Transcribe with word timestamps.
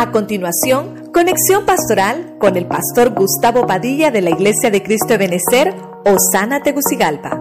A 0.00 0.12
continuación, 0.12 1.12
conexión 1.12 1.66
pastoral 1.66 2.38
con 2.40 2.56
el 2.56 2.66
pastor 2.66 3.14
Gustavo 3.14 3.66
Padilla 3.66 4.10
de 4.10 4.22
la 4.22 4.30
Iglesia 4.30 4.70
de 4.70 4.82
Cristo 4.82 5.08
de 5.08 5.18
Benecer, 5.18 5.74
Osana 6.06 6.62
Tegucigalpa. 6.62 7.38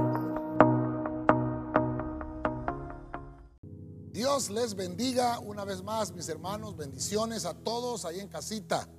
Dios 4.11 4.49
les 4.49 4.75
bendiga 4.75 5.39
una 5.39 5.63
vez 5.63 5.81
más, 5.83 6.11
mis 6.11 6.27
hermanos. 6.27 6.75
Bendiciones 6.75 7.45
a 7.45 7.53
todos 7.53 8.03
ahí 8.03 8.19
en 8.19 8.27
casita. 8.27 8.89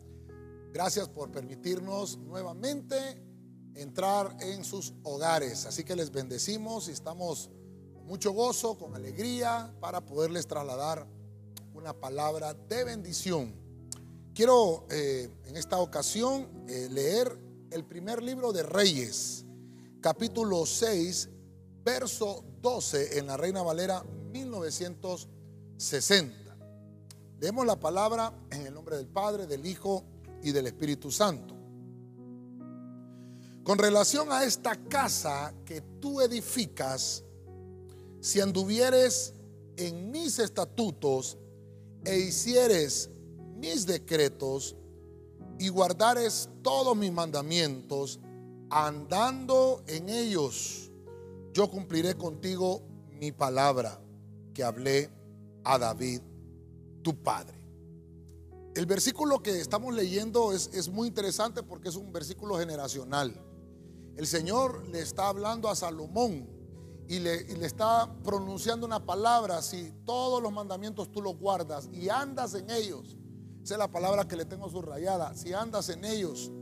Gracias 0.72 1.10
por 1.10 1.30
permitirnos 1.30 2.16
nuevamente 2.16 2.96
entrar 3.74 4.38
en 4.40 4.64
sus 4.64 4.94
hogares. 5.02 5.66
Así 5.66 5.84
que 5.84 5.94
les 5.96 6.10
bendecimos 6.10 6.88
y 6.88 6.92
estamos 6.92 7.50
con 7.92 8.06
mucho 8.06 8.32
gozo, 8.32 8.78
con 8.78 8.96
alegría, 8.96 9.70
para 9.80 10.00
poderles 10.00 10.46
trasladar 10.46 11.06
una 11.80 11.94
palabra 11.94 12.52
de 12.52 12.84
bendición. 12.84 13.54
Quiero 14.34 14.86
eh, 14.90 15.30
en 15.46 15.56
esta 15.56 15.78
ocasión 15.78 16.66
eh, 16.68 16.88
leer 16.90 17.34
el 17.70 17.86
primer 17.86 18.22
libro 18.22 18.52
de 18.52 18.62
Reyes, 18.62 19.46
capítulo 20.02 20.66
6, 20.66 21.30
verso 21.82 22.44
12 22.60 23.18
en 23.18 23.28
la 23.28 23.38
Reina 23.38 23.62
Valera 23.62 24.04
1960. 24.30 26.54
Leemos 27.40 27.64
la 27.64 27.80
palabra 27.80 28.34
en 28.50 28.66
el 28.66 28.74
nombre 28.74 28.98
del 28.98 29.06
Padre, 29.06 29.46
del 29.46 29.64
Hijo 29.64 30.04
y 30.42 30.52
del 30.52 30.66
Espíritu 30.66 31.10
Santo. 31.10 31.56
Con 33.64 33.78
relación 33.78 34.30
a 34.30 34.44
esta 34.44 34.76
casa 34.76 35.54
que 35.64 35.80
tú 35.80 36.20
edificas, 36.20 37.24
si 38.20 38.38
anduvieres 38.38 39.32
en 39.78 40.10
mis 40.10 40.38
estatutos 40.38 41.38
e 42.04 42.18
hicieres 42.18 43.10
mis 43.56 43.86
decretos 43.86 44.76
y 45.58 45.68
guardares 45.68 46.48
todos 46.62 46.96
mis 46.96 47.12
mandamientos, 47.12 48.18
andando 48.70 49.82
en 49.86 50.08
ellos, 50.08 50.90
yo 51.52 51.70
cumpliré 51.70 52.14
contigo 52.14 52.82
mi 53.18 53.32
palabra 53.32 54.00
que 54.54 54.64
hablé 54.64 55.10
a 55.64 55.78
David, 55.78 56.22
tu 57.02 57.22
padre. 57.22 57.58
El 58.74 58.86
versículo 58.86 59.42
que 59.42 59.60
estamos 59.60 59.94
leyendo 59.94 60.52
es, 60.52 60.70
es, 60.72 60.88
muy 60.88 61.08
interesante 61.08 61.62
porque 61.62 61.88
es 61.88 61.96
un 61.96 62.12
versículo 62.12 62.56
generacional. 62.58 63.34
El 64.16 64.26
Señor 64.26 64.88
le 64.88 65.00
está 65.00 65.28
hablando 65.28 65.68
a 65.68 65.74
Salomón 65.74 66.59
y 67.10 67.18
le, 67.18 67.66
está 67.66 68.08
pronunciando 68.22 68.86
una 68.86 69.04
palabra. 69.04 69.60
Si 69.62 69.92
todos 70.04 70.40
los 70.40 70.52
mandamientos 70.52 71.10
tú 71.10 71.20
los 71.20 71.36
guardas 71.36 71.88
y 71.92 72.08
andas 72.08 72.54
en 72.54 72.70
ellos, 72.70 73.16
esa 73.64 73.74
es 73.74 73.78
la 73.78 73.90
palabra 73.90 74.28
que 74.28 74.36
le 74.36 74.44
tengo 74.44 74.70
subrayada. 74.70 75.34
Si 75.34 75.52
andas 75.52 75.88
en 75.88 76.04
ellos, 76.04 76.52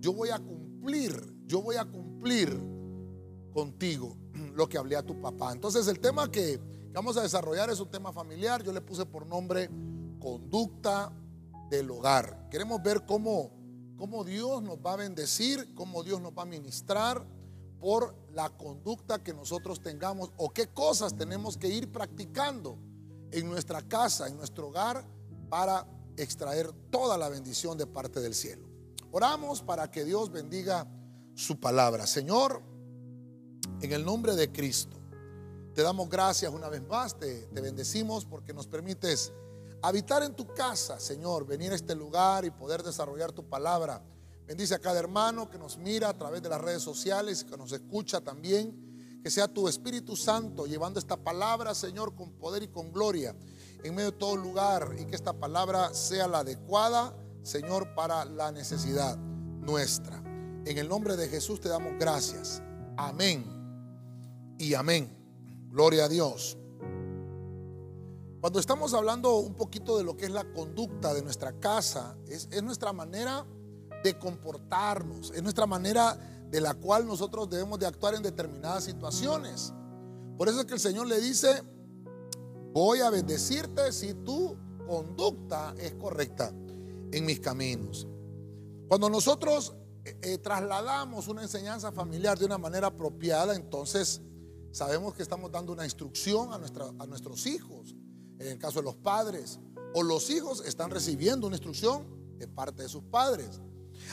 yo 0.00 0.14
voy 0.14 0.30
a 0.30 0.38
cumplir, 0.38 1.36
yo 1.44 1.60
voy 1.60 1.76
a 1.76 1.84
cumplir 1.84 2.58
contigo 3.52 4.16
lo 4.54 4.66
que 4.66 4.78
hablé 4.78 4.96
a 4.96 5.02
tu 5.02 5.20
papá. 5.20 5.52
Entonces 5.52 5.86
el 5.86 6.00
tema 6.00 6.30
que 6.30 6.58
vamos 6.94 7.18
a 7.18 7.22
desarrollar 7.22 7.68
es 7.68 7.78
un 7.78 7.90
tema 7.90 8.14
familiar. 8.14 8.62
Yo 8.62 8.72
le 8.72 8.80
puse 8.80 9.04
por 9.04 9.26
nombre 9.26 9.68
conducta 10.18 11.12
del 11.68 11.90
hogar. 11.90 12.48
Queremos 12.50 12.82
ver 12.82 13.04
cómo, 13.04 13.50
cómo 13.98 14.24
Dios 14.24 14.62
nos 14.62 14.78
va 14.78 14.94
a 14.94 14.96
bendecir, 14.96 15.74
cómo 15.74 16.02
Dios 16.02 16.18
nos 16.18 16.32
va 16.32 16.44
a 16.44 16.46
ministrar 16.46 17.26
por 17.82 18.14
la 18.32 18.48
conducta 18.48 19.24
que 19.24 19.34
nosotros 19.34 19.82
tengamos 19.82 20.30
o 20.36 20.50
qué 20.50 20.68
cosas 20.68 21.16
tenemos 21.16 21.56
que 21.56 21.66
ir 21.66 21.90
practicando 21.90 22.78
en 23.32 23.50
nuestra 23.50 23.82
casa, 23.82 24.28
en 24.28 24.36
nuestro 24.36 24.68
hogar, 24.68 25.04
para 25.50 25.84
extraer 26.16 26.72
toda 26.92 27.18
la 27.18 27.28
bendición 27.28 27.76
de 27.76 27.88
parte 27.88 28.20
del 28.20 28.36
cielo. 28.36 28.68
Oramos 29.10 29.62
para 29.62 29.90
que 29.90 30.04
Dios 30.04 30.30
bendiga 30.30 30.86
su 31.34 31.58
palabra. 31.58 32.06
Señor, 32.06 32.62
en 33.80 33.92
el 33.92 34.04
nombre 34.04 34.36
de 34.36 34.52
Cristo, 34.52 34.96
te 35.74 35.82
damos 35.82 36.08
gracias 36.08 36.52
una 36.52 36.68
vez 36.68 36.86
más, 36.86 37.18
te, 37.18 37.48
te 37.48 37.60
bendecimos 37.60 38.24
porque 38.24 38.54
nos 38.54 38.68
permites 38.68 39.32
habitar 39.82 40.22
en 40.22 40.36
tu 40.36 40.46
casa, 40.46 41.00
Señor, 41.00 41.46
venir 41.46 41.72
a 41.72 41.74
este 41.74 41.96
lugar 41.96 42.44
y 42.44 42.52
poder 42.52 42.84
desarrollar 42.84 43.32
tu 43.32 43.44
palabra. 43.44 44.04
Bendice 44.52 44.74
a 44.74 44.78
cada 44.78 44.98
hermano 44.98 45.48
que 45.48 45.56
nos 45.56 45.78
mira 45.78 46.10
a 46.10 46.18
través 46.18 46.42
de 46.42 46.50
las 46.50 46.60
redes 46.60 46.82
sociales, 46.82 47.42
que 47.42 47.56
nos 47.56 47.72
escucha 47.72 48.20
también. 48.20 49.18
Que 49.22 49.30
sea 49.30 49.48
tu 49.48 49.66
Espíritu 49.66 50.14
Santo 50.14 50.66
llevando 50.66 50.98
esta 51.00 51.16
palabra, 51.16 51.74
Señor, 51.74 52.14
con 52.14 52.32
poder 52.32 52.62
y 52.62 52.68
con 52.68 52.92
gloria 52.92 53.34
en 53.82 53.94
medio 53.94 54.10
de 54.10 54.18
todo 54.18 54.36
lugar 54.36 54.94
y 54.98 55.06
que 55.06 55.16
esta 55.16 55.32
palabra 55.32 55.94
sea 55.94 56.28
la 56.28 56.40
adecuada, 56.40 57.16
Señor, 57.42 57.94
para 57.94 58.26
la 58.26 58.52
necesidad 58.52 59.16
nuestra. 59.16 60.18
En 60.66 60.76
el 60.76 60.86
nombre 60.86 61.16
de 61.16 61.30
Jesús 61.30 61.58
te 61.58 61.70
damos 61.70 61.94
gracias. 61.98 62.62
Amén 62.98 63.46
y 64.58 64.74
amén. 64.74 65.16
Gloria 65.70 66.04
a 66.04 66.08
Dios. 66.10 66.58
Cuando 68.42 68.58
estamos 68.58 68.92
hablando 68.92 69.36
un 69.36 69.54
poquito 69.54 69.96
de 69.96 70.04
lo 70.04 70.14
que 70.14 70.26
es 70.26 70.30
la 70.30 70.44
conducta 70.52 71.14
de 71.14 71.22
nuestra 71.22 71.58
casa, 71.58 72.18
es, 72.28 72.48
es, 72.50 72.62
nuestra 72.62 72.92
manera 72.92 73.46
de 74.02 74.18
comportarnos, 74.18 75.30
es 75.32 75.42
nuestra 75.42 75.66
manera 75.66 76.16
de 76.50 76.60
la 76.60 76.74
cual 76.74 77.06
nosotros 77.06 77.48
debemos 77.48 77.78
de 77.78 77.86
actuar 77.86 78.14
en 78.14 78.22
determinadas 78.22 78.84
situaciones. 78.84 79.72
Por 80.36 80.48
eso 80.48 80.60
es 80.60 80.66
que 80.66 80.74
el 80.74 80.80
Señor 80.80 81.06
le 81.06 81.20
dice, 81.20 81.62
voy 82.72 83.00
a 83.00 83.10
bendecirte 83.10 83.92
si 83.92 84.14
tu 84.14 84.56
conducta 84.86 85.74
es 85.78 85.92
correcta 85.94 86.52
en 87.12 87.24
mis 87.24 87.40
caminos. 87.40 88.06
Cuando 88.88 89.08
nosotros 89.08 89.74
eh, 90.04 90.18
eh, 90.22 90.38
trasladamos 90.38 91.28
una 91.28 91.42
enseñanza 91.42 91.92
familiar 91.92 92.38
de 92.38 92.44
una 92.44 92.58
manera 92.58 92.88
apropiada, 92.88 93.54
entonces 93.54 94.20
sabemos 94.72 95.14
que 95.14 95.22
estamos 95.22 95.50
dando 95.50 95.72
una 95.72 95.84
instrucción 95.84 96.52
a, 96.52 96.58
nuestra, 96.58 96.86
a 96.98 97.06
nuestros 97.06 97.46
hijos 97.46 97.94
en 98.38 98.48
el 98.48 98.58
caso 98.58 98.80
de 98.80 98.84
los 98.84 98.96
padres, 98.96 99.60
o 99.94 100.02
los 100.02 100.28
hijos 100.30 100.62
están 100.66 100.90
recibiendo 100.90 101.46
una 101.46 101.56
instrucción 101.56 102.04
de 102.38 102.48
parte 102.48 102.82
de 102.82 102.88
sus 102.88 103.04
padres. 103.04 103.60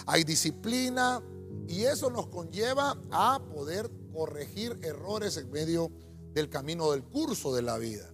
Hay 0.06 0.24
disciplina 0.24 1.22
y 1.68 1.84
eso 1.84 2.10
nos 2.10 2.28
conlleva 2.28 2.98
a 3.12 3.40
poder 3.54 3.90
corregir 4.14 4.80
errores 4.82 5.38
en 5.38 5.52
medio 5.52 5.92
del 6.34 6.50
camino 6.50 6.92
del 6.92 7.04
curso 7.04 7.54
de 7.54 7.62
la 7.62 7.78
vida. 7.78 8.12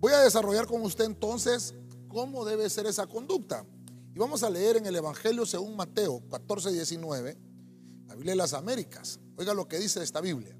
Voy 0.00 0.12
a 0.12 0.20
desarrollar 0.20 0.66
con 0.66 0.82
usted 0.82 1.04
entonces 1.04 1.74
cómo 2.08 2.44
debe 2.44 2.68
ser 2.70 2.86
esa 2.86 3.06
conducta. 3.06 3.64
Y 4.14 4.18
vamos 4.18 4.42
a 4.42 4.50
leer 4.50 4.76
en 4.76 4.86
el 4.86 4.96
Evangelio 4.96 5.44
según 5.46 5.76
Mateo 5.76 6.22
14, 6.30 6.72
19, 6.72 7.38
la 8.06 8.14
Biblia 8.14 8.32
de 8.32 8.36
las 8.36 8.52
Américas. 8.52 9.20
Oiga 9.36 9.54
lo 9.54 9.68
que 9.68 9.78
dice 9.78 10.02
esta 10.02 10.20
Biblia. 10.20 10.56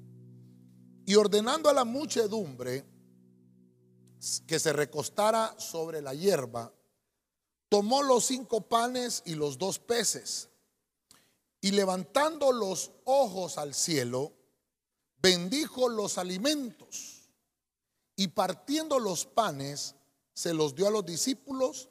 Y 1.05 1.15
ordenando 1.15 1.69
a 1.69 1.73
la 1.73 1.85
muchedumbre, 1.85 2.85
que 4.45 4.59
se 4.59 4.73
recostara 4.73 5.55
sobre 5.57 6.01
la 6.01 6.13
hierba, 6.13 6.73
tomó 7.69 8.03
los 8.03 8.25
cinco 8.25 8.61
panes 8.61 9.21
y 9.25 9.35
los 9.35 9.57
dos 9.57 9.79
peces, 9.79 10.49
y 11.61 11.71
levantando 11.71 12.51
los 12.51 12.91
ojos 13.05 13.57
al 13.57 13.73
cielo, 13.73 14.33
bendijo 15.21 15.87
los 15.87 16.17
alimentos, 16.17 17.29
y 18.15 18.29
partiendo 18.29 18.99
los 18.99 19.25
panes, 19.25 19.95
se 20.33 20.53
los 20.53 20.75
dio 20.75 20.87
a 20.87 20.91
los 20.91 21.05
discípulos, 21.05 21.89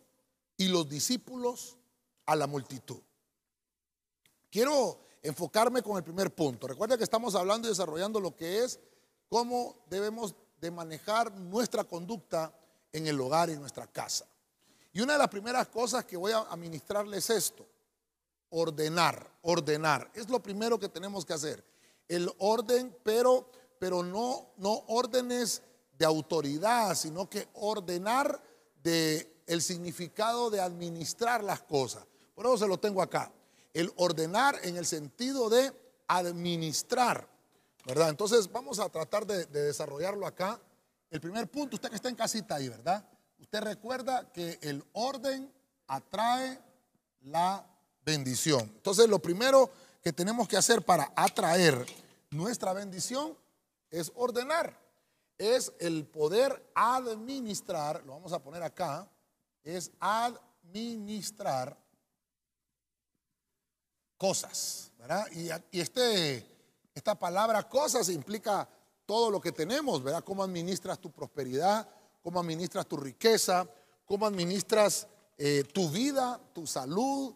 y 0.58 0.68
los 0.68 0.88
discípulos 0.88 1.78
a 2.26 2.36
la 2.36 2.46
multitud. 2.46 3.00
Quiero 4.50 5.00
enfocarme 5.22 5.82
con 5.82 5.96
el 5.96 6.02
primer 6.02 6.34
punto. 6.34 6.66
Recuerda 6.66 6.98
que 6.98 7.04
estamos 7.04 7.34
hablando 7.34 7.68
y 7.68 7.70
desarrollando 7.70 8.20
lo 8.20 8.36
que 8.36 8.64
es 8.64 8.80
cómo 9.28 9.76
debemos 9.88 10.34
de 10.60 10.70
manejar 10.70 11.32
nuestra 11.32 11.84
conducta 11.84 12.52
en 12.92 13.06
el 13.06 13.20
hogar 13.20 13.48
y 13.48 13.52
en 13.52 13.60
nuestra 13.60 13.86
casa. 13.86 14.26
Y 14.98 15.00
una 15.00 15.12
de 15.12 15.20
las 15.20 15.28
primeras 15.28 15.68
cosas 15.68 16.04
que 16.04 16.16
voy 16.16 16.32
a 16.32 16.38
administrarles 16.38 17.30
es 17.30 17.36
esto, 17.36 17.64
ordenar, 18.50 19.30
ordenar. 19.42 20.10
Es 20.12 20.28
lo 20.28 20.42
primero 20.42 20.76
que 20.76 20.88
tenemos 20.88 21.24
que 21.24 21.34
hacer. 21.34 21.64
El 22.08 22.28
orden, 22.38 22.96
pero, 23.04 23.48
pero 23.78 24.02
no, 24.02 24.48
no 24.56 24.82
órdenes 24.88 25.62
de 25.96 26.04
autoridad, 26.04 26.96
sino 26.96 27.30
que 27.30 27.46
ordenar 27.54 28.42
de 28.82 29.44
el 29.46 29.62
significado 29.62 30.50
de 30.50 30.60
administrar 30.60 31.44
las 31.44 31.62
cosas. 31.62 32.04
Por 32.34 32.46
eso 32.46 32.58
se 32.58 32.66
lo 32.66 32.80
tengo 32.80 33.00
acá. 33.00 33.30
El 33.72 33.92
ordenar 33.98 34.58
en 34.64 34.76
el 34.76 34.84
sentido 34.84 35.48
de 35.48 35.72
administrar. 36.08 37.28
¿verdad? 37.86 38.08
Entonces 38.08 38.50
vamos 38.50 38.80
a 38.80 38.88
tratar 38.88 39.24
de, 39.24 39.46
de, 39.46 39.62
desarrollarlo 39.62 40.26
acá. 40.26 40.60
El 41.08 41.20
primer 41.20 41.48
punto, 41.48 41.76
usted 41.76 41.88
que 41.88 41.94
está 41.94 42.08
en 42.08 42.16
casita 42.16 42.56
ahí, 42.56 42.68
¿verdad? 42.68 43.08
Usted 43.38 43.60
recuerda 43.60 44.30
que 44.32 44.58
el 44.62 44.84
orden 44.92 45.52
atrae 45.86 46.60
la 47.22 47.64
bendición. 48.04 48.60
Entonces 48.60 49.08
lo 49.08 49.20
primero 49.20 49.70
que 50.02 50.12
tenemos 50.12 50.48
que 50.48 50.56
hacer 50.56 50.82
para 50.82 51.12
atraer 51.16 51.86
nuestra 52.30 52.72
bendición 52.72 53.36
es 53.90 54.12
ordenar. 54.14 54.78
Es 55.36 55.72
el 55.78 56.04
poder 56.04 56.70
administrar, 56.74 58.04
lo 58.04 58.12
vamos 58.12 58.32
a 58.32 58.42
poner 58.42 58.62
acá, 58.62 59.08
es 59.62 59.92
administrar 60.00 61.76
cosas, 64.16 64.90
¿verdad? 64.98 65.26
Y, 65.32 65.78
este, 65.78 66.44
esta 66.92 67.16
palabra 67.16 67.68
cosas 67.68 68.08
implica 68.08 68.68
todo 69.06 69.30
lo 69.30 69.40
que 69.40 69.52
tenemos, 69.52 70.02
¿verdad? 70.02 70.24
Cómo 70.24 70.42
administras 70.42 70.98
tu 70.98 71.10
prosperidad, 71.12 71.88
cómo 72.28 72.40
administras 72.40 72.86
tu 72.86 72.98
riqueza, 72.98 73.66
cómo 74.04 74.26
administras 74.26 75.06
eh, 75.38 75.64
tu 75.72 75.88
vida, 75.88 76.38
tu 76.52 76.66
salud, 76.66 77.32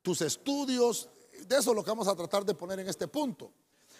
tus 0.00 0.22
estudios. 0.22 1.10
De 1.46 1.58
eso 1.58 1.72
es 1.72 1.76
lo 1.76 1.84
que 1.84 1.90
vamos 1.90 2.08
a 2.08 2.16
tratar 2.16 2.42
de 2.46 2.54
poner 2.54 2.80
en 2.80 2.88
este 2.88 3.06
punto. 3.08 3.52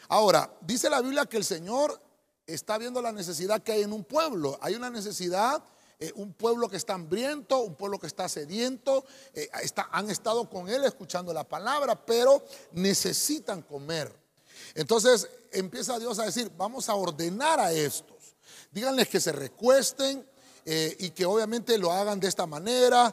Ahora, 0.08 0.50
dice 0.62 0.88
la 0.88 1.02
Biblia 1.02 1.26
que 1.26 1.36
el 1.36 1.44
Señor 1.44 2.00
está 2.46 2.78
viendo 2.78 3.02
la 3.02 3.12
necesidad 3.12 3.62
que 3.62 3.72
hay 3.72 3.82
en 3.82 3.92
un 3.92 4.04
pueblo. 4.04 4.58
Hay 4.62 4.74
una 4.74 4.88
necesidad 4.88 5.62
eh, 5.98 6.10
un 6.14 6.32
pueblo 6.32 6.70
que 6.70 6.78
está 6.78 6.94
hambriento, 6.94 7.58
un 7.60 7.74
pueblo 7.74 7.98
que 7.98 8.06
está 8.06 8.26
sediento, 8.26 9.04
eh, 9.34 9.50
han 9.90 10.08
estado 10.08 10.48
con 10.48 10.70
Él 10.70 10.82
escuchando 10.84 11.34
la 11.34 11.44
palabra, 11.44 12.06
pero 12.06 12.42
necesitan 12.72 13.60
comer. 13.60 14.10
Entonces 14.74 15.28
empieza 15.50 15.98
Dios 15.98 16.18
a 16.18 16.24
decir, 16.24 16.50
vamos 16.56 16.88
a 16.88 16.94
ordenar 16.94 17.60
a 17.60 17.70
estos. 17.70 18.11
Díganles 18.72 19.08
que 19.08 19.20
se 19.20 19.30
recuesten, 19.30 20.26
eh, 20.64 20.96
y 21.00 21.10
que 21.10 21.24
obviamente 21.24 21.76
lo 21.76 21.90
hagan 21.90 22.20
de 22.20 22.28
esta 22.28 22.46
manera 22.46 23.12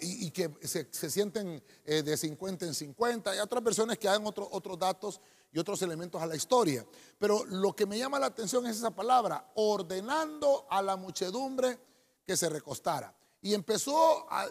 y, 0.00 0.30
que 0.30 0.48
se, 0.62 0.86
sienten 1.10 1.60
de 1.84 2.16
50 2.16 2.66
en 2.66 2.74
50. 2.74 3.34
y 3.34 3.38
otras 3.40 3.62
personas 3.64 3.98
que 3.98 4.08
hagan 4.08 4.24
otros 4.26 4.78
datos 4.78 5.20
y 5.54 5.58
otros 5.60 5.80
elementos 5.82 6.20
a 6.20 6.26
la 6.26 6.34
historia. 6.34 6.84
Pero 7.16 7.44
lo 7.44 7.74
que 7.74 7.86
me 7.86 7.96
llama 7.96 8.18
la 8.18 8.26
atención 8.26 8.66
es 8.66 8.76
esa 8.76 8.90
palabra, 8.90 9.52
ordenando 9.54 10.66
a 10.68 10.82
la 10.82 10.96
muchedumbre 10.96 11.78
que 12.26 12.36
se 12.36 12.48
recostara. 12.48 13.14
Y 13.40 13.54
empezó 13.54 14.26
a, 14.28 14.48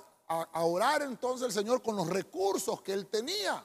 orar 0.64 1.02
entonces 1.02 1.48
el 1.48 1.52
Señor 1.52 1.84
con 1.84 1.98
los 1.98 2.08
recursos 2.08 2.82
que 2.82 2.94
él 2.94 3.08
tenía. 3.08 3.64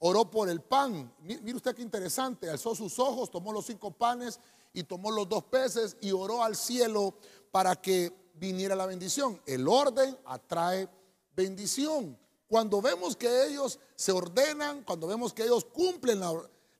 Oró 0.00 0.30
por 0.30 0.50
el 0.50 0.60
pan. 0.60 1.12
Mire 1.20 1.54
usted 1.54 1.74
qué 1.74 1.82
interesante. 1.82 2.50
Alzó 2.50 2.74
sus 2.74 2.98
ojos, 2.98 3.30
tomó 3.30 3.50
los 3.50 3.64
cinco 3.64 3.90
panes 3.90 4.38
y 4.78 4.84
tomó 4.84 5.10
los 5.10 5.28
dos 5.28 5.42
peces 5.42 5.96
y 6.00 6.12
oró 6.12 6.44
al 6.44 6.54
cielo 6.54 7.14
para 7.50 7.74
que 7.74 8.12
viniera 8.34 8.76
la 8.76 8.86
bendición. 8.86 9.42
El 9.44 9.66
orden 9.66 10.16
atrae 10.24 10.88
bendición. 11.34 12.16
Cuando 12.46 12.80
vemos 12.80 13.16
que 13.16 13.46
ellos 13.46 13.80
se 13.96 14.12
ordenan, 14.12 14.84
cuando 14.84 15.08
vemos 15.08 15.34
que 15.34 15.42
ellos 15.42 15.64
cumplen 15.64 16.20
la, 16.20 16.32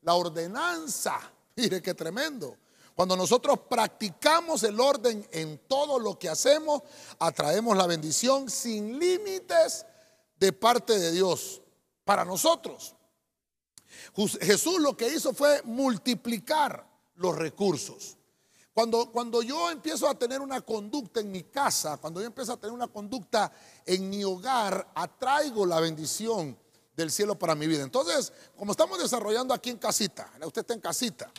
la 0.02 0.14
ordenanza, 0.14 1.18
mire 1.56 1.82
qué 1.82 1.92
tremendo. 1.92 2.56
Cuando 2.94 3.16
nosotros 3.16 3.58
practicamos 3.68 4.62
el 4.62 4.78
orden 4.78 5.26
en 5.32 5.58
todo 5.66 5.98
lo 5.98 6.16
que 6.16 6.28
hacemos, 6.28 6.82
atraemos 7.18 7.76
la 7.76 7.88
bendición 7.88 8.48
sin 8.48 8.96
límites 8.96 9.86
de 10.38 10.52
parte 10.52 11.00
de 11.00 11.10
Dios 11.10 11.60
para 12.04 12.24
nosotros. 12.24 12.94
Jesús 14.40 14.78
lo 14.78 14.96
que 14.96 15.08
hizo 15.08 15.32
fue 15.32 15.62
multiplicar 15.64 16.88
los 17.19 17.37
recursos. 17.37 18.17
Cuando, 18.73 19.11
cuando 19.11 19.43
yo 19.43 19.70
empiezo 19.70 20.09
a 20.09 20.15
tener 20.17 20.41
una 20.41 20.61
conducta 20.61 21.20
en 21.20 21.31
mi 21.31 21.44
casa, 21.44 21.97
cuando 21.97 22.20
yo 22.20 22.26
empiezo 22.26 22.53
a 22.53 22.56
tener 22.56 22.73
una 22.73 22.88
conducta 22.88 23.53
en 23.85 24.09
mi 24.09 24.25
hogar, 24.25 24.91
atraigo 24.94 25.67
la 25.67 25.81
bendición 25.81 26.56
del 26.97 27.11
cielo 27.11 27.38
para 27.38 27.55
mi 27.55 27.67
vida. 27.67 27.82
Entonces, 27.82 28.32
como 28.56 28.73
estamos 28.73 28.99
desarrollando 28.99 29.53
aquí 29.53 29.70
en 29.70 29.79
casita, 29.79 30.32
usted 30.44 30.61
está 30.62 30.75
en 30.75 30.81
casita, 30.81 31.32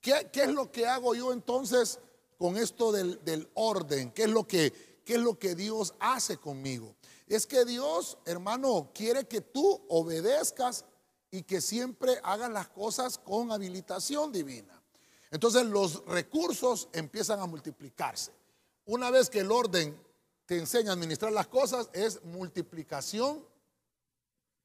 ¿Qué, 0.00 0.28
es 0.32 0.48
lo 0.48 0.70
que 0.70 0.86
hago 0.86 1.14
yo 1.14 1.32
entonces 1.32 1.98
con 2.38 2.56
esto 2.56 2.92
del, 2.92 3.50
orden? 3.54 4.12
¿Qué 4.12 4.24
es, 4.24 4.30
lo 4.30 4.46
que, 4.46 5.02
¿Qué 5.04 5.14
es 5.14 5.20
lo 5.20 5.38
que 5.38 5.54
Dios 5.54 5.94
hace 5.98 6.36
conmigo? 6.36 6.94
Es 7.26 7.46
que 7.46 7.64
Dios, 7.64 8.16
hermano, 8.24 8.90
quiere 8.94 9.26
que 9.26 9.40
tú 9.40 9.84
obedezcas 9.88 10.84
y 11.30 11.42
que 11.42 11.60
siempre 11.60 12.20
hagas 12.22 12.50
las 12.50 12.68
cosas 12.68 13.18
con 13.18 13.50
habilitación 13.52 14.32
divina. 14.32 14.77
Entonces 15.30 15.66
los 15.66 16.02
recursos 16.06 16.88
empiezan 16.92 17.40
a 17.40 17.46
multiplicarse. 17.46 18.32
Una 18.86 19.10
vez 19.10 19.28
que 19.28 19.40
el 19.40 19.50
orden 19.50 20.00
te 20.46 20.56
enseña 20.58 20.90
a 20.90 20.94
administrar 20.94 21.32
las 21.32 21.48
cosas, 21.48 21.90
es 21.92 22.24
multiplicación. 22.24 23.44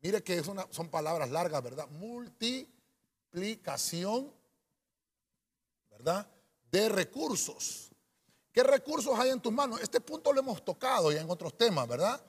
Mire 0.01 0.23
que 0.23 0.41
son 0.43 0.89
palabras 0.89 1.29
largas, 1.29 1.61
¿verdad? 1.63 1.89
Multiplicación 1.89 4.31
¿verdad? 6.03 6.27
De 6.71 6.89
recursos. 6.89 7.91
¿Qué 8.51 8.63
recursos 8.63 9.17
hay 9.17 9.29
en 9.29 9.39
tus 9.39 9.51
manos? 9.51 9.79
Este 9.81 10.01
punto 10.01 10.33
lo 10.33 10.39
hemos 10.39 10.63
tocado 10.63 11.11
ya 11.11 11.21
en 11.21 11.29
otros 11.29 11.57
temas, 11.57 11.87
¿verdad? 11.87 12.21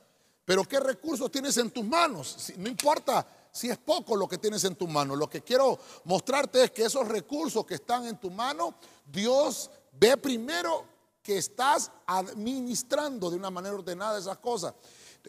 Pero 0.45 0.65
¿qué 0.65 0.81
recursos 0.81 1.31
tienes 1.31 1.57
en 1.57 1.71
tus 1.71 1.85
manos? 1.85 2.53
No 2.57 2.69
importa 2.69 3.27
si 3.55 3.71
es 3.71 3.79
poco 3.79 4.17
lo 4.17 4.27
que 4.27 4.37
tienes 4.37 4.65
en 4.65 4.75
tus 4.75 4.89
manos. 4.89 5.17
Lo 5.17 5.31
que 5.31 5.41
quiero 5.43 5.79
mostrarte 6.05 6.65
es 6.65 6.71
que 6.73 6.85
esos 6.85 7.06
recursos 7.06 7.65
que 7.65 7.75
están 7.75 8.05
en 8.05 8.19
tu 8.19 8.29
mano, 8.29 8.75
Dios 9.06 9.71
ve 9.93 10.17
primero 10.17 10.85
que 11.23 11.39
estás 11.39 11.91
administrando 12.05 13.31
de 13.31 13.37
una 13.37 13.51
manera 13.51 13.77
ordenada 13.77 14.19
esas 14.19 14.39
cosas. 14.39 14.75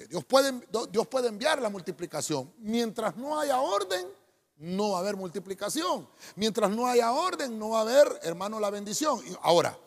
Dios 0.10 0.26
puede, 0.26 0.60
Dios 0.90 1.08
puede 1.08 1.28
enviar 1.28 1.62
la 1.62 1.70
multiplicación. 1.70 2.52
Mientras 2.58 3.16
no 3.16 3.40
haya 3.40 3.60
orden, 3.60 4.08
no 4.58 4.90
va 4.90 4.98
a 4.98 5.02
haber 5.02 5.16
multiplicación. 5.16 6.10
Mientras 6.36 6.72
no 6.72 6.88
haya 6.88 7.12
orden, 7.12 7.60
no 7.60 7.70
va 7.70 7.80
a 7.80 7.82
haber, 7.82 8.20
hermano, 8.24 8.60
la 8.60 8.72
bendición. 8.72 9.22
Ahora, 9.44 9.78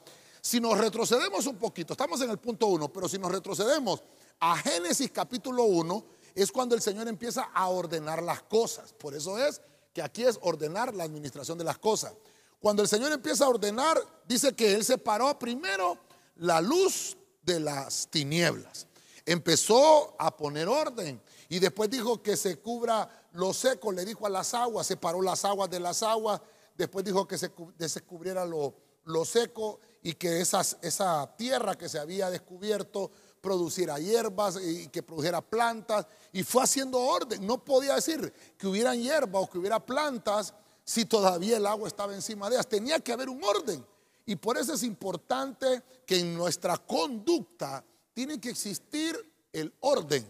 si 0.40 0.60
nos 0.60 0.78
retrocedemos 0.78 1.44
un 1.46 1.56
poquito, 1.56 1.94
estamos 1.94 2.20
en 2.20 2.30
el 2.30 2.38
punto 2.38 2.68
1, 2.68 2.88
pero 2.92 3.08
si 3.08 3.18
nos 3.18 3.32
retrocedemos 3.32 4.00
a 4.38 4.56
Génesis 4.58 5.10
capítulo 5.10 5.64
1, 5.64 6.04
es 6.34 6.52
cuando 6.52 6.74
el 6.74 6.82
Señor 6.82 7.08
empieza 7.08 7.42
a 7.54 7.68
ordenar 7.68 8.22
las 8.22 8.42
cosas. 8.42 8.92
Por 8.92 9.14
eso 9.14 9.38
es 9.38 9.60
que 9.92 10.02
aquí 10.02 10.24
es 10.24 10.38
ordenar 10.42 10.94
la 10.94 11.04
administración 11.04 11.58
de 11.58 11.64
las 11.64 11.78
cosas. 11.78 12.14
Cuando 12.60 12.82
el 12.82 12.88
Señor 12.88 13.12
empieza 13.12 13.44
a 13.44 13.48
ordenar, 13.48 13.98
dice 14.26 14.54
que 14.54 14.74
Él 14.74 14.84
separó 14.84 15.38
primero 15.38 15.98
la 16.36 16.60
luz 16.60 17.16
de 17.42 17.60
las 17.60 18.08
tinieblas. 18.08 18.86
Empezó 19.24 20.14
a 20.18 20.36
poner 20.36 20.68
orden 20.68 21.20
y 21.48 21.58
después 21.58 21.90
dijo 21.90 22.22
que 22.22 22.36
se 22.36 22.58
cubra 22.58 23.26
lo 23.32 23.52
seco, 23.52 23.92
le 23.92 24.04
dijo 24.04 24.26
a 24.26 24.30
las 24.30 24.54
aguas, 24.54 24.86
separó 24.86 25.22
las 25.22 25.44
aguas 25.44 25.70
de 25.70 25.80
las 25.80 26.02
aguas, 26.02 26.40
después 26.76 27.04
dijo 27.04 27.28
que 27.28 27.38
se 27.38 27.50
descubriera 27.76 28.44
lo, 28.44 28.74
lo 29.04 29.24
seco 29.24 29.80
y 30.02 30.14
que 30.14 30.40
esa 30.40 31.34
tierra 31.36 31.76
que 31.76 31.88
se 31.88 31.98
había 31.98 32.30
descubierto 32.30 33.10
produciera 33.40 33.98
hierbas 33.98 34.58
y 34.62 34.88
que 34.88 35.02
produjera 35.02 35.40
plantas 35.40 36.06
y 36.32 36.42
fue 36.42 36.62
haciendo 36.62 36.98
orden. 37.00 37.46
No 37.46 37.64
podía 37.64 37.94
decir 37.94 38.32
que 38.56 38.66
hubieran 38.66 39.00
hierbas 39.00 39.42
o 39.42 39.50
que 39.50 39.58
hubiera 39.58 39.84
plantas 39.84 40.54
si 40.84 41.04
todavía 41.04 41.56
el 41.56 41.66
agua 41.66 41.88
estaba 41.88 42.14
encima 42.14 42.48
de 42.48 42.56
ellas. 42.56 42.68
Tenía 42.68 42.98
que 43.00 43.12
haber 43.12 43.28
un 43.28 43.42
orden. 43.42 43.84
Y 44.26 44.36
por 44.36 44.58
eso 44.58 44.74
es 44.74 44.82
importante 44.82 45.82
que 46.04 46.20
en 46.20 46.34
nuestra 46.34 46.76
conducta 46.76 47.84
tiene 48.12 48.40
que 48.40 48.50
existir 48.50 49.16
el 49.52 49.72
orden. 49.80 50.26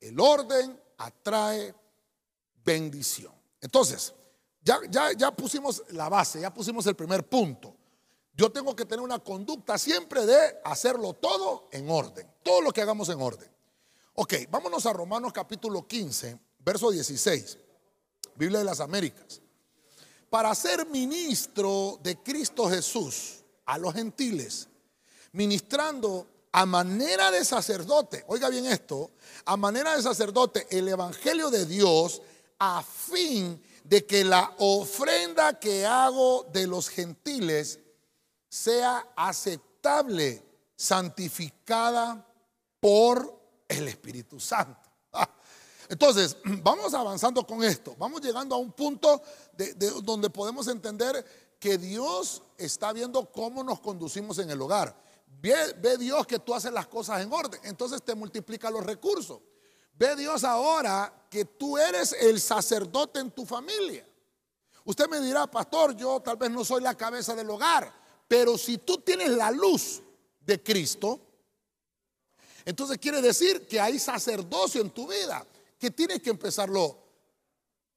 El 0.00 0.20
orden 0.20 0.78
atrae 0.98 1.74
bendición. 2.64 3.32
Entonces, 3.60 4.12
ya, 4.62 4.78
ya, 4.90 5.12
ya 5.12 5.30
pusimos 5.30 5.82
la 5.90 6.08
base, 6.08 6.40
ya 6.40 6.52
pusimos 6.52 6.86
el 6.86 6.94
primer 6.94 7.26
punto. 7.26 7.77
Yo 8.38 8.52
tengo 8.52 8.76
que 8.76 8.84
tener 8.84 9.04
una 9.04 9.18
conducta 9.18 9.76
siempre 9.78 10.24
de 10.24 10.60
hacerlo 10.64 11.12
todo 11.12 11.68
en 11.72 11.90
orden. 11.90 12.24
Todo 12.44 12.60
lo 12.60 12.72
que 12.72 12.80
hagamos 12.80 13.08
en 13.08 13.20
orden. 13.20 13.50
Ok, 14.14 14.34
vámonos 14.48 14.86
a 14.86 14.92
Romanos 14.92 15.32
capítulo 15.32 15.88
15, 15.88 16.38
verso 16.60 16.92
16. 16.92 17.58
Biblia 18.36 18.60
de 18.60 18.64
las 18.64 18.78
Américas. 18.78 19.40
Para 20.30 20.54
ser 20.54 20.86
ministro 20.86 21.98
de 22.00 22.22
Cristo 22.22 22.70
Jesús 22.70 23.42
a 23.66 23.76
los 23.76 23.92
gentiles, 23.92 24.68
ministrando 25.32 26.28
a 26.52 26.64
manera 26.64 27.32
de 27.32 27.44
sacerdote, 27.44 28.24
oiga 28.28 28.48
bien 28.50 28.66
esto, 28.66 29.10
a 29.46 29.56
manera 29.56 29.96
de 29.96 30.02
sacerdote 30.04 30.68
el 30.70 30.86
Evangelio 30.86 31.50
de 31.50 31.66
Dios 31.66 32.22
a 32.60 32.84
fin 32.84 33.60
de 33.82 34.06
que 34.06 34.22
la 34.22 34.54
ofrenda 34.58 35.58
que 35.58 35.84
hago 35.84 36.46
de 36.52 36.68
los 36.68 36.88
gentiles 36.88 37.80
sea 38.48 39.12
aceptable, 39.16 40.44
santificada 40.76 42.26
por 42.80 43.40
el 43.68 43.88
Espíritu 43.88 44.40
Santo. 44.40 44.88
Ah, 45.12 45.28
entonces, 45.88 46.36
vamos 46.62 46.94
avanzando 46.94 47.46
con 47.46 47.62
esto, 47.62 47.94
vamos 47.98 48.20
llegando 48.20 48.54
a 48.54 48.58
un 48.58 48.72
punto 48.72 49.22
de, 49.52 49.74
donde 50.02 50.30
podemos 50.30 50.68
entender 50.68 51.24
que 51.58 51.76
Dios 51.76 52.42
está 52.56 52.92
viendo 52.92 53.30
cómo 53.32 53.64
nos 53.64 53.80
conducimos 53.80 54.38
en 54.38 54.50
el 54.50 54.60
hogar. 54.60 54.96
ve 55.40 55.96
Dios 55.98 56.26
que 56.26 56.38
tú 56.38 56.54
haces 56.54 56.72
las 56.72 56.86
cosas 56.86 57.20
en 57.20 57.32
orden, 57.32 57.60
entonces 57.64 58.02
te 58.02 58.14
multiplica 58.14 58.70
los 58.70 58.84
recursos. 58.84 59.40
Ve 59.98 60.14
Dios 60.14 60.44
ahora 60.44 61.26
que 61.28 61.44
tú 61.44 61.76
eres 61.76 62.12
el 62.12 62.40
sacerdote 62.40 63.18
en 63.18 63.32
tu 63.32 63.44
familia. 63.44 64.06
Usted 64.84 65.08
me 65.08 65.20
dirá, 65.20 65.46
pastor, 65.48 65.94
yo 65.96 66.20
tal 66.20 66.36
vez 66.36 66.50
no 66.50 66.64
soy 66.64 66.80
la 66.80 66.94
cabeza 66.94 67.34
del 67.34 67.50
hogar, 67.50 67.92
pero 68.28 68.56
si 68.56 68.78
tú 68.78 68.98
tienes 68.98 69.30
la 69.30 69.50
luz 69.50 70.02
de 70.40 70.62
Cristo, 70.62 71.20
Entonces 72.68 72.98
quiere 72.98 73.22
decir 73.22 73.66
que 73.66 73.80
hay 73.80 73.98
sacerdocio 73.98 74.82
en 74.82 74.90
tu 74.90 75.08
vida, 75.08 75.42
que 75.78 75.90
tienes 75.90 76.20
que 76.20 76.28
empezarlo 76.28 76.98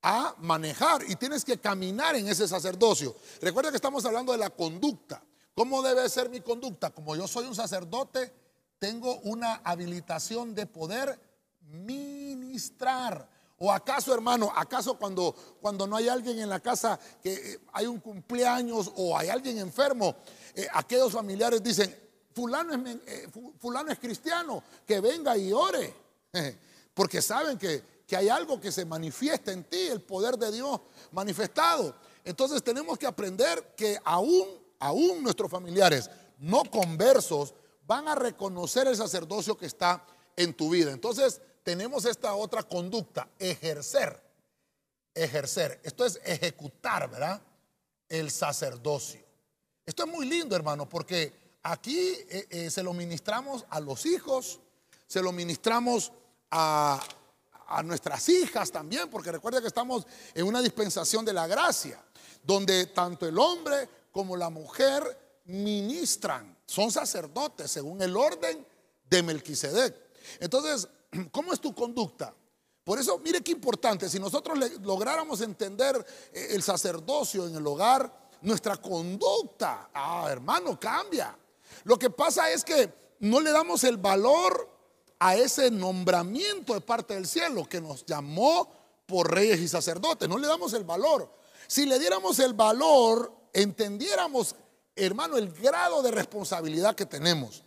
a 0.02 0.34
manejar 0.40 1.04
y 1.10 1.18
tienes 1.18 1.44
que 1.44 1.58
caminar 1.58 2.16
en 2.16 2.26
ese 2.30 2.48
sacerdocio. 2.48 3.14
Recuerda 3.42 3.70
que 3.70 3.76
estamos 3.76 4.06
hablando 4.06 4.32
de 4.32 4.38
la 4.38 4.50
conducta. 4.50 5.22
¿Cómo 5.54 5.82
debe 5.82 6.08
ser 6.08 6.30
mi 6.30 6.40
conducta? 6.40 6.92
Como 6.92 7.18
yo 7.18 7.28
soy 7.28 7.48
un 7.48 7.54
sacerdote, 7.54 8.32
tengo 8.80 9.18
una 9.24 9.56
habilitación 9.56 10.56
de 10.56 10.66
poder 10.66 11.20
ministrar. 11.64 13.30
¿O 13.64 13.72
acaso, 13.72 14.12
hermano, 14.12 14.52
acaso 14.56 14.98
cuando, 14.98 15.36
cuando 15.62 15.86
no 15.86 15.96
hay 15.96 16.10
alguien 16.10 16.40
en 16.40 16.50
la 16.50 16.60
casa, 16.60 17.00
que 17.22 17.32
eh, 17.32 17.60
hay 17.74 17.86
un 17.86 18.00
cumpleaños 18.00 18.92
o 18.96 19.16
hay 19.16 19.30
alguien 19.30 19.60
enfermo, 19.60 20.16
eh, 20.56 20.68
aquellos 20.74 21.14
familiares 21.14 21.62
dicen, 21.62 21.96
fulano 22.34 22.74
es, 22.74 22.98
eh, 23.06 23.30
fulano 23.60 23.92
es 23.92 24.00
cristiano, 24.00 24.64
que 24.84 25.00
venga 25.00 25.38
y 25.38 25.54
ore. 25.54 25.94
Porque 26.96 27.22
saben 27.22 27.60
que, 27.60 27.84
que 28.08 28.18
hay 28.18 28.30
algo 28.30 28.60
que 28.60 28.72
se 28.72 28.84
manifiesta 28.84 29.52
en 29.52 29.64
ti, 29.66 29.90
el 29.90 30.02
poder 30.02 30.40
de 30.40 30.52
Dios 30.52 30.82
manifestado. 31.12 31.94
Entonces 32.26 32.64
tenemos 32.64 32.98
que 32.98 33.06
aprender 33.06 33.76
que 33.78 34.00
aún, 34.04 34.48
aún 34.80 35.22
nuestros 35.22 35.52
familiares 35.52 36.10
no 36.40 36.64
conversos 36.64 37.54
van 37.86 38.08
a 38.08 38.16
reconocer 38.16 38.88
el 38.88 38.98
sacerdocio 38.98 39.56
que 39.56 39.68
está 39.68 40.04
en 40.36 40.52
tu 40.52 40.72
vida. 40.72 40.92
Entonces 40.92 41.42
tenemos 41.64 42.06
esta 42.06 42.34
otra 42.34 42.64
conducta, 42.64 43.28
ejercer. 43.38 44.20
Ejercer. 45.14 45.80
Esto 45.84 46.06
es 46.06 46.20
ejecutar, 46.24 47.10
¿verdad? 47.10 47.42
El 48.08 48.32
sacerdocio. 48.32 49.22
Esto 49.86 50.04
es 50.04 50.10
muy 50.10 50.26
lindo, 50.26 50.56
hermano, 50.56 50.88
porque 50.88 51.34
aquí 51.64 52.00
eh, 52.30 52.48
eh, 52.50 52.70
se 52.70 52.84
lo 52.84 52.94
ministramos 52.94 53.66
a 53.70 53.80
los 53.80 54.06
hijos, 54.06 54.60
se 55.08 55.22
lo 55.22 55.32
ministramos 55.32 56.12
a, 56.50 57.02
a 57.68 57.84
nuestras 57.84 58.28
hijas 58.30 58.72
también, 58.72 59.10
porque 59.10 59.32
recuerda 59.32 59.62
que 59.62 59.68
estamos 59.68 60.06
en 60.34 60.46
una 60.46 60.62
dispensación 60.62 61.26
de 61.26 61.34
la 61.34 61.48
gracia, 61.48 62.04
donde 62.44 62.88
tanto 62.88 63.28
el 63.28 63.38
hombre 63.38 63.90
como 64.12 64.36
la 64.36 64.50
mujer 64.50 65.42
ministran, 65.46 66.58
son 66.66 66.92
sacerdotes 66.92 67.72
según 67.72 68.02
el 68.02 68.16
orden 68.16 68.66
de 69.10 69.24
Melquisedec. 69.24 69.96
Entonces, 70.40 70.88
¿cómo 71.32 71.54
es 71.54 71.60
tu 71.60 71.74
conducta? 71.74 72.34
Por 72.84 73.00
eso, 73.00 73.20
mire 73.20 73.42
qué 73.42 73.52
importante, 73.52 74.10
si 74.10 74.20
nosotros 74.20 74.58
lográramos 74.82 75.42
entender 75.42 76.04
eh, 76.34 76.48
el 76.52 76.64
sacerdocio 76.64 77.48
en 77.48 77.56
el 77.56 77.66
hogar, 77.66 78.30
nuestra 78.42 78.78
conducta, 78.78 79.92
ah, 79.94 80.28
hermano, 80.30 80.80
cambia. 80.80 81.38
Lo 81.84 81.98
que 81.98 82.10
pasa 82.10 82.50
es 82.50 82.64
que 82.64 82.92
no 83.20 83.40
le 83.40 83.52
damos 83.52 83.84
el 83.84 83.98
valor 83.98 84.68
a 85.20 85.36
ese 85.36 85.70
nombramiento 85.70 86.74
de 86.74 86.82
parte 86.82 87.14
del 87.14 87.28
cielo 87.28 87.70
que 87.70 87.80
nos 87.80 88.04
llamó 88.06 88.68
por 89.06 89.32
reyes 89.32 89.60
y 89.60 89.68
sacerdotes. 89.68 90.28
No 90.28 90.40
le 90.40 90.48
damos 90.48 90.74
el 90.74 90.84
valor. 90.84 91.32
Si 91.68 91.86
le 91.86 92.00
diéramos 92.00 92.40
el 92.40 92.54
valor, 92.54 93.32
entendiéramos, 93.54 94.56
hermano, 94.96 95.38
el 95.38 95.52
grado 95.52 96.02
de 96.02 96.10
responsabilidad 96.10 96.96
que 96.96 97.06
tenemos. 97.06 97.64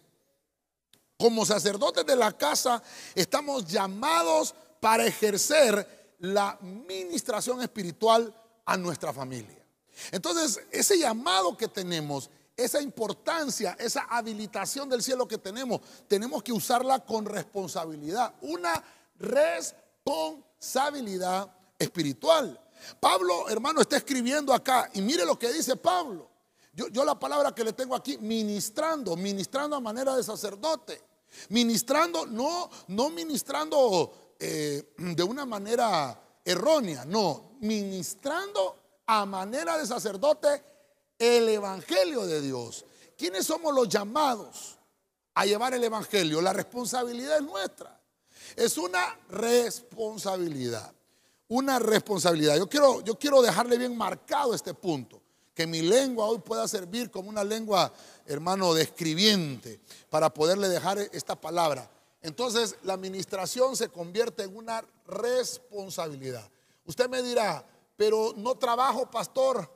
Como 1.18 1.47
sacerdotes 1.47 2.04
de 2.04 2.16
la 2.16 2.33
casa 2.33 2.83
estamos 3.14 3.64
llamados 3.66 4.54
para 4.80 5.06
ejercer 5.06 6.16
la 6.18 6.59
ministración 6.61 7.62
espiritual 7.62 8.35
a 8.64 8.76
nuestra 8.76 9.12
familia. 9.12 9.64
Entonces, 10.11 10.61
ese 10.71 10.99
llamado 10.99 11.56
que 11.56 11.68
tenemos, 11.68 12.28
esa 12.56 12.80
importancia, 12.80 13.76
esa 13.78 14.00
habilitación 14.02 14.88
del 14.88 15.02
cielo 15.02 15.28
que 15.28 15.38
tenemos, 15.38 15.80
tenemos 16.09 16.42
que 16.42 16.52
usarla 16.52 16.99
con 17.00 17.26
responsabilidad, 17.26 18.35
una 18.40 18.83
responsabilidad 19.18 21.52
espiritual. 21.78 22.59
Pablo, 23.00 23.49
hermano, 23.49 23.80
está 23.80 23.97
escribiendo 23.97 24.52
acá 24.52 24.90
y 24.94 25.00
mire 25.00 25.25
lo 25.25 25.38
que 25.38 25.52
dice 25.52 25.76
Pablo. 25.76 26.34
Yo, 26.75 27.04
la 27.04 27.19
palabra 27.19 27.54
que 27.54 27.62
le 27.62 27.73
tengo 27.73 27.95
aquí, 27.95 28.19
ministrando, 28.19 29.16
ministrando 29.16 29.76
a 29.76 29.81
manera 29.81 30.16
de 30.16 30.25
sacerdote. 30.25 31.00
Ministrando, 31.50 32.26
no, 32.26 32.69
no 32.88 33.11
ministrando 33.11 34.35
eh, 34.38 34.95
de 34.97 35.23
una 35.23 35.47
manera 35.47 36.21
errónea, 36.45 37.04
no, 37.04 37.57
ministrando 37.61 39.02
a 39.07 39.25
manera 39.25 39.78
de 39.78 39.87
sacerdote 39.87 40.64
el 41.19 41.49
Evangelio 41.49 42.26
de 42.26 42.40
Dios. 42.40 42.85
¿Quiénes 43.16 43.47
somos 43.47 43.73
los 43.73 43.88
llamados 43.88 44.76
a 45.35 45.47
llevar 45.47 45.75
el 45.75 45.85
Evangelio? 45.85 46.40
La 46.40 46.52
responsabilidad 46.52 47.37
es 47.37 47.45
nuestra. 47.45 48.00
Es 48.57 48.78
una 48.78 49.16
responsabilidad. 49.28 50.93
Una 51.49 51.78
responsabilidad. 51.78 52.57
Yo 52.57 52.69
quiero, 52.69 53.00
yo 53.02 53.16
quiero 53.16 53.43
dejarle 53.43 53.78
bien 53.78 53.97
marcado 53.97 54.54
este 54.54 54.75
punto 54.75 55.24
que 55.54 55.66
mi 55.66 55.82
lengua 55.82 56.26
hoy 56.26 56.38
pueda 56.38 56.66
servir 56.66 57.11
como 57.11 57.28
una 57.28 57.44
lengua, 57.44 57.92
hermano, 58.26 58.75
de 58.75 58.82
escribiente, 58.82 59.80
para 60.11 60.32
poderle 60.32 60.68
dejar 60.68 60.99
esta 60.99 61.40
palabra. 61.40 61.88
Entonces 62.23 62.76
la 62.82 62.94
administración 62.94 63.76
se 63.76 63.88
convierte 63.88 64.42
en 64.42 64.56
una 64.56 64.84
responsabilidad. 65.06 66.49
Usted 66.84 67.08
me 67.08 67.23
dirá, 67.23 67.64
pero 67.96 68.34
no 68.37 68.56
trabajo, 68.56 69.11
pastor, 69.11 69.70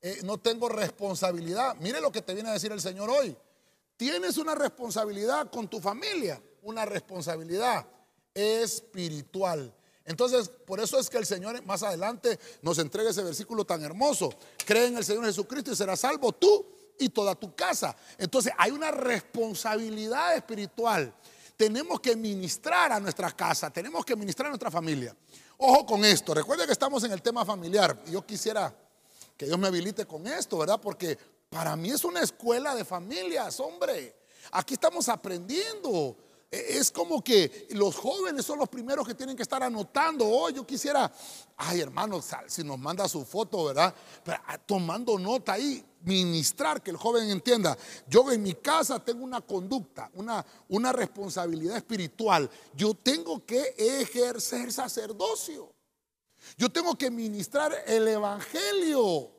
eh, 0.00 0.20
no 0.22 0.38
tengo 0.38 0.68
responsabilidad. 0.68 1.76
Mire 1.80 2.00
lo 2.00 2.12
que 2.12 2.22
te 2.22 2.34
viene 2.34 2.50
a 2.50 2.52
decir 2.52 2.70
el 2.72 2.80
Señor 2.80 3.10
hoy. 3.10 3.36
Tienes 3.96 4.36
una 4.36 4.54
responsabilidad 4.54 5.50
con 5.50 5.66
tu 5.66 5.80
familia, 5.80 6.40
una 6.62 6.84
responsabilidad 6.84 7.86
espiritual. 8.34 9.72
Entonces, 10.06 10.50
por 10.66 10.80
eso 10.80 10.98
es 10.98 11.08
que 11.08 11.16
el 11.16 11.26
Señor 11.26 11.62
más 11.64 11.82
adelante 11.82 12.38
nos 12.62 12.78
entrega 12.78 13.10
ese 13.10 13.22
versículo 13.22 13.64
tan 13.64 13.82
hermoso. 13.82 14.30
Cree 14.64 14.86
en 14.86 14.98
el 14.98 15.04
Señor 15.04 15.24
Jesucristo 15.24 15.72
y 15.72 15.76
serás 15.76 16.00
salvo 16.00 16.32
tú 16.32 16.66
y 16.98 17.08
toda 17.08 17.34
tu 17.34 17.54
casa. 17.54 17.96
Entonces, 18.18 18.52
hay 18.58 18.70
una 18.70 18.90
responsabilidad 18.90 20.36
espiritual. 20.36 21.14
Tenemos 21.56 22.00
que 22.00 22.16
ministrar 22.16 22.92
a 22.92 23.00
nuestra 23.00 23.30
casa, 23.30 23.70
tenemos 23.70 24.04
que 24.04 24.16
ministrar 24.16 24.46
a 24.46 24.50
nuestra 24.50 24.70
familia. 24.70 25.16
Ojo 25.58 25.86
con 25.86 26.04
esto, 26.04 26.34
recuerden 26.34 26.66
que 26.66 26.72
estamos 26.72 27.04
en 27.04 27.12
el 27.12 27.22
tema 27.22 27.44
familiar. 27.44 28.02
Yo 28.06 28.26
quisiera 28.26 28.74
que 29.36 29.46
Dios 29.46 29.58
me 29.58 29.68
habilite 29.68 30.04
con 30.04 30.26
esto, 30.26 30.58
¿verdad? 30.58 30.80
Porque 30.80 31.16
para 31.48 31.76
mí 31.76 31.90
es 31.90 32.04
una 32.04 32.20
escuela 32.20 32.74
de 32.74 32.84
familias, 32.84 33.60
hombre. 33.60 34.16
Aquí 34.50 34.74
estamos 34.74 35.08
aprendiendo. 35.08 36.16
Es 36.54 36.90
como 36.90 37.22
que 37.22 37.68
los 37.70 37.96
jóvenes 37.96 38.44
son 38.44 38.58
los 38.58 38.68
primeros 38.68 39.06
que 39.06 39.14
tienen 39.14 39.36
que 39.36 39.42
estar 39.42 39.62
anotando. 39.62 40.26
Oh, 40.26 40.50
yo 40.50 40.66
quisiera, 40.66 41.12
ay 41.56 41.80
hermano, 41.80 42.20
si 42.46 42.62
nos 42.62 42.78
manda 42.78 43.08
su 43.08 43.24
foto, 43.24 43.64
¿verdad? 43.64 43.94
Ah, 44.26 44.58
tomando 44.58 45.18
nota 45.18 45.54
ahí, 45.54 45.84
ministrar, 46.02 46.82
que 46.82 46.90
el 46.90 46.96
joven 46.96 47.30
entienda. 47.30 47.76
Yo 48.06 48.30
en 48.30 48.42
mi 48.42 48.54
casa 48.54 49.02
tengo 49.02 49.24
una 49.24 49.40
conducta, 49.40 50.10
una, 50.14 50.44
una 50.68 50.92
responsabilidad 50.92 51.76
espiritual. 51.76 52.50
Yo 52.74 52.94
tengo 52.94 53.44
que 53.44 53.74
ejercer 53.76 54.72
sacerdocio. 54.72 55.72
Yo 56.56 56.70
tengo 56.70 56.96
que 56.96 57.10
ministrar 57.10 57.74
el 57.86 58.06
Evangelio. 58.06 59.30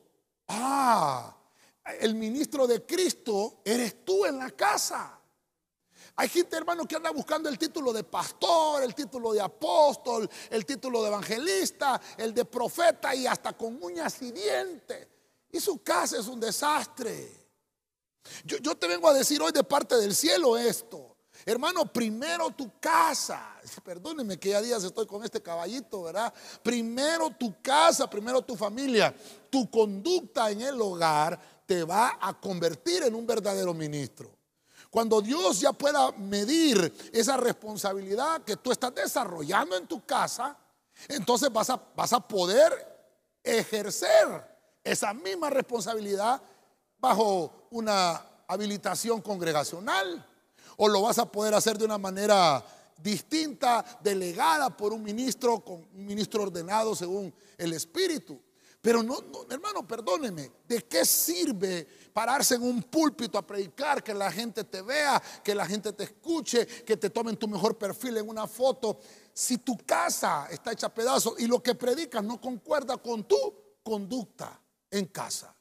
Ah, 0.48 1.36
el 2.00 2.14
ministro 2.14 2.66
de 2.66 2.84
Cristo 2.84 3.60
eres 3.64 4.04
tú 4.04 4.24
en 4.26 4.38
la 4.38 4.50
casa. 4.50 5.15
Hay 6.18 6.30
gente, 6.30 6.56
hermano, 6.56 6.86
que 6.86 6.96
anda 6.96 7.10
buscando 7.10 7.46
el 7.48 7.58
título 7.58 7.92
de 7.92 8.02
pastor, 8.02 8.82
el 8.82 8.94
título 8.94 9.34
de 9.34 9.40
apóstol, 9.42 10.28
el 10.48 10.64
título 10.64 11.02
de 11.02 11.08
evangelista, 11.08 12.00
el 12.16 12.32
de 12.32 12.46
profeta 12.46 13.14
y 13.14 13.26
hasta 13.26 13.52
con 13.52 13.82
uñas 13.82 14.22
y 14.22 14.32
dientes. 14.32 15.08
Y 15.52 15.60
su 15.60 15.82
casa 15.82 16.18
es 16.18 16.26
un 16.26 16.40
desastre. 16.40 17.46
Yo, 18.44 18.74
te 18.74 18.88
vengo 18.88 19.08
a 19.08 19.14
decir 19.14 19.42
hoy 19.42 19.52
de 19.52 19.62
parte 19.62 19.96
del 19.96 20.14
cielo 20.14 20.56
esto. 20.56 21.16
Hermano, 21.44 21.92
primero 21.92 22.50
tu 22.50 22.72
casa. 22.80 23.54
Perdóneme 23.84 24.38
que 24.38 24.50
ya 24.50 24.62
días 24.62 24.84
estoy 24.84 25.06
con 25.06 25.22
este 25.22 25.42
caballito, 25.42 26.04
¿verdad? 26.04 26.32
Primero 26.62 27.30
tu 27.30 27.60
casa, 27.60 28.08
primero 28.08 28.40
tu 28.40 28.56
familia. 28.56 29.14
Tu 29.50 29.70
conducta 29.70 30.50
en 30.50 30.62
el 30.62 30.80
hogar 30.80 31.38
te 31.66 31.84
va 31.84 32.18
a 32.20 32.40
convertir 32.40 33.02
en 33.02 33.14
un 33.14 33.26
verdadero 33.26 33.74
ministro. 33.74 34.35
Cuando 34.90 35.20
Dios 35.20 35.60
ya 35.60 35.72
pueda 35.72 36.12
medir 36.12 37.10
esa 37.12 37.36
responsabilidad 37.36 38.42
que 38.42 38.56
tú 38.56 38.72
estás 38.72 38.94
desarrollando 38.94 39.76
en 39.76 39.86
tu 39.86 40.04
casa, 40.04 40.56
entonces 41.08 41.52
vas 41.52 41.70
a, 41.70 41.80
vas 41.94 42.12
a 42.12 42.20
poder 42.20 42.72
ejercer 43.42 44.56
esa 44.82 45.12
misma 45.12 45.50
responsabilidad 45.50 46.40
bajo 46.98 47.68
una 47.70 48.22
habilitación 48.48 49.20
congregacional 49.20 50.24
o 50.76 50.88
lo 50.88 51.02
vas 51.02 51.18
a 51.18 51.30
poder 51.30 51.54
hacer 51.54 51.78
de 51.78 51.84
una 51.84 51.98
manera 51.98 52.64
distinta, 52.96 53.84
delegada 54.02 54.74
por 54.74 54.92
un 54.92 55.02
ministro, 55.02 55.60
con 55.60 55.86
un 55.94 56.06
ministro 56.06 56.44
ordenado 56.44 56.94
según 56.94 57.32
el 57.58 57.72
Espíritu. 57.72 58.40
Pero 58.80 59.02
no, 59.02 59.18
hermano, 59.50 59.86
perdóneme, 59.86 60.50
¿de 60.68 60.82
qué 60.84 61.04
sirve 61.04 61.88
pararse 62.16 62.54
en 62.54 62.62
un 62.62 62.82
púlpito 62.82 63.36
a 63.36 63.46
predicar, 63.46 64.02
que 64.02 64.14
la 64.14 64.32
gente 64.32 64.64
te 64.64 64.80
vea, 64.80 65.22
que 65.44 65.54
la 65.54 65.66
gente 65.66 65.92
te 65.92 66.04
escuche, 66.04 66.66
que 66.66 66.96
te 66.96 67.10
tomen 67.10 67.36
tu 67.36 67.46
mejor 67.46 67.76
perfil 67.76 68.16
en 68.16 68.26
una 68.26 68.46
foto? 68.46 69.00
Si 69.34 69.58
tu 69.58 69.76
casa 69.76 70.48
está 70.50 70.72
hecha 70.72 70.86
a 70.86 70.94
pedazos 70.94 71.34
y 71.36 71.46
lo 71.46 71.62
que 71.62 71.74
predicas 71.74 72.24
no 72.24 72.40
concuerda 72.40 72.96
con 72.96 73.24
tu 73.24 73.36
conducta 73.82 74.58
en 74.90 75.04
casa. 75.08 75.54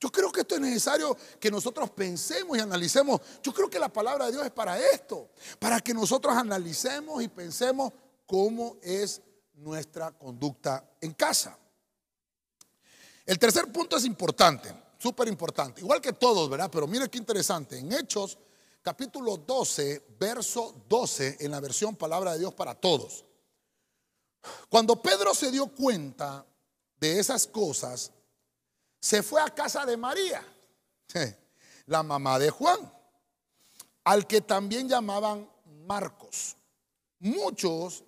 Yo 0.00 0.10
creo 0.10 0.32
que 0.32 0.40
esto 0.40 0.54
es 0.54 0.62
necesario 0.62 1.14
que 1.38 1.50
nosotros 1.50 1.90
pensemos 1.90 2.56
y 2.56 2.60
analicemos. 2.62 3.20
Yo 3.42 3.52
creo 3.52 3.68
que 3.68 3.78
la 3.78 3.92
palabra 3.92 4.24
de 4.24 4.32
Dios 4.32 4.46
es 4.46 4.52
para 4.52 4.78
esto, 4.78 5.28
para 5.58 5.80
que 5.80 5.92
nosotros 5.92 6.34
analicemos 6.34 7.22
y 7.22 7.28
pensemos 7.28 7.92
cómo 8.24 8.78
es 8.80 9.20
nuestra 9.52 10.10
conducta 10.12 10.88
en 11.02 11.12
casa. 11.12 11.58
El 13.26 13.38
tercer 13.38 13.70
punto 13.70 13.98
es 13.98 14.06
importante, 14.06 14.85
súper 14.98 15.28
importante, 15.28 15.80
igual 15.80 16.00
que 16.00 16.12
todos, 16.12 16.48
¿verdad? 16.48 16.70
Pero 16.70 16.86
mire 16.86 17.08
qué 17.08 17.18
interesante. 17.18 17.78
En 17.78 17.92
Hechos, 17.92 18.38
capítulo 18.82 19.36
12, 19.36 20.16
verso 20.18 20.82
12, 20.88 21.38
en 21.40 21.50
la 21.50 21.60
versión 21.60 21.96
Palabra 21.96 22.32
de 22.32 22.40
Dios 22.40 22.54
para 22.54 22.74
Todos. 22.74 23.24
Cuando 24.68 25.00
Pedro 25.02 25.34
se 25.34 25.50
dio 25.50 25.66
cuenta 25.68 26.46
de 27.00 27.18
esas 27.18 27.46
cosas, 27.46 28.12
se 29.00 29.22
fue 29.22 29.40
a 29.40 29.50
casa 29.50 29.84
de 29.84 29.96
María, 29.96 30.42
la 31.86 32.02
mamá 32.02 32.38
de 32.38 32.50
Juan, 32.50 32.92
al 34.04 34.26
que 34.26 34.40
también 34.40 34.88
llamaban 34.88 35.48
Marcos. 35.86 36.56
Muchos 37.18 38.04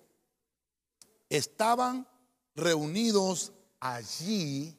estaban 1.29 2.07
reunidos 2.55 3.51
allí 3.79 4.77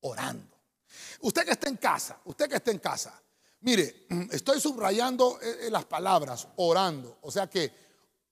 orando. 0.00 0.55
Usted 1.20 1.44
que 1.44 1.52
está 1.52 1.68
en 1.68 1.76
casa, 1.76 2.20
usted 2.24 2.48
que 2.48 2.56
está 2.56 2.70
en 2.70 2.78
casa, 2.78 3.20
mire, 3.60 4.06
estoy 4.30 4.60
subrayando 4.60 5.38
eh, 5.40 5.66
eh, 5.66 5.70
las 5.70 5.84
palabras, 5.84 6.48
orando. 6.56 7.18
O 7.22 7.30
sea 7.30 7.48
que 7.48 7.72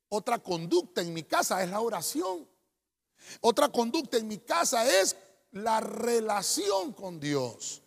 otra 0.09 0.39
conducta 0.39 1.01
en 1.01 1.13
mi 1.13 1.25
casa 1.25 1.63
es 1.63 1.71
la 1.71 1.81
oración. 1.81 2.49
Otra 3.41 3.69
conducta 3.71 4.17
en 4.17 4.29
mi 4.29 4.39
casa 4.39 4.89
es 5.01 5.17
la 5.53 5.81
relación 5.81 6.93
con 6.93 7.19
Dios. 7.19 7.83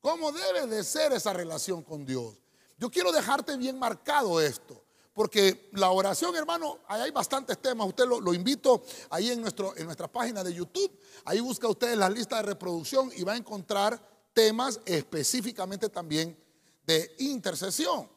¿Cómo 0.00 0.32
debe 0.32 0.66
de 0.66 0.82
ser 0.82 1.12
esa 1.12 1.32
relación 1.32 1.82
con 1.82 2.06
Dios? 2.06 2.34
Yo 2.78 2.90
quiero 2.90 3.12
dejarte 3.12 3.56
bien 3.56 3.78
marcado 3.78 4.40
esto. 4.40 4.82
Porque 5.12 5.68
la 5.72 5.90
oración, 5.90 6.34
hermano, 6.36 6.78
ahí 6.86 7.02
hay 7.02 7.10
bastantes 7.10 7.58
temas. 7.58 7.86
Usted 7.88 8.06
lo, 8.06 8.32
invito 8.32 8.82
ahí 9.10 9.30
en, 9.30 9.42
nuestro, 9.42 9.76
en 9.76 9.84
nuestra 9.84 10.08
página 10.08 10.42
de 10.42 10.54
YouTube. 10.54 10.90
Ahí 11.24 11.40
busca 11.40 11.68
usted 11.68 11.94
la 11.96 12.08
lista 12.08 12.36
de 12.36 12.42
reproducción 12.42 13.10
y 13.14 13.22
va 13.22 13.32
a 13.32 13.36
encontrar 13.36 14.00
temas 14.32 14.80
específicamente 14.84 15.88
también 15.88 16.36
de 16.84 17.14
intercesión. 17.18 18.08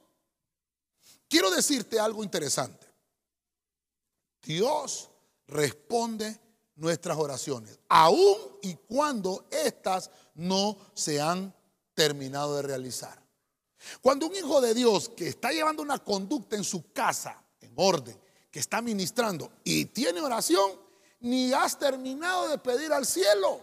Quiero 1.27 1.49
decirte 1.51 1.99
algo 1.99 2.23
interesante. 2.23 2.87
Dios 4.41 5.09
responde 5.47 6.39
nuestras 6.75 7.17
oraciones, 7.17 7.79
aun 7.87 8.37
y 8.61 8.75
cuando 8.75 9.47
éstas 9.51 10.09
no 10.35 10.77
se 10.93 11.21
han 11.21 11.53
terminado 11.93 12.55
de 12.55 12.63
realizar. 12.63 13.21
Cuando 14.01 14.27
un 14.27 14.35
hijo 14.35 14.61
de 14.61 14.73
Dios 14.73 15.09
que 15.09 15.27
está 15.27 15.51
llevando 15.51 15.81
una 15.81 15.99
conducta 15.99 16.55
en 16.55 16.63
su 16.63 16.91
casa, 16.91 17.41
en 17.61 17.73
orden, 17.75 18.19
que 18.49 18.59
está 18.59 18.81
ministrando 18.81 19.51
y 19.63 19.85
tiene 19.85 20.21
oración, 20.21 20.71
ni 21.19 21.53
has 21.53 21.77
terminado 21.77 22.47
de 22.49 22.57
pedir 22.57 22.91
al 22.93 23.05
cielo. 23.05 23.61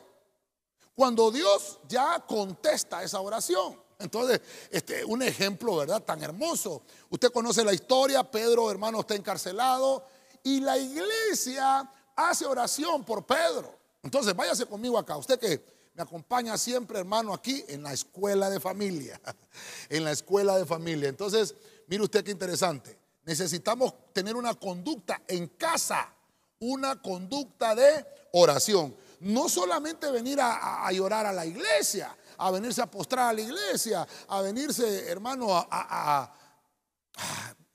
Cuando 1.00 1.30
Dios 1.30 1.78
ya 1.88 2.22
contesta 2.28 3.02
esa 3.02 3.22
oración. 3.22 3.74
Entonces, 3.98 4.38
este, 4.70 5.02
un 5.02 5.22
ejemplo, 5.22 5.76
¿verdad? 5.76 6.02
Tan 6.02 6.22
hermoso. 6.22 6.82
Usted 7.08 7.32
conoce 7.32 7.64
la 7.64 7.72
historia, 7.72 8.22
Pedro, 8.30 8.70
hermano, 8.70 9.00
está 9.00 9.14
encarcelado 9.14 10.04
y 10.42 10.60
la 10.60 10.76
iglesia 10.76 11.90
hace 12.14 12.44
oración 12.44 13.02
por 13.02 13.24
Pedro. 13.24 13.78
Entonces, 14.02 14.36
váyase 14.36 14.66
conmigo 14.66 14.98
acá. 14.98 15.16
Usted 15.16 15.38
que 15.38 15.64
me 15.94 16.02
acompaña 16.02 16.58
siempre, 16.58 16.98
hermano, 16.98 17.32
aquí 17.32 17.64
en 17.68 17.82
la 17.82 17.94
escuela 17.94 18.50
de 18.50 18.60
familia. 18.60 19.18
en 19.88 20.04
la 20.04 20.10
escuela 20.10 20.58
de 20.58 20.66
familia. 20.66 21.08
Entonces, 21.08 21.54
mire 21.86 22.02
usted 22.02 22.22
qué 22.22 22.30
interesante. 22.30 22.98
Necesitamos 23.24 23.94
tener 24.12 24.36
una 24.36 24.52
conducta 24.52 25.22
en 25.28 25.46
casa, 25.46 26.12
una 26.58 27.00
conducta 27.00 27.74
de 27.74 28.04
oración. 28.32 28.94
No 29.20 29.48
solamente 29.48 30.10
venir 30.10 30.38
a, 30.40 30.90
llorar 30.92 31.26
a 31.26 31.32
la 31.32 31.44
iglesia, 31.44 32.16
a 32.38 32.50
venirse 32.50 32.80
a 32.80 32.90
postrar 32.90 33.28
a 33.28 33.32
la 33.32 33.40
iglesia, 33.40 34.06
a 34.28 34.40
venirse, 34.40 35.08
hermano, 35.08 35.48
a, 35.52 36.32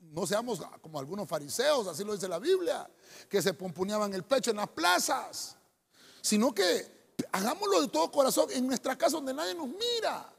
no 0.00 0.26
seamos 0.26 0.60
como 0.80 0.98
algunos 0.98 1.28
fariseos, 1.28 1.86
así 1.86 2.02
lo 2.02 2.14
dice 2.14 2.28
la 2.28 2.38
Biblia, 2.38 2.88
que 3.28 3.40
se 3.40 3.54
pomponeaban 3.54 4.12
el 4.14 4.24
pecho 4.24 4.50
en 4.50 4.56
las 4.56 4.68
plazas, 4.68 5.56
sino 6.20 6.52
que 6.52 7.14
hagámoslo 7.32 7.82
de 7.82 7.88
todo 7.88 8.10
corazón 8.10 8.48
en 8.50 8.66
nuestra 8.66 8.96
casa 8.96 9.16
donde 9.16 9.34
nadie 9.34 9.54
nos 9.54 9.68
mira. 9.68 10.35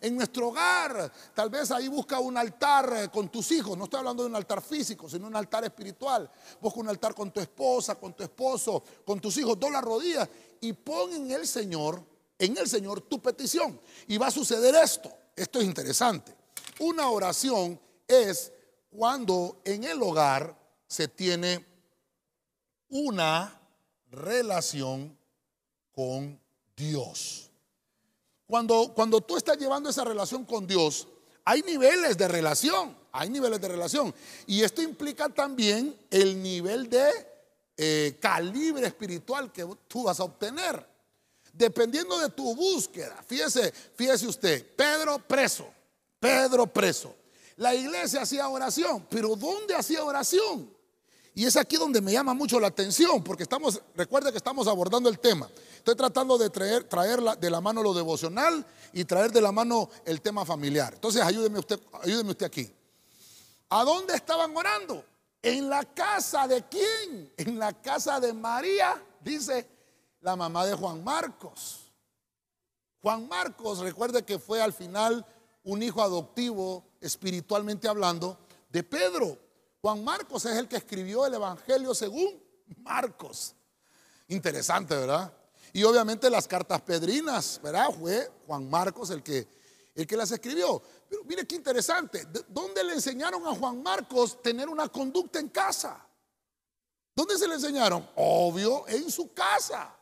En 0.00 0.16
nuestro 0.16 0.48
hogar, 0.48 1.12
tal 1.34 1.50
vez 1.50 1.70
ahí 1.70 1.88
busca 1.88 2.18
un 2.18 2.36
altar 2.36 2.92
eh, 2.96 3.08
con 3.08 3.28
tus 3.28 3.50
hijos. 3.52 3.76
No 3.76 3.84
estoy 3.84 3.98
hablando 3.98 4.22
de 4.22 4.28
un 4.28 4.36
altar 4.36 4.62
físico, 4.62 5.08
sino 5.08 5.26
un 5.26 5.36
altar 5.36 5.64
espiritual. 5.64 6.30
Busca 6.60 6.80
un 6.80 6.88
altar 6.88 7.14
con 7.14 7.30
tu 7.30 7.40
esposa, 7.40 7.94
con 7.94 8.14
tu 8.14 8.22
esposo, 8.22 8.82
con 9.04 9.20
tus 9.20 9.36
hijos. 9.38 9.58
Dos 9.58 9.70
las 9.70 9.82
rodillas 9.82 10.28
y 10.60 10.72
pon 10.72 11.12
en 11.12 11.30
el 11.30 11.46
Señor, 11.46 12.02
en 12.38 12.56
el 12.56 12.68
Señor 12.68 13.02
tu 13.02 13.20
petición. 13.20 13.80
Y 14.08 14.18
va 14.18 14.28
a 14.28 14.30
suceder 14.30 14.74
esto. 14.74 15.10
Esto 15.36 15.60
es 15.60 15.64
interesante. 15.64 16.34
Una 16.80 17.08
oración 17.08 17.80
es 18.06 18.52
cuando 18.90 19.60
en 19.64 19.84
el 19.84 20.02
hogar 20.02 20.56
se 20.86 21.08
tiene 21.08 21.66
una 22.88 23.60
relación 24.10 25.16
con 25.92 26.40
Dios. 26.76 27.50
Cuando, 28.46 28.92
cuando 28.94 29.20
tú 29.20 29.36
estás 29.36 29.58
llevando 29.58 29.88
esa 29.88 30.04
relación 30.04 30.44
con 30.44 30.66
Dios, 30.66 31.08
hay 31.44 31.62
niveles 31.62 32.16
de 32.16 32.28
relación, 32.28 32.96
hay 33.12 33.28
niveles 33.28 33.60
de 33.60 33.68
relación. 33.68 34.14
Y 34.46 34.62
esto 34.62 34.82
implica 34.82 35.28
también 35.28 35.96
el 36.10 36.42
nivel 36.42 36.88
de 36.88 37.10
eh, 37.76 38.16
calibre 38.20 38.86
espiritual 38.86 39.52
que 39.52 39.66
tú 39.88 40.04
vas 40.04 40.20
a 40.20 40.24
obtener. 40.24 40.86
Dependiendo 41.52 42.18
de 42.18 42.30
tu 42.30 42.54
búsqueda. 42.54 43.22
Fíjese, 43.26 43.72
fíjese 43.94 44.26
usted, 44.26 44.74
Pedro 44.74 45.18
preso, 45.18 45.68
Pedro 46.18 46.66
preso. 46.66 47.14
La 47.56 47.74
iglesia 47.74 48.22
hacía 48.22 48.48
oración, 48.48 49.06
pero 49.08 49.36
¿dónde 49.36 49.74
hacía 49.74 50.04
oración? 50.04 50.74
Y 51.34 51.44
es 51.46 51.56
aquí 51.56 51.76
donde 51.76 52.00
me 52.00 52.12
llama 52.12 52.32
mucho 52.32 52.60
la 52.60 52.68
atención, 52.68 53.22
porque 53.22 53.42
estamos, 53.42 53.80
recuerde 53.94 54.30
que 54.30 54.38
estamos 54.38 54.68
abordando 54.68 55.08
el 55.08 55.18
tema. 55.18 55.48
Estoy 55.84 55.96
tratando 55.96 56.38
de 56.38 56.48
traer, 56.48 56.88
de 57.38 57.50
la 57.50 57.60
mano 57.60 57.82
lo 57.82 57.92
devocional 57.92 58.64
y 58.94 59.04
traer 59.04 59.30
de 59.30 59.42
la 59.42 59.52
mano 59.52 59.90
el 60.06 60.22
tema 60.22 60.46
familiar. 60.46 60.94
Entonces, 60.94 61.20
ayúdeme 61.20 61.58
usted, 61.58 61.78
ayúdeme 62.00 62.30
usted 62.30 62.46
aquí. 62.46 62.74
¿A 63.68 63.84
dónde 63.84 64.14
estaban 64.14 64.56
orando? 64.56 65.04
¿En 65.42 65.68
la 65.68 65.84
casa 65.84 66.48
de 66.48 66.64
quién? 66.68 67.30
En 67.36 67.58
la 67.58 67.74
casa 67.82 68.18
de 68.18 68.32
María, 68.32 68.98
dice 69.20 69.68
la 70.22 70.34
mamá 70.36 70.64
de 70.64 70.72
Juan 70.72 71.04
Marcos. 71.04 71.92
Juan 73.02 73.28
Marcos, 73.28 73.80
recuerde 73.80 74.24
que 74.24 74.38
fue 74.38 74.62
al 74.62 74.72
final 74.72 75.26
un 75.64 75.82
hijo 75.82 76.00
adoptivo, 76.00 76.82
espiritualmente 77.02 77.88
hablando, 77.88 78.38
de 78.70 78.82
Pedro. 78.82 79.36
Juan 79.82 80.02
Marcos 80.02 80.46
es 80.46 80.56
el 80.56 80.66
que 80.66 80.76
escribió 80.76 81.26
el 81.26 81.34
Evangelio 81.34 81.94
según 81.94 82.42
Marcos. 82.78 83.54
Interesante, 84.28 84.96
¿verdad? 84.96 85.30
Y 85.74 85.82
obviamente 85.82 86.30
las 86.30 86.46
cartas 86.46 86.80
pedrinas, 86.82 87.60
¿verdad? 87.60 87.88
Fue 87.98 88.30
Juan 88.46 88.70
Marcos 88.70 89.10
el 89.10 89.24
que, 89.24 89.48
el 89.96 90.06
que 90.06 90.16
las 90.16 90.30
escribió. 90.30 90.80
Pero 91.10 91.24
mire 91.24 91.44
qué 91.48 91.56
interesante. 91.56 92.28
¿Dónde 92.48 92.84
le 92.84 92.92
enseñaron 92.92 93.44
a 93.44 93.52
Juan 93.56 93.82
Marcos 93.82 94.40
tener 94.40 94.68
una 94.68 94.88
conducta 94.88 95.40
en 95.40 95.48
casa? 95.48 96.00
¿Dónde 97.12 97.36
se 97.36 97.48
le 97.48 97.54
enseñaron? 97.54 98.08
Obvio, 98.14 98.86
en 98.86 99.10
su 99.10 99.34
casa. 99.34 99.92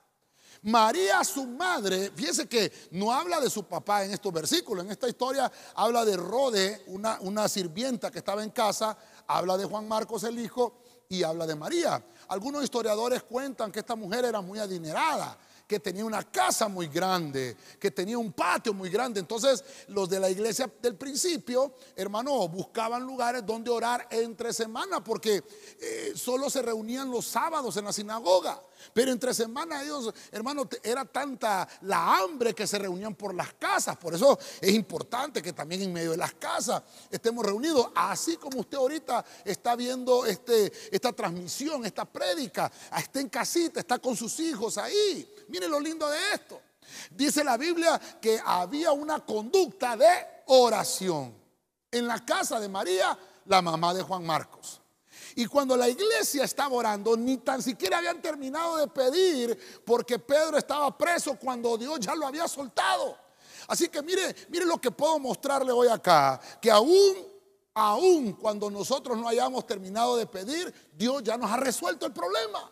María, 0.60 1.24
su 1.24 1.46
madre, 1.46 2.12
fíjese 2.14 2.46
que 2.46 2.70
no 2.90 3.10
habla 3.10 3.40
de 3.40 3.48
su 3.48 3.64
papá 3.64 4.04
en 4.04 4.12
estos 4.12 4.30
versículos. 4.30 4.84
En 4.84 4.90
esta 4.90 5.08
historia 5.08 5.50
habla 5.74 6.04
de 6.04 6.18
Rode, 6.18 6.84
una, 6.88 7.18
una 7.22 7.48
sirvienta 7.48 8.10
que 8.10 8.18
estaba 8.18 8.44
en 8.44 8.50
casa 8.50 8.94
habla 9.26 9.56
de 9.56 9.64
Juan 9.64 9.88
Marcos 9.88 10.24
el 10.24 10.38
hijo 10.38 10.82
y 11.08 11.22
habla 11.22 11.46
de 11.46 11.54
María. 11.54 12.04
Algunos 12.28 12.62
historiadores 12.62 13.22
cuentan 13.22 13.72
que 13.72 13.80
esta 13.80 13.96
mujer 13.96 14.26
era 14.26 14.40
muy 14.40 14.58
adinerada, 14.58 15.38
que 15.66 15.80
tenía 15.80 16.04
una 16.04 16.22
casa 16.22 16.68
muy 16.68 16.88
grande, 16.88 17.56
que 17.78 17.90
tenía 17.90 18.18
un 18.18 18.32
patio 18.32 18.74
muy 18.74 18.90
grande. 18.90 19.20
Entonces 19.20 19.64
los 19.88 20.08
de 20.08 20.20
la 20.20 20.30
iglesia 20.30 20.70
del 20.80 20.96
principio, 20.96 21.74
hermano, 21.96 22.48
buscaban 22.48 23.02
lugares 23.02 23.44
donde 23.44 23.70
orar 23.70 24.06
entre 24.10 24.52
semana 24.52 25.02
porque 25.02 25.42
eh, 25.80 26.12
solo 26.14 26.50
se 26.50 26.62
reunían 26.62 27.10
los 27.10 27.26
sábados 27.26 27.76
en 27.76 27.84
la 27.84 27.92
sinagoga. 27.92 28.60
Pero 28.92 29.12
entre 29.12 29.32
semana 29.34 29.82
ellos, 29.82 30.12
hermano, 30.30 30.68
era 30.82 31.04
tanta 31.04 31.68
la 31.82 32.16
hambre 32.16 32.54
que 32.54 32.66
se 32.66 32.78
reunían 32.78 33.14
por 33.14 33.34
las 33.34 33.54
casas. 33.54 33.96
Por 33.96 34.14
eso 34.14 34.38
es 34.60 34.72
importante 34.72 35.42
que 35.42 35.52
también 35.52 35.82
en 35.82 35.92
medio 35.92 36.12
de 36.12 36.16
las 36.16 36.34
casas 36.34 36.82
estemos 37.10 37.44
reunidos. 37.44 37.88
Así 37.94 38.36
como 38.36 38.60
usted 38.60 38.78
ahorita 38.78 39.24
está 39.44 39.76
viendo 39.76 40.26
este, 40.26 40.72
esta 40.90 41.12
transmisión, 41.12 41.84
esta 41.84 42.04
prédica, 42.04 42.70
está 42.96 43.20
en 43.20 43.28
casita, 43.28 43.80
está 43.80 43.98
con 43.98 44.16
sus 44.16 44.38
hijos 44.40 44.78
ahí. 44.78 45.31
Mire 45.48 45.68
lo 45.68 45.80
lindo 45.80 46.08
de 46.08 46.18
esto. 46.34 46.60
Dice 47.10 47.44
la 47.44 47.56
Biblia 47.56 48.00
que 48.20 48.40
había 48.44 48.92
una 48.92 49.20
conducta 49.20 49.96
de 49.96 50.08
oración 50.46 51.34
en 51.90 52.06
la 52.06 52.24
casa 52.24 52.58
de 52.58 52.68
María, 52.68 53.16
la 53.46 53.62
mamá 53.62 53.94
de 53.94 54.02
Juan 54.02 54.24
Marcos. 54.24 54.80
Y 55.34 55.46
cuando 55.46 55.76
la 55.76 55.88
iglesia 55.88 56.44
estaba 56.44 56.74
orando, 56.74 57.16
ni 57.16 57.38
tan 57.38 57.62
siquiera 57.62 57.98
habían 57.98 58.20
terminado 58.20 58.76
de 58.76 58.88
pedir 58.88 59.82
porque 59.84 60.18
Pedro 60.18 60.58
estaba 60.58 60.96
preso 60.96 61.36
cuando 61.36 61.78
Dios 61.78 62.00
ya 62.00 62.14
lo 62.14 62.26
había 62.26 62.46
soltado. 62.48 63.16
Así 63.68 63.88
que 63.88 64.02
mire, 64.02 64.34
mire 64.48 64.66
lo 64.66 64.78
que 64.78 64.90
puedo 64.90 65.18
mostrarle 65.18 65.72
hoy 65.72 65.88
acá, 65.88 66.40
que 66.60 66.70
aún, 66.70 67.16
aún 67.72 68.32
cuando 68.34 68.70
nosotros 68.70 69.16
no 69.16 69.28
hayamos 69.28 69.66
terminado 69.66 70.16
de 70.16 70.26
pedir, 70.26 70.72
Dios 70.92 71.22
ya 71.22 71.36
nos 71.36 71.50
ha 71.50 71.56
resuelto 71.56 72.04
el 72.04 72.12
problema. 72.12 72.70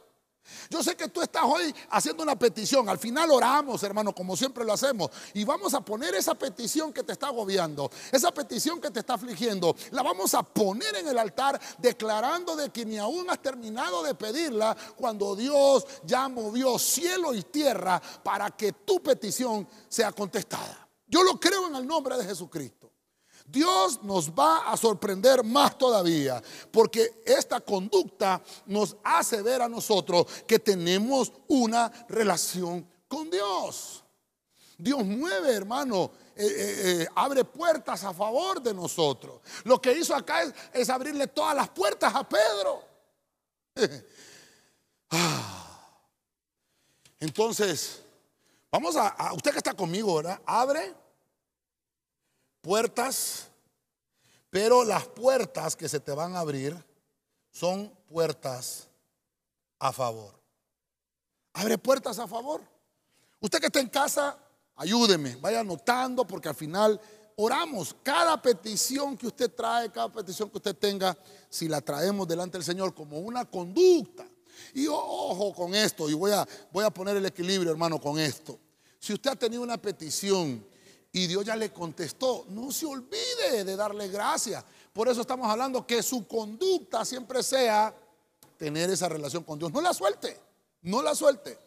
Yo 0.69 0.83
sé 0.83 0.97
que 0.97 1.09
tú 1.09 1.21
estás 1.23 1.45
hoy 1.45 1.75
haciendo 1.91 2.23
una 2.23 2.39
petición. 2.39 2.89
Al 2.89 2.99
final 2.99 3.31
oramos, 3.31 3.83
hermano, 3.83 4.15
como 4.15 4.37
siempre 4.37 4.65
lo 4.65 4.73
hacemos. 4.73 5.11
Y 5.35 5.45
vamos 5.45 5.75
a 5.75 5.81
poner 5.81 6.15
esa 6.15 6.35
petición 6.35 6.93
que 6.93 7.03
te 7.03 7.13
está 7.13 7.29
agobiando, 7.29 7.91
esa 8.13 8.33
petición 8.33 8.81
que 8.81 8.91
te 8.91 9.01
está 9.01 9.15
afligiendo. 9.15 9.75
La 9.91 10.03
vamos 10.03 10.35
a 10.35 10.43
poner 10.43 10.97
en 10.97 11.09
el 11.09 11.19
altar 11.19 11.61
declarando 11.79 12.57
de 12.57 12.71
que 12.71 12.85
ni 12.85 12.99
aún 12.99 13.29
has 13.31 13.43
terminado 13.43 14.03
de 14.03 14.15
pedirla 14.15 14.77
cuando 14.97 15.35
Dios 15.35 15.87
ya 16.05 16.29
movió 16.29 16.79
cielo 16.79 17.35
y 17.35 17.43
tierra 17.43 18.01
para 18.23 18.51
que 18.51 18.73
tu 18.73 19.03
petición 19.03 19.67
sea 19.89 20.13
contestada. 20.13 20.89
Yo 21.07 21.25
lo 21.25 21.41
creo 21.41 21.67
en 21.67 21.75
el 21.75 21.87
nombre 21.87 22.17
de 22.17 22.25
Jesucristo. 22.25 22.80
Dios 23.51 24.03
nos 24.03 24.31
va 24.31 24.71
a 24.71 24.77
sorprender 24.77 25.43
más 25.43 25.77
todavía, 25.77 26.43
porque 26.71 27.23
esta 27.25 27.61
conducta 27.61 28.43
nos 28.67 28.97
hace 29.03 29.43
ver 29.43 29.63
a 29.63 29.69
nosotros 29.69 30.27
que 30.47 30.59
tenemos 30.59 31.33
una 31.49 31.91
relación 32.09 32.87
con 33.09 33.29
Dios. 33.31 34.05
Dios 34.79 35.05
mueve, 35.05 35.53
hermano, 35.53 36.13
eh, 36.37 36.47
eh, 36.47 37.03
eh, 37.03 37.09
abre 37.15 37.45
puertas 37.45 38.05
a 38.05 38.15
favor 38.15 38.63
de 38.63 38.73
nosotros. 38.73 39.41
Lo 39.65 39.81
que 39.81 39.93
hizo 39.93 40.15
acá 40.15 40.43
es, 40.73 40.89
abrirle 40.89 41.27
todas 41.27 41.55
las 41.55 41.69
puertas 41.69 42.15
a 42.15 42.29
Pedro. 42.29 42.85
Ah. 45.13 45.91
Entonces, 47.19 48.01
vamos 48.71 48.95
a, 48.95 49.09
a, 49.09 49.33
usted 49.33 49.51
que 49.51 49.57
está 49.57 49.75
conmigo, 49.75 50.15
¿verdad? 50.15 50.41
Abre 50.47 50.95
puertas, 52.61 53.49
pero 54.51 54.85
las 54.85 55.07
puertas 55.07 55.77
que 55.77 55.89
se 55.89 56.01
te 56.01 56.13
van 56.13 56.37
a 56.37 56.41
abrir 56.41 56.77
son 57.51 57.93
puertas 58.07 58.89
a 59.79 59.93
favor. 59.93 60.35
Abre 61.53 61.79
puertas 61.79 62.19
a 62.19 62.27
favor. 62.27 62.63
Usted 63.41 63.59
que 63.59 63.67
está 63.67 63.81
en 63.81 63.89
casa, 63.89 64.39
ayúdeme, 64.77 65.37
vaya 65.37 65.61
anotando 65.61 66.27
porque 66.27 66.49
al 66.49 66.55
final 66.55 67.01
oramos. 67.37 67.97
Cada 68.03 68.41
petición 68.41 69.17
que 69.17 69.27
usted 69.27 69.51
trae, 69.51 69.91
cada 69.91 70.13
petición 70.13 70.51
que 70.51 70.59
usted 70.59 70.77
tenga, 70.77 71.17
si 71.49 71.69
la 71.69 71.81
traemos 71.81 72.29
delante 72.29 72.59
del 72.59 72.65
Señor 72.65 72.95
como 72.95 73.19
una 73.19 73.45
conducta. 73.45 74.27
Y 74.75 74.87
ojo 74.87 75.55
con 75.55 75.75
esto, 75.75 76.09
y 76.11 76.15
voy 76.15 76.33
a, 76.33 76.47
voy 76.71 76.85
a 76.85 76.91
poner 76.91 77.17
el 77.17 77.27
equilibrio, 77.27 77.73
hermano, 77.73 78.01
con 78.01 78.19
esto. 78.19 78.59
Si 78.99 79.15
usted 79.15 79.31
ha 79.31 79.37
tenido 79.37 79.63
una 79.63 79.81
petición 79.81 80.65
y 81.13 81.27
Dios 81.27 81.45
ya 81.45 81.57
le 81.57 81.73
contestó. 81.73 82.47
No 82.49 82.71
se 82.71 82.87
olvide 82.87 83.65
de 83.65 83.77
darle 83.77 84.09
gracias. 84.09 84.65
Por 84.93 85.09
eso 85.09 85.21
estamos 85.21 85.49
hablando 85.49 85.87
que 85.87 86.03
su 86.03 86.27
conducta 86.27 87.05
siempre 87.05 87.43
sea 87.43 87.95
tener 88.57 88.91
esa 88.91 89.09
relación 89.09 89.43
con 89.45 89.59
Dios. 89.59 89.73
No 89.73 89.81
la 89.81 89.95
suelte, 89.95 90.39
no 90.83 91.03
la 91.03 91.15
suelte. 91.15 91.59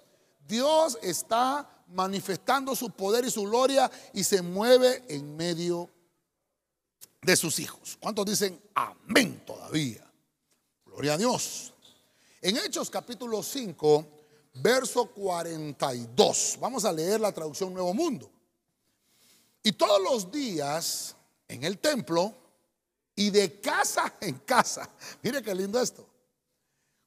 Dios 0.47 0.97
está 1.01 1.69
manifestando 1.87 2.75
su 2.75 2.89
poder 2.91 3.25
y 3.25 3.31
su 3.31 3.43
gloria 3.43 3.89
y 4.13 4.23
se 4.23 4.41
mueve 4.41 5.03
en 5.07 5.35
medio 5.35 5.89
de 7.21 7.35
sus 7.35 7.59
hijos. 7.59 7.97
¿Cuántos 7.99 8.25
dicen 8.25 8.61
amén 8.75 9.43
todavía? 9.45 10.05
Gloria 10.85 11.13
a 11.13 11.17
Dios. 11.17 11.73
En 12.41 12.57
Hechos 12.57 12.89
capítulo 12.89 13.41
5, 13.41 14.05
verso 14.55 15.05
42. 15.05 16.57
Vamos 16.59 16.83
a 16.83 16.91
leer 16.91 17.21
la 17.21 17.31
traducción 17.31 17.73
Nuevo 17.73 17.93
Mundo. 17.93 18.29
Y 19.63 19.71
todos 19.71 20.01
los 20.01 20.29
días 20.29 21.15
en 21.47 21.63
el 21.63 21.79
templo 21.79 22.35
y 23.15 23.29
de 23.29 23.61
casa 23.61 24.15
en 24.19 24.39
casa, 24.39 24.89
mire 25.23 25.41
qué 25.41 25.55
lindo 25.55 25.79
esto, 25.79 26.05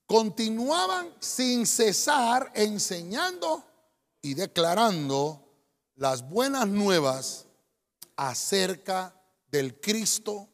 continuaban 0.06 1.12
sin 1.20 1.66
cesar 1.66 2.50
enseñando 2.54 3.62
y 4.22 4.34
declarando 4.34 5.42
las 5.96 6.28
buenas 6.28 6.66
nuevas 6.66 7.46
acerca 8.16 9.14
del 9.50 9.78
Cristo 9.80 10.48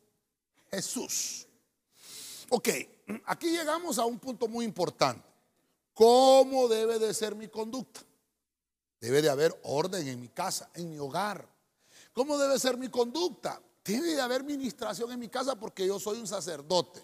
Jesús. 0.71 1.47
Ok, 2.49 2.69
aquí 3.27 3.51
llegamos 3.51 3.99
a 3.99 4.05
un 4.05 4.19
punto 4.19 4.49
muy 4.49 4.65
importante. 4.65 5.29
¿Cómo 5.95 6.69
debe 6.69 6.99
de 6.99 7.15
ser 7.15 7.35
mi 7.35 7.49
conducta? 7.49 8.01
Debe 9.01 9.21
de 9.21 9.29
haber 9.29 9.59
orden 9.65 10.07
en 10.09 10.21
mi 10.21 10.29
casa, 10.29 10.71
en 10.75 10.91
mi 10.91 10.99
hogar. 10.99 11.52
¿Cómo 12.13 12.37
debe 12.39 12.59
ser 12.59 12.77
mi 12.77 12.89
conducta? 12.89 13.61
Tiene 13.83 14.09
de 14.09 14.21
haber 14.21 14.45
ministración 14.45 15.11
en 15.13 15.19
mi 15.19 15.29
casa 15.29 15.57
porque 15.57 15.87
yo 15.87 15.99
soy 15.99 16.21
un 16.21 16.27
sacerdote. 16.27 17.03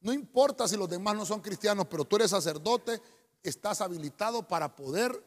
No 0.00 0.12
importa 0.12 0.68
si 0.68 0.76
los 0.76 0.88
demás 0.88 1.16
no 1.16 1.26
son 1.26 1.40
cristianos, 1.40 1.86
pero 1.90 2.04
tú 2.04 2.16
eres 2.16 2.30
sacerdote, 2.30 3.00
estás 3.42 3.80
habilitado 3.80 4.46
para 4.46 4.74
poder 4.74 5.22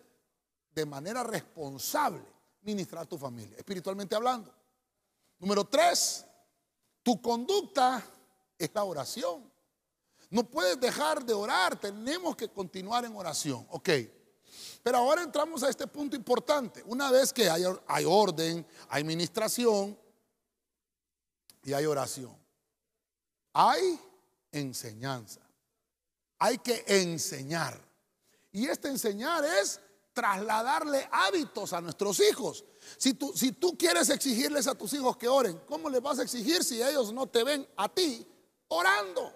de 0.74 0.86
manera 0.86 1.24
responsable 1.24 2.24
ministrar 2.62 3.04
a 3.04 3.10
tu 3.10 3.18
familia, 3.18 3.58
espiritualmente 3.58 4.16
hablando. 4.16 4.54
Número 5.40 5.66
tres, 5.66 6.26
tu 7.04 7.22
conducta 7.22 8.04
es 8.58 8.70
la 8.74 8.84
oración. 8.84 9.52
No 10.30 10.44
puedes 10.44 10.80
dejar 10.80 11.26
de 11.26 11.34
orar, 11.34 11.80
tenemos 11.80 12.36
que 12.36 12.50
continuar 12.50 13.06
en 13.06 13.16
oración. 13.16 13.66
Ok. 13.72 13.90
Pero 14.84 14.98
ahora 14.98 15.24
entramos 15.24 15.64
a 15.64 15.70
este 15.70 15.88
punto 15.88 16.16
importante. 16.16 16.84
Una 16.86 17.12
vez 17.12 17.34
que 17.34 17.50
hay, 17.50 17.64
orden, 18.06 18.66
hay 18.88 19.04
ministración 19.04 19.98
y 21.64 21.74
hay 21.74 21.86
oración, 21.86 22.36
hay 23.54 24.00
enseñanza. 24.52 25.42
Hay 26.38 26.58
que 26.60 26.86
enseñar. 26.88 27.80
Y 28.52 28.68
este 28.68 28.88
enseñar 28.88 29.44
es 29.44 29.82
trasladarle 30.14 31.08
hábitos 31.12 31.74
a 31.74 31.82
nuestros 31.82 32.20
hijos. 32.22 32.64
Si 32.98 33.14
tú, 33.14 33.34
si 33.36 33.52
tú 33.52 33.78
quieres 33.78 34.10
exigirles 34.10 34.68
a 34.68 34.76
tus 34.76 34.94
hijos 34.94 35.18
que 35.18 35.28
oren, 35.28 35.60
¿cómo 35.68 35.90
les 35.90 36.02
vas 36.02 36.20
a 36.20 36.24
exigir 36.24 36.64
si 36.64 36.82
ellos 36.82 37.12
no 37.12 37.28
te 37.28 37.44
ven 37.44 37.68
a 37.76 37.90
ti 37.90 38.26
orando? 38.70 39.34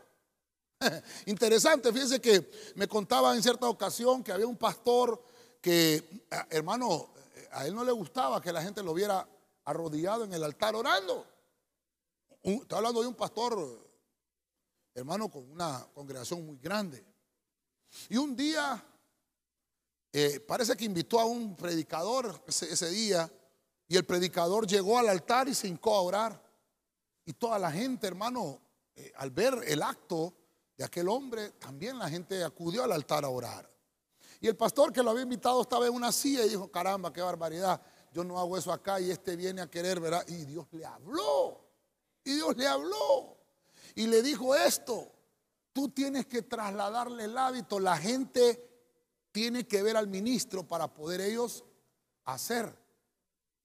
Interesante, 1.26 1.92
fíjense 1.92 2.20
que 2.22 2.50
me 2.76 2.88
contaba 2.88 3.36
en 3.36 3.44
cierta 3.44 3.68
ocasión 3.68 4.24
que 4.24 4.32
había 4.32 4.48
un 4.48 4.58
pastor 4.58 5.22
que, 5.64 6.28
hermano, 6.50 7.08
a 7.54 7.66
él 7.66 7.74
no 7.74 7.86
le 7.86 7.94
gustaba 7.94 8.42
que 8.42 8.52
la 8.52 8.62
gente 8.62 8.84
lo 8.84 8.94
viera 8.94 9.26
arrodillado 9.64 10.26
en 10.26 10.34
el 10.34 10.44
altar 10.44 10.76
orando. 10.76 11.26
Está 12.44 12.78
hablando 12.78 13.02
de 13.02 13.08
un 13.08 13.16
pastor, 13.16 13.90
hermano, 14.94 15.32
con 15.32 15.50
una 15.50 15.88
congregación 15.94 16.46
muy 16.46 16.58
grande. 16.58 17.06
Y 18.10 18.18
un 18.18 18.36
día, 18.36 18.84
eh, 20.12 20.42
parece 20.42 20.76
que 20.76 20.84
invitó 20.84 21.18
a 21.22 21.26
un 21.26 21.56
predicador 21.56 22.44
ese, 22.46 22.90
día, 22.90 23.32
y 23.88 23.96
el 23.96 24.04
predicador 24.04 24.68
llegó 24.68 25.00
al 25.00 25.08
altar 25.08 25.48
y 25.48 25.56
se 25.56 25.70
hincó 25.70 25.96
a 25.96 26.02
orar. 26.02 26.44
Y 27.24 27.32
toda 27.32 27.58
la 27.58 27.72
gente, 27.72 28.06
hermano, 28.06 28.60
eh, 28.96 29.14
al 29.16 29.32
ver 29.32 29.64
el 29.66 29.82
acto 29.82 30.34
de 30.76 30.84
aquel 30.84 31.08
hombre, 31.08 31.52
también 31.52 31.98
la 31.98 32.10
gente 32.10 32.44
acudió 32.44 32.84
al 32.84 32.92
altar 32.92 33.24
a 33.24 33.30
orar. 33.30 33.73
Y 34.44 34.48
el 34.50 34.58
pastor 34.58 34.92
que 34.92 35.02
lo 35.02 35.12
había 35.12 35.24
invitado 35.24 35.62
estaba 35.62 35.88
en 35.88 35.94
una 35.94 36.12
silla 36.12 36.46
y 36.46 36.50
dijo, 36.50 36.70
caramba, 36.70 37.14
qué 37.14 37.22
barbaridad, 37.22 37.82
yo 38.12 38.26
no 38.26 38.38
hago 38.38 38.58
eso 38.58 38.74
acá 38.74 39.00
y 39.00 39.10
este 39.10 39.38
viene 39.38 39.62
a 39.62 39.72
querer, 39.72 40.02
¿verdad? 40.02 40.22
Y 40.28 40.44
Dios 40.44 40.68
le 40.72 40.86
habló, 40.86 41.64
y 42.26 42.34
Dios 42.34 42.58
le 42.58 42.68
habló, 42.68 43.38
y 43.96 44.06
le 44.06 44.22
dijo 44.22 44.54
esto, 44.54 45.10
tú 45.72 45.88
tienes 45.88 46.26
que 46.26 46.42
trasladarle 46.42 47.24
el 47.24 47.38
hábito, 47.38 47.80
la 47.80 47.96
gente 47.96 48.70
tiene 49.32 49.66
que 49.66 49.82
ver 49.82 49.96
al 49.96 50.10
ministro 50.10 50.68
para 50.68 50.94
poder 50.94 51.22
ellos 51.22 51.64
hacer 52.26 52.78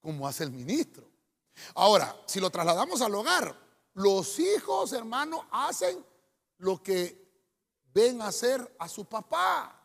como 0.00 0.28
hace 0.28 0.44
el 0.44 0.52
ministro. 0.52 1.10
Ahora, 1.74 2.14
si 2.24 2.38
lo 2.38 2.50
trasladamos 2.50 3.00
al 3.00 3.16
hogar, 3.16 3.52
los 3.94 4.38
hijos, 4.38 4.92
hermanos, 4.92 5.40
hacen 5.50 6.06
lo 6.58 6.80
que 6.80 7.28
ven 7.92 8.22
hacer 8.22 8.76
a 8.78 8.88
su 8.88 9.06
papá. 9.06 9.77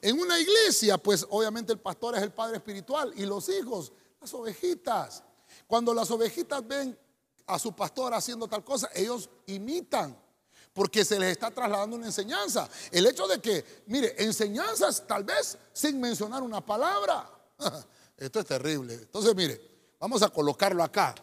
En 0.00 0.18
una 0.18 0.38
iglesia, 0.38 0.98
pues 0.98 1.26
obviamente 1.30 1.72
el 1.72 1.80
pastor 1.80 2.16
es 2.16 2.22
el 2.22 2.32
padre 2.32 2.56
espiritual 2.56 3.12
y 3.16 3.26
los 3.26 3.48
hijos, 3.48 3.92
las 4.20 4.32
ovejitas. 4.34 5.22
Cuando 5.66 5.92
las 5.94 6.10
ovejitas 6.10 6.66
ven 6.66 6.98
a 7.46 7.58
su 7.58 7.72
pastor 7.74 8.14
haciendo 8.14 8.48
tal 8.48 8.64
cosa, 8.64 8.88
ellos 8.94 9.28
imitan 9.46 10.16
porque 10.72 11.04
se 11.04 11.18
les 11.18 11.32
está 11.32 11.50
trasladando 11.50 11.96
una 11.96 12.06
enseñanza. 12.06 12.68
El 12.90 13.06
hecho 13.06 13.26
de 13.26 13.40
que, 13.40 13.82
mire, 13.86 14.14
enseñanzas 14.22 15.06
tal 15.06 15.24
vez 15.24 15.58
sin 15.72 16.00
mencionar 16.00 16.42
una 16.42 16.64
palabra. 16.64 17.30
Esto 18.16 18.40
es 18.40 18.46
terrible. 18.46 18.94
Entonces, 18.94 19.34
mire, 19.34 19.60
vamos 19.98 20.22
a 20.22 20.30
colocarlo 20.30 20.82
acá. 20.82 21.14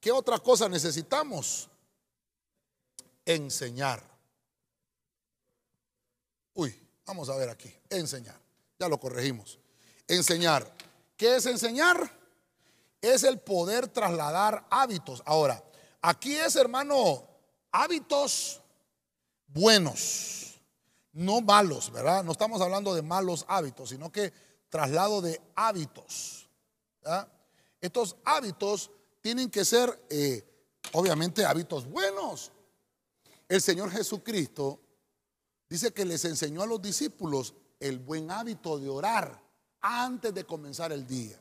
¿Qué 0.00 0.10
otra 0.10 0.38
cosa 0.38 0.68
necesitamos? 0.68 1.68
Enseñar. 3.24 4.02
Uy, 6.54 6.87
vamos 7.08 7.30
a 7.30 7.36
ver 7.36 7.48
aquí. 7.48 7.74
Enseñar. 7.88 8.38
Ya 8.78 8.88
lo 8.88 9.00
corregimos. 9.00 9.58
Enseñar. 10.06 10.70
¿Qué 11.16 11.36
es 11.36 11.46
enseñar? 11.46 12.10
Es 13.00 13.24
el 13.24 13.40
poder 13.40 13.88
trasladar 13.88 14.66
hábitos. 14.70 15.22
Ahora, 15.24 15.62
aquí 16.02 16.36
es, 16.36 16.54
hermano, 16.54 17.26
hábitos 17.72 18.60
buenos, 19.46 20.60
no 21.12 21.40
malos, 21.40 21.90
¿verdad? 21.90 22.22
No 22.22 22.32
estamos 22.32 22.60
hablando 22.60 22.94
de 22.94 23.02
malos 23.02 23.44
hábitos, 23.48 23.88
sino 23.88 24.12
que 24.12 24.32
traslado 24.68 25.22
de 25.22 25.40
hábitos. 25.54 26.48
Estos 27.80 28.16
hábitos 28.24 28.90
tienen 29.22 29.50
que 29.50 29.64
ser, 29.64 30.06
eh, 30.10 30.44
obviamente, 30.92 31.44
hábitos 31.44 31.88
buenos. 31.88 32.52
El 33.48 33.62
Señor 33.62 33.90
Jesucristo 33.90 34.80
dice 35.68 35.92
que 35.92 36.04
les 36.04 36.24
enseñó 36.24 36.62
a 36.62 36.66
los 36.66 36.80
discípulos 36.80 37.54
el 37.80 37.98
buen 37.98 38.30
hábito 38.30 38.78
de 38.78 38.88
orar 38.88 39.40
antes 39.80 40.34
de 40.34 40.44
comenzar 40.44 40.92
el 40.92 41.06
día. 41.06 41.40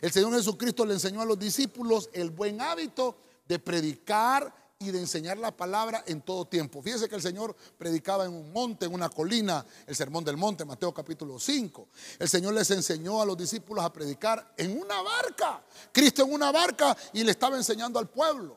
El 0.00 0.12
Señor 0.12 0.34
Jesucristo 0.34 0.84
le 0.84 0.94
enseñó 0.94 1.20
a 1.20 1.24
los 1.24 1.38
discípulos 1.38 2.10
el 2.12 2.30
buen 2.30 2.60
hábito 2.60 3.16
de 3.46 3.58
predicar 3.58 4.54
y 4.80 4.90
de 4.90 5.00
enseñar 5.00 5.38
la 5.38 5.56
palabra 5.56 6.04
en 6.06 6.20
todo 6.20 6.44
tiempo. 6.44 6.80
Fíjese 6.82 7.08
que 7.08 7.16
el 7.16 7.22
Señor 7.22 7.56
predicaba 7.76 8.26
en 8.26 8.32
un 8.32 8.52
monte, 8.52 8.86
en 8.86 8.94
una 8.94 9.08
colina, 9.08 9.64
el 9.86 9.96
sermón 9.96 10.24
del 10.24 10.36
monte, 10.36 10.64
Mateo 10.64 10.94
capítulo 10.94 11.38
5. 11.38 11.88
El 12.18 12.28
Señor 12.28 12.54
les 12.54 12.70
enseñó 12.70 13.20
a 13.20 13.26
los 13.26 13.36
discípulos 13.36 13.84
a 13.84 13.92
predicar 13.92 14.54
en 14.56 14.80
una 14.80 15.02
barca. 15.02 15.64
Cristo 15.90 16.22
en 16.22 16.32
una 16.32 16.52
barca 16.52 16.96
y 17.12 17.24
le 17.24 17.32
estaba 17.32 17.56
enseñando 17.56 17.98
al 17.98 18.08
pueblo. 18.08 18.56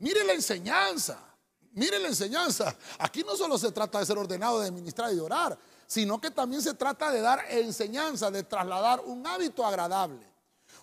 Mire 0.00 0.24
la 0.24 0.32
enseñanza, 0.32 1.29
mire 1.72 1.98
la 1.98 2.08
enseñanza. 2.08 2.76
Aquí 2.98 3.22
no 3.22 3.36
solo 3.36 3.58
se 3.58 3.72
trata 3.72 3.98
de 3.98 4.06
ser 4.06 4.18
ordenado, 4.18 4.60
de 4.60 4.70
ministrar 4.70 5.12
y 5.12 5.16
de 5.16 5.20
orar, 5.20 5.58
sino 5.86 6.20
que 6.20 6.30
también 6.30 6.62
se 6.62 6.74
trata 6.74 7.10
de 7.10 7.20
dar 7.20 7.44
enseñanza, 7.50 8.30
de 8.30 8.42
trasladar 8.42 9.00
un 9.00 9.26
hábito 9.26 9.64
agradable 9.64 10.30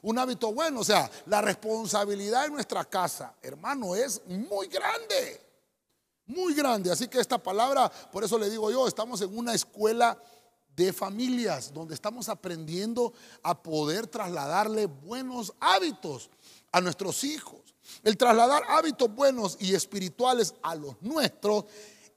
un 0.01 0.17
hábito 0.17 0.53
bueno. 0.53 0.81
O 0.81 0.83
sea, 0.83 1.09
la 1.25 1.41
responsabilidad 1.41 2.45
en 2.45 2.53
nuestra 2.53 2.85
casa, 2.85 3.33
hermano, 3.41 3.95
es 3.95 4.21
muy 4.27 4.67
grande. 4.67 5.41
Muy 6.25 6.53
grande. 6.53 6.91
Así 6.91 7.07
que 7.07 7.19
esta 7.19 7.37
palabra, 7.37 7.89
por 8.11 8.23
eso 8.23 8.37
le 8.37 8.49
digo 8.49 8.69
yo, 8.71 8.87
estamos 8.87 9.21
en 9.21 9.37
una 9.37 9.53
escuela 9.53 10.17
de 10.75 10.93
familias 10.93 11.73
donde 11.73 11.95
estamos 11.95 12.29
aprendiendo 12.29 13.13
a 13.41 13.61
poder 13.61 14.07
trasladarle 14.07 14.85
buenos 14.85 15.53
hábitos 15.59 16.29
a 16.71 16.81
nuestros 16.81 17.23
hijos. 17.23 17.61
El 18.03 18.17
trasladar 18.17 18.63
hábitos 18.67 19.13
buenos 19.13 19.57
y 19.59 19.75
espirituales 19.75 20.53
a 20.61 20.75
los 20.75 21.01
nuestros 21.01 21.65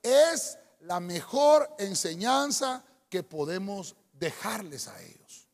es 0.02 0.58
la 0.80 1.00
mejor 1.00 1.68
enseñanza 1.78 2.84
que 3.08 3.22
podemos 3.22 3.96
dejarles 4.12 4.88
a 4.88 5.02
ellos. 5.02 5.48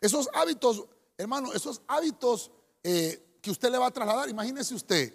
Esos 0.00 0.28
hábitos 0.34 0.86
Hermano, 1.18 1.52
esos 1.52 1.82
hábitos 1.88 2.52
eh, 2.84 3.40
que 3.42 3.50
usted 3.50 3.72
le 3.72 3.78
va 3.78 3.88
a 3.88 3.90
trasladar, 3.90 4.28
imagínese 4.28 4.72
usted 4.72 5.12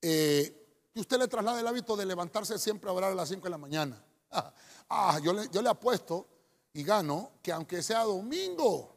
eh, 0.00 0.88
que 0.94 1.00
usted 1.00 1.18
le 1.18 1.26
traslade 1.26 1.60
el 1.60 1.66
hábito 1.66 1.96
de 1.96 2.06
levantarse 2.06 2.56
siempre 2.60 2.88
a 2.88 2.92
orar 2.92 3.10
a 3.10 3.14
las 3.16 3.28
5 3.28 3.42
de 3.42 3.50
la 3.50 3.58
mañana. 3.58 4.02
Ah, 4.88 5.18
yo, 5.20 5.32
le, 5.32 5.48
yo 5.50 5.62
le 5.62 5.68
apuesto 5.68 6.28
y 6.72 6.84
gano 6.84 7.32
que 7.42 7.50
aunque 7.50 7.82
sea 7.82 8.04
domingo, 8.04 8.96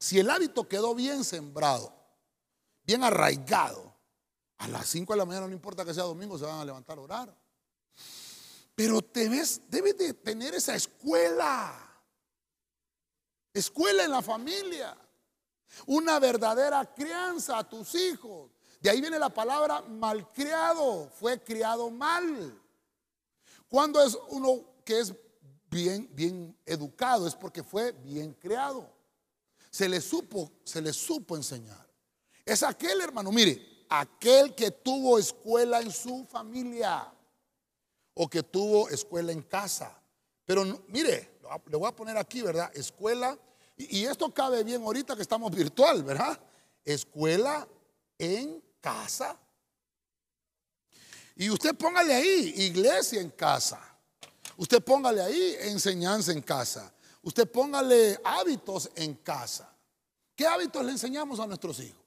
si 0.00 0.18
el 0.18 0.28
hábito 0.28 0.68
quedó 0.68 0.96
bien 0.96 1.22
sembrado, 1.22 1.94
bien 2.84 3.04
arraigado, 3.04 3.94
a 4.58 4.68
las 4.68 4.86
5 4.88 5.12
de 5.12 5.18
la 5.18 5.24
mañana 5.24 5.46
no 5.46 5.52
importa 5.52 5.84
que 5.84 5.94
sea 5.94 6.04
domingo, 6.04 6.38
se 6.38 6.44
van 6.44 6.60
a 6.60 6.64
levantar 6.64 6.98
a 6.98 7.00
orar. 7.02 7.36
Pero 8.74 9.00
debes, 9.00 9.60
debes 9.68 9.96
de 9.98 10.14
tener 10.14 10.54
esa 10.54 10.74
escuela. 10.74 11.72
Escuela 13.52 14.04
en 14.04 14.10
la 14.10 14.22
familia 14.22 14.96
una 15.86 16.18
verdadera 16.18 16.84
crianza 16.94 17.58
a 17.58 17.68
tus 17.68 17.94
hijos. 17.94 18.50
De 18.80 18.90
ahí 18.90 19.00
viene 19.00 19.18
la 19.18 19.30
palabra 19.30 19.80
malcriado, 19.82 21.08
fue 21.08 21.42
criado 21.42 21.90
mal. 21.90 22.60
Cuando 23.68 24.02
es 24.02 24.16
uno 24.28 24.62
que 24.84 25.00
es 25.00 25.14
bien, 25.70 26.08
bien 26.12 26.56
educado, 26.66 27.26
es 27.26 27.34
porque 27.34 27.62
fue 27.62 27.92
bien 27.92 28.34
criado. 28.34 28.88
Se 29.70 29.88
le 29.88 30.00
supo, 30.00 30.52
se 30.64 30.80
le 30.80 30.92
supo 30.92 31.36
enseñar. 31.36 31.83
Es 32.44 32.62
aquel 32.62 33.00
hermano, 33.00 33.32
mire, 33.32 33.86
aquel 33.88 34.54
que 34.54 34.70
tuvo 34.70 35.18
escuela 35.18 35.80
en 35.80 35.90
su 35.90 36.26
familia 36.26 37.12
o 38.14 38.28
que 38.28 38.42
tuvo 38.42 38.88
escuela 38.88 39.32
en 39.32 39.42
casa. 39.42 40.00
Pero 40.44 40.64
mire, 40.88 41.38
le 41.66 41.76
voy 41.76 41.88
a 41.88 41.96
poner 41.96 42.16
aquí, 42.16 42.42
¿verdad? 42.42 42.70
Escuela 42.74 43.38
y, 43.76 44.04
esto 44.04 44.32
cabe 44.32 44.62
bien 44.62 44.82
ahorita 44.82 45.16
que 45.16 45.22
estamos 45.22 45.50
virtual, 45.50 46.02
¿verdad? 46.04 46.38
Escuela 46.84 47.66
en 48.18 48.62
casa. 48.80 49.36
Y 51.36 51.50
usted 51.50 51.74
póngale 51.74 52.14
ahí, 52.14 52.54
iglesia 52.56 53.20
en 53.20 53.30
casa. 53.30 53.80
Usted 54.56 54.82
póngale 54.82 55.20
ahí 55.20 55.56
enseñanza 55.60 56.30
en 56.30 56.42
casa. 56.42 56.92
Usted 57.22 57.50
póngale 57.50 58.20
hábitos 58.22 58.88
en 58.94 59.14
casa. 59.14 59.74
¿Qué 60.36 60.46
hábitos 60.46 60.84
le 60.84 60.92
enseñamos 60.92 61.40
a 61.40 61.46
nuestros 61.46 61.80
hijos? 61.80 62.03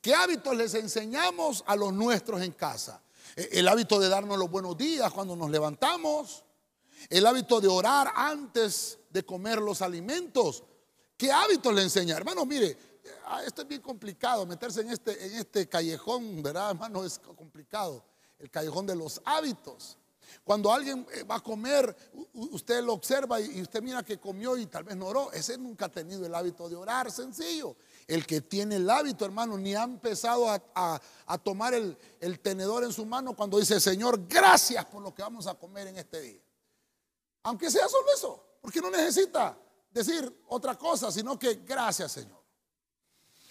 ¿Qué 0.00 0.14
hábitos 0.14 0.56
les 0.56 0.74
enseñamos 0.74 1.64
a 1.66 1.74
los 1.74 1.92
nuestros 1.92 2.40
en 2.42 2.52
casa? 2.52 3.02
E, 3.34 3.48
el 3.52 3.68
hábito 3.68 3.98
de 3.98 4.08
darnos 4.08 4.38
los 4.38 4.50
buenos 4.50 4.76
días 4.76 5.12
cuando 5.12 5.34
nos 5.34 5.50
levantamos. 5.50 6.44
El 7.08 7.26
hábito 7.26 7.60
de 7.60 7.68
orar 7.68 8.12
antes 8.14 8.98
de 9.10 9.24
comer 9.24 9.58
los 9.58 9.82
alimentos. 9.82 10.64
¿Qué 11.16 11.32
hábitos 11.32 11.74
le 11.74 11.82
enseña? 11.82 12.16
Hermano, 12.16 12.46
mire, 12.46 12.76
ah, 13.26 13.42
esto 13.44 13.62
es 13.62 13.68
bien 13.68 13.80
complicado, 13.80 14.46
meterse 14.46 14.82
en 14.82 14.90
este, 14.90 15.26
en 15.26 15.34
este 15.34 15.68
callejón, 15.68 16.42
¿verdad, 16.42 16.70
hermano? 16.70 17.04
Es 17.04 17.18
complicado, 17.18 18.04
el 18.38 18.50
callejón 18.50 18.86
de 18.86 18.94
los 18.94 19.20
hábitos. 19.24 19.98
Cuando 20.44 20.72
alguien 20.72 21.06
eh, 21.12 21.24
va 21.24 21.36
a 21.36 21.42
comer, 21.42 21.94
usted 22.32 22.82
lo 22.82 22.92
observa 22.92 23.40
y 23.40 23.60
usted 23.60 23.82
mira 23.82 24.02
que 24.02 24.18
comió 24.18 24.56
y 24.56 24.66
tal 24.66 24.84
vez 24.84 24.96
no 24.96 25.06
oró. 25.06 25.32
Ese 25.32 25.58
nunca 25.58 25.86
ha 25.86 25.88
tenido 25.88 26.24
el 26.24 26.34
hábito 26.34 26.68
de 26.68 26.76
orar, 26.76 27.10
sencillo. 27.10 27.76
El 28.08 28.26
que 28.26 28.40
tiene 28.40 28.76
el 28.76 28.88
hábito, 28.88 29.26
hermano, 29.26 29.58
ni 29.58 29.74
ha 29.74 29.82
empezado 29.82 30.48
a, 30.50 31.00
tomar 31.44 31.74
el, 31.74 31.96
tenedor 32.40 32.82
en 32.82 32.92
su 32.92 33.04
mano 33.04 33.36
cuando 33.36 33.58
dice, 33.58 33.78
Señor, 33.78 34.26
gracias 34.26 34.84
por 34.86 35.02
lo 35.02 35.14
que 35.14 35.20
vamos 35.20 35.46
a 35.46 35.54
comer 35.54 35.88
en 35.88 35.98
este 35.98 36.22
día. 36.22 36.40
Aunque 37.42 37.70
sea 37.70 37.86
solo 37.86 38.06
eso, 38.12 38.44
porque 38.62 38.80
no 38.80 38.90
necesita 38.90 39.58
decir 39.90 40.42
otra 40.48 40.76
cosa, 40.76 41.12
sino 41.12 41.38
que 41.38 41.56
gracias 41.56 42.12
Señor. 42.12 42.42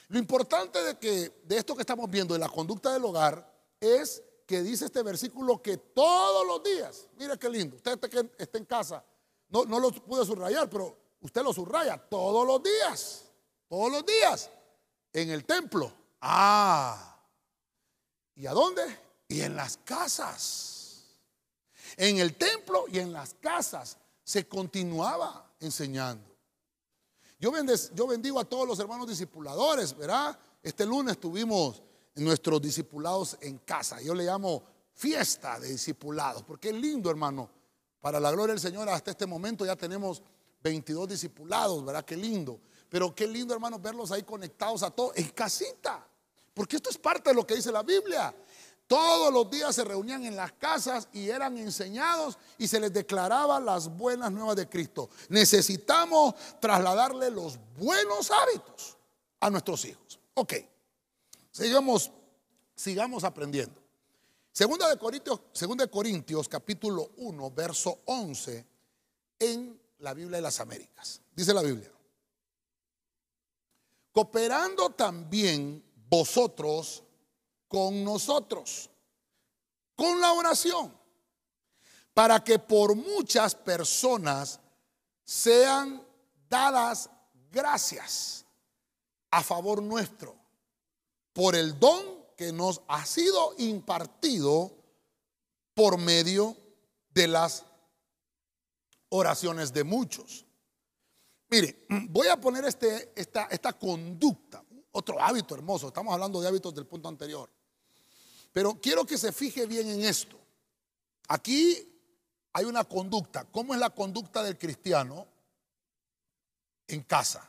Lo 0.07 0.17
importante 0.17 0.83
de, 0.83 0.97
que, 0.97 1.41
de 1.43 1.57
esto 1.57 1.75
que 1.75 1.81
estamos 1.81 2.09
viendo, 2.09 2.33
de 2.33 2.39
la 2.39 2.49
conducta 2.49 2.91
del 2.91 3.05
hogar, 3.05 3.47
es 3.79 4.23
que 4.47 4.63
dice 4.63 4.85
este 4.85 5.03
versículo 5.03 5.61
que 5.61 5.77
todos 5.77 6.47
los 6.47 6.63
días, 6.63 7.07
mire 7.17 7.37
qué 7.37 7.47
lindo, 7.47 7.75
usted 7.75 7.99
que 7.99 8.31
está 8.39 8.57
en 8.57 8.65
casa, 8.65 9.03
no, 9.49 9.65
no 9.65 9.79
lo 9.79 9.91
pude 9.91 10.25
subrayar, 10.25 10.67
pero 10.67 10.97
usted 11.21 11.43
lo 11.43 11.53
subraya 11.53 11.97
todos 11.97 12.47
los 12.47 12.63
días, 12.63 13.26
todos 13.67 13.91
los 13.91 14.05
días, 14.05 14.49
en 15.13 15.29
el 15.29 15.45
templo. 15.45 15.91
Ah, 16.21 17.19
¿y 18.35 18.45
a 18.45 18.53
dónde? 18.53 18.83
Y 19.27 19.41
en 19.41 19.55
las 19.55 19.77
casas. 19.77 21.05
En 21.95 22.17
el 22.19 22.35
templo 22.35 22.85
y 22.91 22.99
en 22.99 23.11
las 23.11 23.33
casas 23.35 23.97
se 24.23 24.47
continuaba 24.47 25.51
enseñando. 25.59 26.27
Yo, 27.39 27.51
yo 27.93 28.07
bendigo 28.07 28.39
a 28.39 28.45
todos 28.45 28.67
los 28.67 28.79
hermanos 28.79 29.07
discipuladores, 29.07 29.95
¿verdad? 29.95 30.37
Este 30.63 30.85
lunes 30.85 31.19
tuvimos 31.19 31.81
nuestros 32.15 32.61
discipulados 32.61 33.37
en 33.41 33.59
casa. 33.59 34.01
Yo 34.01 34.13
le 34.13 34.25
llamo 34.25 34.63
fiesta 34.93 35.59
de 35.59 35.69
discipulados, 35.69 36.43
porque 36.43 36.69
es 36.69 36.75
lindo, 36.75 37.09
hermano. 37.09 37.49
Para 37.99 38.19
la 38.19 38.31
gloria 38.31 38.53
del 38.53 38.61
Señor, 38.61 38.89
hasta 38.89 39.11
este 39.11 39.25
momento 39.25 39.65
ya 39.65 39.75
tenemos 39.75 40.21
22 40.63 41.09
discipulados, 41.09 41.83
¿verdad? 41.85 42.03
Qué 42.03 42.17
lindo. 42.17 42.59
Pero 42.89 43.13
qué 43.13 43.27
lindo, 43.27 43.53
hermano, 43.53 43.79
verlos 43.79 44.11
ahí 44.11 44.23
conectados 44.23 44.83
a 44.83 44.91
todos 44.91 45.15
en 45.17 45.29
casita. 45.29 46.05
Porque 46.53 46.77
esto 46.77 46.89
es 46.89 46.97
parte 46.97 47.29
de 47.29 47.35
lo 47.35 47.45
que 47.45 47.55
dice 47.55 47.71
la 47.71 47.83
Biblia. 47.83 48.33
Todos 48.87 49.33
los 49.33 49.49
días 49.51 49.75
se 49.75 49.83
reunían 49.83 50.23
en 50.23 50.35
las 50.35 50.53
casas 50.53 51.09
y 51.11 51.29
eran 51.29 51.57
enseñados 51.57 52.37
y 52.57 52.69
se 52.69 52.79
les 52.79 52.93
declaraba 52.93 53.59
las 53.59 53.89
buenas 53.89 54.31
nuevas 54.31 54.55
de 54.55 54.69
Cristo. 54.69 55.09
Necesitamos 55.27 56.35
trasladarle 56.61 57.29
los 57.29 57.59
buenos 57.77 58.31
hábitos 58.31 58.97
a 59.41 59.49
nuestros 59.49 59.83
hijos. 59.83 60.19
Ok, 60.35 60.53
sigamos, 61.51 62.11
sigamos 62.75 63.25
aprendiendo. 63.25 63.81
Segunda 64.53 64.89
de 64.89 64.97
Corintios, 64.97 65.41
de 65.53 65.89
Corintios 65.89 66.47
capítulo 66.47 67.11
1, 67.17 67.51
verso 67.51 67.99
11 68.05 68.65
en 69.39 69.79
la 69.99 70.13
Biblia 70.13 70.37
de 70.37 70.41
las 70.41 70.61
Américas. 70.61 71.21
Dice 71.35 71.53
la 71.53 71.61
Biblia. 71.61 71.91
Cooperando 74.17 74.89
también 74.89 75.85
vosotros 76.09 77.03
con 77.67 78.03
nosotros, 78.03 78.89
con 79.95 80.19
la 80.19 80.33
oración, 80.33 80.91
para 82.15 82.43
que 82.43 82.57
por 82.57 82.95
muchas 82.95 83.53
personas 83.53 84.59
sean 85.23 86.03
dadas 86.49 87.11
gracias 87.51 88.43
a 89.29 89.43
favor 89.43 89.83
nuestro 89.83 90.35
por 91.31 91.55
el 91.55 91.79
don 91.79 92.25
que 92.35 92.51
nos 92.51 92.81
ha 92.87 93.05
sido 93.05 93.53
impartido 93.59 94.71
por 95.75 95.99
medio 95.99 96.57
de 97.11 97.27
las 97.27 97.65
oraciones 99.09 99.71
de 99.73 99.83
muchos. 99.83 100.46
Mire, 101.49 101.85
voy 102.09 102.27
a 102.27 102.39
poner 102.39 102.65
este, 102.65 103.11
esta, 103.15 103.45
esta 103.45 103.73
conducta, 103.73 104.63
otro 104.91 105.21
hábito 105.21 105.55
hermoso, 105.55 105.87
estamos 105.87 106.13
hablando 106.13 106.41
de 106.41 106.47
hábitos 106.47 106.73
del 106.73 106.85
punto 106.85 107.07
anterior. 107.07 107.49
Pero 108.51 108.79
quiero 108.81 109.05
que 109.05 109.17
se 109.17 109.31
fije 109.31 109.65
bien 109.65 109.87
en 109.89 110.03
esto. 110.03 110.39
Aquí 111.27 111.93
hay 112.53 112.65
una 112.65 112.83
conducta. 112.83 113.45
¿Cómo 113.45 113.73
es 113.73 113.79
la 113.79 113.91
conducta 113.91 114.41
del 114.41 114.57
cristiano 114.57 115.27
en 116.87 117.03
casa? 117.03 117.47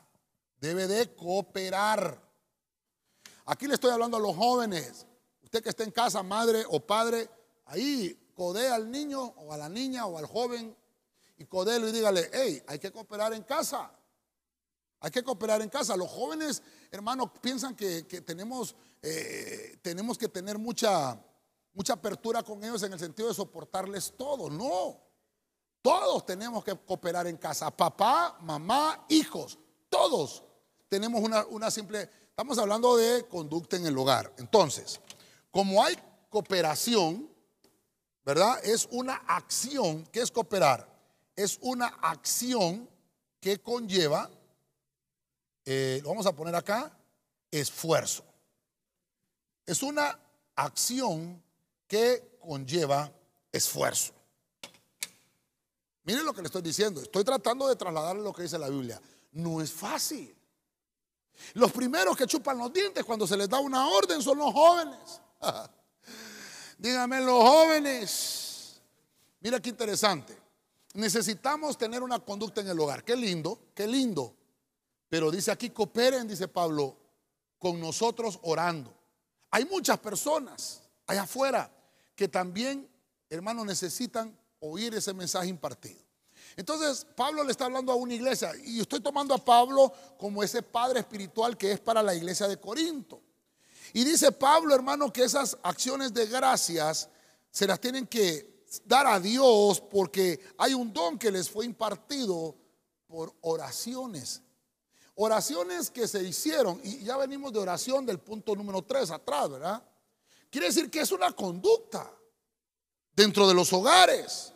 Debe 0.61 0.87
de 0.87 1.15
cooperar. 1.15 2.21
Aquí 3.47 3.67
le 3.67 3.75
estoy 3.75 3.91
hablando 3.91 4.19
a 4.19 4.21
los 4.21 4.37
jóvenes. 4.37 5.07
Usted 5.43 5.63
que 5.63 5.71
está 5.71 5.85
en 5.85 5.93
casa, 5.93 6.23
madre 6.23 6.65
o 6.69 6.81
padre, 6.81 7.31
ahí 7.65 8.31
codea 8.35 8.75
al 8.75 8.91
niño 8.91 9.23
o 9.23 9.53
a 9.53 9.57
la 9.57 9.71
niña 9.71 10.05
o 10.05 10.19
al 10.19 10.27
joven 10.27 10.77
y 11.39 11.47
codelo 11.47 11.89
y 11.89 11.93
dígale, 11.93 12.31
hey, 12.33 12.63
hay 12.67 12.79
que 12.79 12.91
cooperar 12.91 13.33
en 13.33 13.43
casa. 13.43 13.91
Hay 15.01 15.11
que 15.11 15.23
cooperar 15.23 15.63
en 15.63 15.69
casa. 15.69 15.97
Los 15.97 16.11
jóvenes, 16.11 16.63
hermanos, 16.91 17.31
piensan 17.41 17.77
que, 17.77 18.03
tenemos, 18.03 18.75
eh, 19.01 19.79
tenemos 19.81 20.19
que 20.19 20.29
tener 20.29 20.59
mucha, 20.59 21.19
mucha 21.73 21.93
apertura 21.93 22.43
con 22.43 22.63
ellos 22.65 22.83
en 22.83 22.93
el 22.93 22.99
sentido 22.99 23.29
de 23.29 23.35
soportarles 23.35 24.15
todo. 24.17 24.51
No. 24.51 25.01
Todos 25.81 26.27
tenemos 26.27 26.65
que 26.65 26.77
cooperar 26.77 27.29
en 27.29 27.37
casa. 27.37 27.71
Papá, 27.71 28.37
mamá, 28.41 29.07
hijos. 29.09 29.59
Todos 29.89 30.43
tenemos 30.89 31.23
una, 31.23 31.47
una 31.47 31.71
simple... 31.71 32.11
Estamos 32.31 32.59
hablando 32.59 32.97
de 32.97 33.27
conducta 33.27 33.77
en 33.77 33.87
el 33.87 33.99
hogar. 33.99 34.33
Entonces, 34.39 35.01
como 35.51 35.83
hay 35.83 35.97
cooperación, 36.31 37.29
¿verdad? 38.25 38.65
Es 38.65 38.89
una 38.91 39.15
acción. 39.27 40.05
¿Qué 40.13 40.21
es 40.21 40.31
cooperar? 40.31 40.88
Es 41.39 41.57
una 41.63 41.87
acción 42.03 42.91
que 43.41 43.61
conlleva, 43.63 44.29
eh, 45.65 46.01
lo 46.03 46.09
vamos 46.09 46.27
a 46.27 46.33
poner 46.35 46.53
acá, 46.57 46.93
esfuerzo. 47.49 48.25
Es 49.65 49.85
una 49.85 50.19
acción 50.57 51.41
que 51.87 52.37
conlleva 52.41 53.13
esfuerzo. 53.53 54.13
Miren 56.03 56.25
lo 56.25 56.35
que 56.35 56.43
le 56.43 56.47
estoy 56.47 56.63
diciendo. 56.63 57.01
Estoy 57.01 57.23
tratando 57.23 57.69
de 57.69 57.77
trasladarle 57.77 58.25
lo 58.25 58.33
que 58.33 58.43
dice 58.43 58.59
la 58.59 58.69
Biblia. 58.69 59.01
No 59.31 59.63
es 59.63 59.71
fácil. 59.71 60.37
Los 61.55 61.71
primeros 61.71 62.17
que 62.17 62.27
chupan 62.27 62.59
los 62.59 62.73
dientes 62.73 63.05
cuando 63.05 63.29
se 63.29 63.37
les 63.37 63.49
da 63.49 63.61
una 63.61 63.87
orden 63.87 64.21
son 64.21 64.39
los 64.39 64.53
jóvenes. 64.53 65.21
Díganme 66.79 67.21
los 67.21 67.41
jóvenes. 67.45 68.81
Mira 69.39 69.61
qué 69.61 69.69
interesante 69.69 70.38
necesitamos 70.99 71.79
tener 71.79 72.03
una 72.03 72.19
conducta 72.19 72.61
en 72.61 72.69
el 72.69 72.81
hogar. 72.81 73.05
Qué 73.05 73.17
lindo, 73.17 73.61
qué 73.73 73.87
lindo. 73.87 74.35
Pero 75.09 75.31
dice 75.31 75.53
aquí, 75.53 75.71
cooperen, 75.71 76.27
dice 76.27 76.49
Pablo, 76.49 76.97
con 77.59 77.81
nosotros 77.81 78.39
orando. 78.43 78.93
Hay 79.51 79.65
muchas 79.65 79.99
personas 79.99 80.83
allá 81.07 81.23
afuera 81.23 81.71
que 82.17 82.27
también, 82.27 82.89
hermanos, 83.31 83.65
necesitan 83.65 84.37
oír 84.59 84.93
ese 84.95 85.15
mensaje 85.15 85.49
impartido. 85.49 86.01
Entonces, 86.57 87.07
Pablo 87.17 87.45
le 87.45 87.53
está 87.53 87.67
hablando 87.67 87.93
a 87.93 87.95
una 87.95 88.15
iglesia 88.15 88.51
y 88.65 88.81
estoy 88.81 89.01
tomando 89.01 89.33
a 89.35 89.45
Pablo 89.45 89.93
como 90.19 90.43
ese 90.43 90.63
padre 90.63 90.99
espiritual 91.01 91.57
que 91.57 91.71
es 91.71 91.81
para 91.81 92.03
la 92.03 92.15
iglesia 92.15 92.49
de 92.49 92.59
Corinto. 92.59 93.23
Y 93.93 94.05
dice 94.05 94.33
Pablo, 94.33 94.75
hermano, 94.75 95.13
que 95.13 95.23
esas 95.23 95.57
acciones 95.63 96.13
de 96.13 96.27
gracias 96.27 97.09
se 97.53 97.69
las 97.69 97.81
tienen 97.81 98.07
que 98.07 98.58
dar 98.85 99.07
a 99.07 99.21
Dios 99.21 99.81
porque 99.81 100.41
hay 100.59 100.75
un 100.75 100.93
don 100.93 101.19
que 101.19 101.31
les 101.31 101.49
fue 101.49 101.65
impartido 101.65 102.55
por 103.07 103.35
oraciones. 103.41 104.43
Oraciones 105.15 105.91
que 105.91 106.07
se 106.07 106.23
hicieron, 106.23 106.81
y 106.85 107.03
ya 107.05 107.17
venimos 107.17 107.53
de 107.53 107.59
oración 107.59 108.07
del 108.07 108.21
punto 108.21 108.55
número 108.55 108.83
3 108.83 109.11
atrás, 109.11 109.51
¿verdad? 109.51 109.83
Quiere 110.51 110.69
decir 110.69 110.91
que 110.91 111.01
es 111.01 111.11
una 111.11 111.33
conducta 111.33 112.11
dentro 113.13 113.49
de 113.49 113.55
los 113.55 113.73
hogares. 113.73 114.53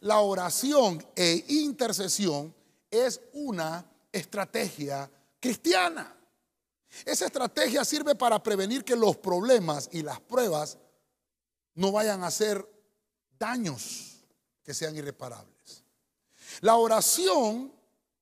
La 0.00 0.20
oración 0.20 1.04
e 1.14 1.44
intercesión 1.48 2.54
es 2.90 3.20
una 3.32 3.84
estrategia 4.12 5.10
cristiana. 5.40 6.16
Esa 7.04 7.26
estrategia 7.26 7.84
sirve 7.84 8.14
para 8.14 8.42
prevenir 8.42 8.84
que 8.84 8.96
los 8.96 9.16
problemas 9.16 9.88
y 9.92 10.02
las 10.02 10.20
pruebas 10.20 10.78
no 11.74 11.92
vayan 11.92 12.24
a 12.24 12.30
ser 12.30 12.75
daños 13.38 14.16
que 14.62 14.74
sean 14.74 14.96
irreparables. 14.96 15.84
La 16.60 16.76
oración 16.76 17.72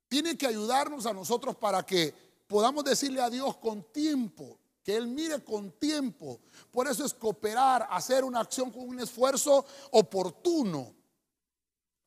tiene 0.09 0.37
que 0.37 0.46
ayudarnos 0.46 1.07
a 1.07 1.12
nosotros 1.12 1.57
para 1.57 1.85
que 1.85 2.14
podamos 2.46 2.85
decirle 2.85 3.20
a 3.20 3.31
Dios 3.31 3.57
con 3.57 3.83
tiempo, 3.92 4.59
que 4.83 4.96
Él 4.96 5.07
mire 5.07 5.42
con 5.42 5.72
tiempo. 5.72 6.40
Por 6.70 6.87
eso 6.88 7.05
es 7.05 7.14
cooperar, 7.14 7.87
hacer 7.90 8.24
una 8.24 8.40
acción 8.40 8.70
con 8.70 8.88
un 8.88 9.00
esfuerzo 9.00 9.64
oportuno. 9.92 10.94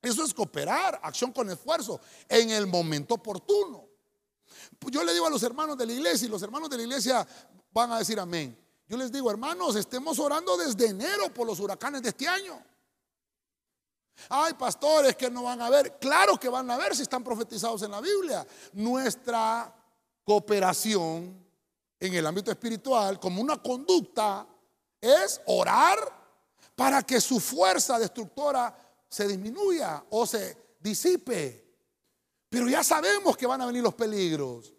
Eso 0.00 0.24
es 0.24 0.32
cooperar, 0.32 1.00
acción 1.02 1.32
con 1.32 1.50
esfuerzo, 1.50 2.00
en 2.28 2.50
el 2.50 2.66
momento 2.66 3.14
oportuno. 3.14 3.88
Yo 4.90 5.02
le 5.02 5.12
digo 5.12 5.26
a 5.26 5.30
los 5.30 5.42
hermanos 5.42 5.76
de 5.76 5.86
la 5.86 5.92
iglesia 5.92 6.26
y 6.26 6.30
los 6.30 6.42
hermanos 6.42 6.70
de 6.70 6.76
la 6.76 6.82
iglesia 6.84 7.26
van 7.72 7.92
a 7.92 7.98
decir 7.98 8.18
amén. 8.20 8.56
Yo 8.86 8.96
les 8.96 9.12
digo, 9.12 9.30
hermanos, 9.30 9.76
estemos 9.76 10.18
orando 10.18 10.56
desde 10.56 10.86
enero 10.86 11.32
por 11.34 11.46
los 11.46 11.60
huracanes 11.60 12.00
de 12.02 12.08
este 12.08 12.26
año. 12.26 12.62
Hay 14.28 14.54
pastores 14.54 15.16
que 15.16 15.30
no 15.30 15.42
van 15.44 15.60
a 15.60 15.70
ver. 15.70 15.98
Claro 15.98 16.38
que 16.38 16.48
van 16.48 16.70
a 16.70 16.76
ver 16.76 16.94
si 16.94 17.02
están 17.02 17.22
profetizados 17.22 17.82
en 17.82 17.90
la 17.90 18.00
Biblia. 18.00 18.46
Nuestra 18.72 19.74
cooperación 20.24 21.46
en 22.00 22.14
el 22.14 22.26
ámbito 22.26 22.50
espiritual 22.50 23.18
como 23.18 23.40
una 23.40 23.60
conducta 23.62 24.46
es 25.00 25.40
orar 25.46 25.98
para 26.74 27.02
que 27.02 27.20
su 27.20 27.40
fuerza 27.40 27.98
destructora 27.98 28.76
se 29.08 29.26
disminuya 29.26 30.04
o 30.10 30.26
se 30.26 30.56
disipe. 30.80 31.64
Pero 32.48 32.68
ya 32.68 32.84
sabemos 32.84 33.36
que 33.36 33.46
van 33.46 33.60
a 33.62 33.66
venir 33.66 33.82
los 33.82 33.94
peligros. 33.94 34.72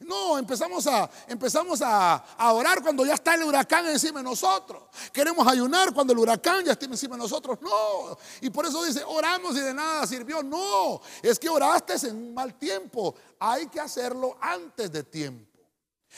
No, 0.00 0.38
empezamos 0.38 0.86
a, 0.86 1.10
empezamos 1.26 1.80
a, 1.82 2.24
orar 2.52 2.82
cuando 2.82 3.04
ya 3.04 3.14
está 3.14 3.34
el 3.34 3.42
huracán 3.42 3.86
encima 3.86 4.20
de 4.20 4.24
nosotros. 4.24 4.84
Queremos 5.12 5.46
ayunar 5.46 5.92
cuando 5.92 6.12
el 6.12 6.18
huracán 6.20 6.64
ya 6.64 6.72
está 6.72 6.86
encima 6.86 7.16
de 7.16 7.22
nosotros. 7.22 7.58
No. 7.60 8.16
Y 8.40 8.50
por 8.50 8.66
eso 8.66 8.82
dice, 8.84 9.02
oramos 9.04 9.56
y 9.56 9.60
de 9.60 9.74
nada 9.74 10.06
sirvió. 10.06 10.42
No, 10.42 11.00
es 11.22 11.38
que 11.38 11.48
oraste 11.48 11.94
en 12.06 12.16
un 12.16 12.34
mal 12.34 12.54
tiempo. 12.54 13.14
Hay 13.40 13.66
que 13.68 13.80
hacerlo 13.80 14.36
antes 14.40 14.92
de 14.92 15.02
tiempo. 15.02 15.58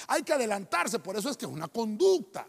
Hay 0.09 0.22
que 0.22 0.32
adelantarse. 0.32 0.99
Por 0.99 1.16
eso 1.16 1.30
es 1.30 1.36
que 1.36 1.47
es 1.47 1.51
una 1.51 1.68
conducta. 1.68 2.47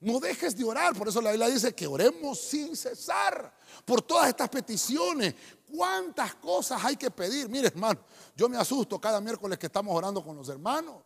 No 0.00 0.20
dejes 0.20 0.56
de 0.56 0.64
orar. 0.64 0.94
Por 0.94 1.08
eso 1.08 1.20
la 1.20 1.30
Biblia 1.30 1.48
dice 1.48 1.74
que 1.74 1.86
oremos 1.86 2.40
sin 2.40 2.76
cesar 2.76 3.52
por 3.84 4.02
todas 4.02 4.28
estas 4.28 4.48
peticiones. 4.48 5.34
¿Cuántas 5.70 6.36
cosas 6.36 6.84
hay 6.84 6.96
que 6.96 7.10
pedir? 7.10 7.48
Mire, 7.48 7.68
hermano, 7.68 8.00
yo 8.36 8.48
me 8.48 8.56
asusto 8.56 9.00
cada 9.00 9.20
miércoles 9.20 9.58
que 9.58 9.66
estamos 9.66 9.94
orando 9.94 10.22
con 10.22 10.36
los 10.36 10.48
hermanos. 10.48 11.02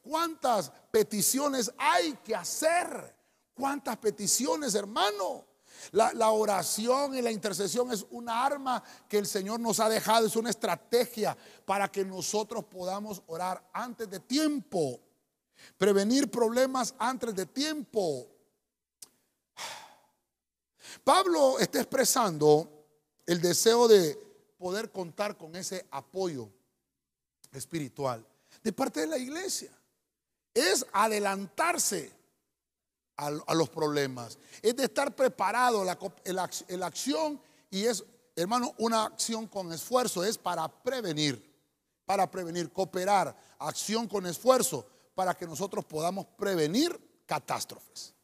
¿Cuántas 0.00 0.72
peticiones 0.90 1.70
hay 1.76 2.14
que 2.24 2.34
hacer? 2.34 3.14
¿Cuántas 3.54 3.98
peticiones, 3.98 4.74
hermano? 4.74 5.44
La, 5.92 6.12
la, 6.12 6.30
oración 6.30 7.14
y 7.14 7.22
la 7.22 7.30
intercesión 7.30 7.90
es 7.90 8.04
una 8.10 8.44
arma 8.44 8.82
que 9.08 9.18
el 9.18 9.26
Señor 9.26 9.60
nos 9.60 9.80
ha 9.80 9.88
dejado, 9.88 10.26
es 10.26 10.36
una 10.36 10.50
estrategia 10.50 11.36
para 11.64 11.90
que 11.90 12.04
nosotros 12.04 12.64
podamos 12.64 13.22
orar 13.26 13.66
antes 13.72 14.08
de 14.10 14.20
tiempo, 14.20 15.00
prevenir 15.76 16.30
problemas 16.30 16.94
antes 16.98 17.34
de 17.34 17.46
tiempo. 17.46 18.26
Pablo 21.04 21.58
está 21.58 21.80
expresando 21.80 22.86
el 23.26 23.40
deseo 23.40 23.88
de 23.88 24.18
poder 24.58 24.90
contar 24.90 25.36
con 25.36 25.56
ese 25.56 25.86
apoyo 25.90 26.48
espiritual 27.52 28.26
de 28.62 28.72
parte 28.72 29.00
de 29.00 29.06
la 29.06 29.18
iglesia. 29.18 29.70
Es 30.52 30.84
adelantarse 30.92 32.12
a, 33.16 33.54
los 33.54 33.68
problemas, 33.68 34.38
es 34.62 34.74
de 34.76 34.84
estar 34.84 35.14
preparado 35.14 35.84
la, 35.84 35.98
la 36.24 36.86
acción 36.86 37.40
y 37.70 37.84
es, 37.84 38.02
hermano, 38.34 38.74
una 38.78 39.04
acción 39.04 39.46
con 39.46 39.70
esfuerzo, 39.72 40.24
es 40.24 40.38
para 40.38 40.66
prevenir, 40.68 41.42
para 42.06 42.30
prevenir, 42.30 42.72
cooperar, 42.72 43.36
acción 43.58 44.08
con 44.08 44.24
esfuerzo, 44.24 44.86
para 45.20 45.34
que 45.34 45.46
nosotros 45.46 45.84
podamos 45.84 46.24
prevenir 46.38 46.98
catástrofes 47.26 48.14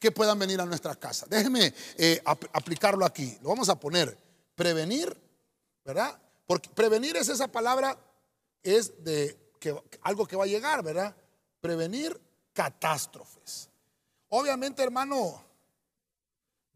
que 0.00 0.10
puedan 0.10 0.38
venir 0.38 0.58
a 0.58 0.64
nuestra 0.64 0.94
casa. 0.94 1.26
Déjeme 1.28 1.74
eh, 1.98 2.22
aplicarlo 2.24 3.04
aquí. 3.04 3.36
Lo 3.42 3.50
vamos 3.50 3.68
a 3.68 3.78
poner. 3.78 4.16
Prevenir, 4.54 5.14
¿verdad? 5.84 6.18
Porque 6.46 6.70
prevenir 6.70 7.18
es 7.18 7.28
esa 7.28 7.48
palabra, 7.48 7.98
es 8.62 9.04
de 9.04 9.52
que, 9.60 9.78
algo 10.00 10.26
que 10.26 10.36
va 10.36 10.44
a 10.44 10.46
llegar, 10.46 10.82
¿verdad? 10.82 11.14
Prevenir 11.60 12.18
catástrofes. 12.54 13.68
Obviamente, 14.30 14.82
hermano, 14.82 15.44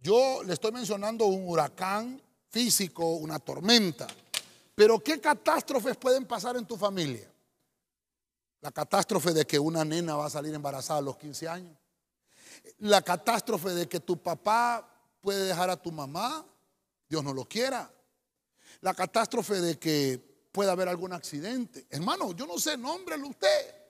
yo 0.03 0.43
le 0.43 0.53
estoy 0.53 0.73
mencionando 0.73 1.25
un 1.25 1.49
huracán 1.49 2.21
físico, 2.51 3.15
una 3.15 3.39
tormenta. 3.39 4.07
Pero 4.75 5.03
¿qué 5.03 5.19
catástrofes 5.19 5.97
pueden 5.97 6.27
pasar 6.27 6.59
en 6.59 6.67
tu 6.67 6.77
familia? 6.77 7.32
La 8.63 8.73
catástrofe 8.73 9.33
de 9.33 9.45
que 9.45 9.59
una 9.59 9.85
nena 9.85 10.17
va 10.17 10.27
a 10.27 10.31
salir 10.31 10.55
embarazada 10.55 11.01
a 11.01 11.03
los 11.03 11.17
15 11.19 11.49
años 11.49 11.83
la 12.79 13.03
catástrofe 13.03 13.71
de 13.71 13.89
que 13.89 14.01
tu 14.01 14.21
papá 14.23 14.89
puede 15.21 15.47
dejar 15.47 15.71
a 15.71 15.77
tu 15.77 15.93
mamá, 15.93 16.45
Dios 17.09 17.23
no 17.23 17.33
lo 17.33 17.45
quiera. 17.45 17.93
La 18.81 18.95
catástrofe 18.95 19.61
de 19.61 19.79
que 19.79 20.49
pueda 20.51 20.73
haber 20.73 20.89
algún 20.89 21.13
accidente. 21.13 21.87
Hermano, 21.91 22.33
yo 22.33 22.47
no 22.47 22.59
sé, 22.59 22.77
nómbrelo 22.77 23.29
usted. 23.29 23.83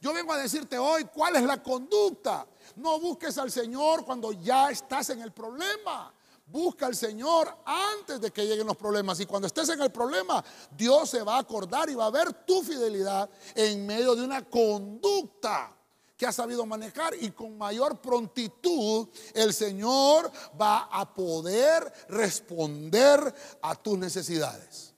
Yo 0.00 0.12
vengo 0.12 0.32
a 0.32 0.38
decirte 0.38 0.78
hoy 0.78 1.04
cuál 1.04 1.36
es 1.36 1.42
la 1.42 1.62
conducta. 1.62 2.46
No 2.76 2.98
busques 3.00 3.36
al 3.38 3.50
Señor 3.50 4.04
cuando 4.04 4.32
ya 4.32 4.70
estás 4.70 5.10
en 5.10 5.22
el 5.22 5.32
problema. 5.32 6.14
Busca 6.50 6.86
al 6.86 6.96
Señor 6.96 7.54
antes 7.64 8.20
de 8.20 8.30
que 8.30 8.46
lleguen 8.46 8.66
los 8.66 8.76
problemas. 8.76 9.20
Y 9.20 9.26
cuando 9.26 9.46
estés 9.46 9.68
en 9.68 9.82
el 9.82 9.92
problema, 9.92 10.42
Dios 10.76 11.10
se 11.10 11.22
va 11.22 11.36
a 11.36 11.40
acordar 11.40 11.90
y 11.90 11.94
va 11.94 12.06
a 12.06 12.10
ver 12.10 12.32
tu 12.44 12.62
fidelidad 12.62 13.28
en 13.54 13.86
medio 13.86 14.14
de 14.14 14.24
una 14.24 14.42
conducta 14.44 15.76
que 16.16 16.26
ha 16.26 16.32
sabido 16.32 16.66
manejar 16.66 17.14
y 17.20 17.30
con 17.30 17.56
mayor 17.56 18.00
prontitud 18.00 19.08
el 19.34 19.54
Señor 19.54 20.30
va 20.60 20.88
a 20.90 21.14
poder 21.14 21.92
responder 22.08 23.34
a 23.62 23.74
tus 23.76 23.96
necesidades. 23.96 24.94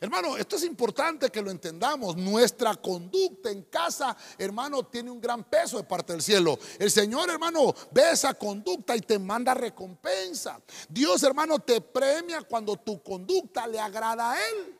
Hermano, 0.00 0.36
esto 0.36 0.56
es 0.56 0.64
importante 0.64 1.30
que 1.30 1.42
lo 1.42 1.50
entendamos. 1.50 2.16
Nuestra 2.16 2.74
conducta 2.74 3.50
en 3.50 3.62
casa, 3.62 4.16
hermano, 4.38 4.84
tiene 4.84 5.10
un 5.10 5.20
gran 5.20 5.44
peso 5.44 5.76
de 5.76 5.84
parte 5.84 6.12
del 6.12 6.22
cielo. 6.22 6.58
El 6.78 6.90
Señor, 6.90 7.30
hermano, 7.30 7.74
ve 7.90 8.12
esa 8.12 8.34
conducta 8.34 8.96
y 8.96 9.00
te 9.00 9.18
manda 9.18 9.54
recompensa. 9.54 10.60
Dios, 10.88 11.22
hermano, 11.22 11.58
te 11.58 11.80
premia 11.80 12.42
cuando 12.42 12.76
tu 12.76 13.02
conducta 13.02 13.66
le 13.66 13.80
agrada 13.80 14.32
a 14.32 14.48
Él. 14.48 14.78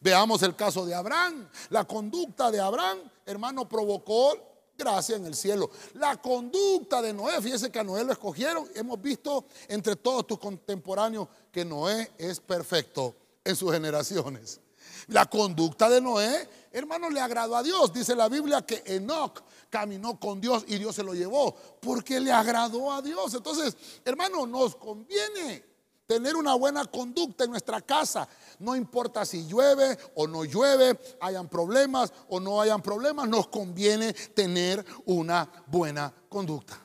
Veamos 0.00 0.42
el 0.42 0.54
caso 0.56 0.84
de 0.86 0.94
Abraham. 0.94 1.48
La 1.70 1.84
conducta 1.84 2.50
de 2.50 2.60
Abraham, 2.60 2.98
hermano, 3.24 3.68
provocó 3.68 4.34
gracia 4.76 5.16
en 5.16 5.26
el 5.26 5.34
cielo. 5.34 5.70
La 5.94 6.20
conducta 6.20 7.00
de 7.02 7.12
Noé, 7.12 7.40
fíjese 7.40 7.70
que 7.70 7.78
a 7.78 7.84
Noé 7.84 8.04
lo 8.04 8.12
escogieron. 8.12 8.68
Hemos 8.74 9.00
visto 9.00 9.46
entre 9.68 9.96
todos 9.96 10.26
tus 10.26 10.38
contemporáneos 10.38 11.28
que 11.50 11.64
Noé 11.64 12.12
es 12.18 12.40
perfecto 12.40 13.14
en 13.46 13.56
sus 13.56 13.72
generaciones. 13.72 14.60
La 15.08 15.26
conducta 15.26 15.88
de 15.88 16.00
Noé, 16.00 16.48
hermano, 16.72 17.08
le 17.08 17.20
agradó 17.20 17.56
a 17.56 17.62
Dios. 17.62 17.92
Dice 17.92 18.14
la 18.16 18.28
Biblia 18.28 18.62
que 18.62 18.82
Enoch 18.84 19.40
caminó 19.70 20.18
con 20.18 20.40
Dios 20.40 20.64
y 20.66 20.78
Dios 20.78 20.96
se 20.96 21.04
lo 21.04 21.14
llevó 21.14 21.54
porque 21.80 22.18
le 22.18 22.32
agradó 22.32 22.92
a 22.92 23.00
Dios. 23.02 23.34
Entonces, 23.34 23.76
hermano, 24.04 24.46
nos 24.46 24.74
conviene 24.74 25.64
tener 26.06 26.34
una 26.34 26.54
buena 26.54 26.84
conducta 26.86 27.44
en 27.44 27.50
nuestra 27.50 27.80
casa. 27.80 28.28
No 28.58 28.74
importa 28.74 29.24
si 29.24 29.46
llueve 29.46 29.96
o 30.16 30.26
no 30.26 30.44
llueve, 30.44 30.98
hayan 31.20 31.48
problemas 31.48 32.12
o 32.28 32.40
no 32.40 32.60
hayan 32.60 32.82
problemas, 32.82 33.28
nos 33.28 33.46
conviene 33.46 34.12
tener 34.12 34.84
una 35.04 35.48
buena 35.66 36.12
conducta. 36.28 36.80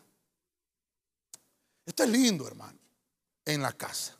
Esto 1.86 2.04
es 2.04 2.10
lindo, 2.10 2.48
hermano, 2.48 2.78
en 3.46 3.62
la 3.64 3.74
casa. 3.74 4.16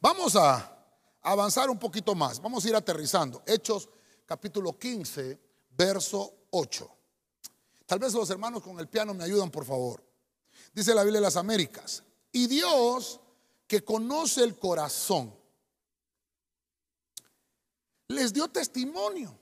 Vamos 0.00 0.36
a 0.36 0.81
avanzar 1.22 1.70
un 1.70 1.78
poquito 1.78 2.14
más. 2.14 2.40
Vamos 2.40 2.64
a 2.64 2.68
ir 2.68 2.74
aterrizando. 2.74 3.42
Hechos 3.46 3.88
capítulo 4.26 4.78
15, 4.78 5.38
verso 5.70 6.34
8. 6.50 6.90
Tal 7.86 7.98
vez 7.98 8.12
los 8.14 8.30
hermanos 8.30 8.62
con 8.62 8.78
el 8.78 8.88
piano 8.88 9.14
me 9.14 9.24
ayudan, 9.24 9.50
por 9.50 9.64
favor. 9.64 10.02
Dice 10.72 10.94
la 10.94 11.02
Biblia 11.02 11.20
de 11.20 11.26
las 11.26 11.36
Américas. 11.36 12.02
Y 12.32 12.46
Dios 12.46 13.20
que 13.66 13.84
conoce 13.84 14.42
el 14.42 14.58
corazón, 14.58 15.34
les 18.08 18.32
dio 18.32 18.48
testimonio, 18.48 19.34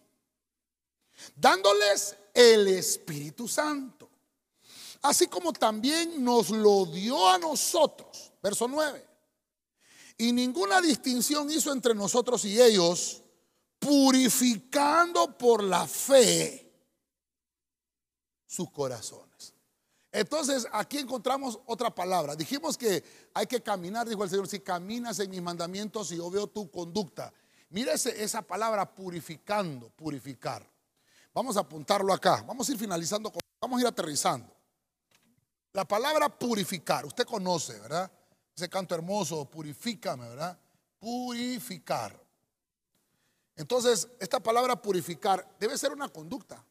dándoles 1.34 2.16
el 2.32 2.68
Espíritu 2.68 3.48
Santo, 3.48 4.08
así 5.02 5.26
como 5.26 5.52
también 5.52 6.24
nos 6.24 6.50
lo 6.50 6.86
dio 6.86 7.28
a 7.28 7.38
nosotros. 7.38 8.32
Verso 8.42 8.68
9. 8.68 9.09
Y 10.20 10.32
ninguna 10.32 10.82
distinción 10.82 11.50
hizo 11.50 11.72
entre 11.72 11.94
nosotros 11.94 12.44
y 12.44 12.60
ellos, 12.60 13.22
purificando 13.78 15.38
por 15.38 15.64
la 15.64 15.86
fe 15.86 16.70
sus 18.44 18.70
corazones. 18.70 19.54
Entonces, 20.12 20.68
aquí 20.72 20.98
encontramos 20.98 21.58
otra 21.64 21.94
palabra. 21.94 22.36
Dijimos 22.36 22.76
que 22.76 23.02
hay 23.32 23.46
que 23.46 23.62
caminar, 23.62 24.06
dijo 24.06 24.22
el 24.22 24.28
Señor, 24.28 24.46
si 24.46 24.60
caminas 24.60 25.18
en 25.20 25.30
mis 25.30 25.40
mandamientos 25.40 26.12
y 26.12 26.18
yo 26.18 26.30
veo 26.30 26.46
tu 26.48 26.70
conducta. 26.70 27.32
Mírese 27.70 28.22
esa 28.22 28.42
palabra 28.42 28.94
purificando, 28.94 29.88
purificar. 29.88 30.70
Vamos 31.32 31.56
a 31.56 31.60
apuntarlo 31.60 32.12
acá. 32.12 32.44
Vamos 32.46 32.68
a 32.68 32.72
ir 32.72 32.78
finalizando, 32.78 33.32
vamos 33.58 33.78
a 33.78 33.80
ir 33.80 33.86
aterrizando. 33.86 34.54
La 35.72 35.86
palabra 35.86 36.28
purificar, 36.28 37.06
usted 37.06 37.24
conoce, 37.24 37.80
¿verdad? 37.80 38.12
Ese 38.56 38.68
canto 38.68 38.94
hermoso, 38.94 39.44
purifícame, 39.48 40.28
¿verdad? 40.28 40.58
Purificar. 40.98 42.18
Entonces, 43.56 44.08
esta 44.18 44.40
palabra 44.40 44.80
purificar 44.80 45.56
debe 45.58 45.76
ser 45.76 45.92
una 45.92 46.08
conducta. 46.08 46.64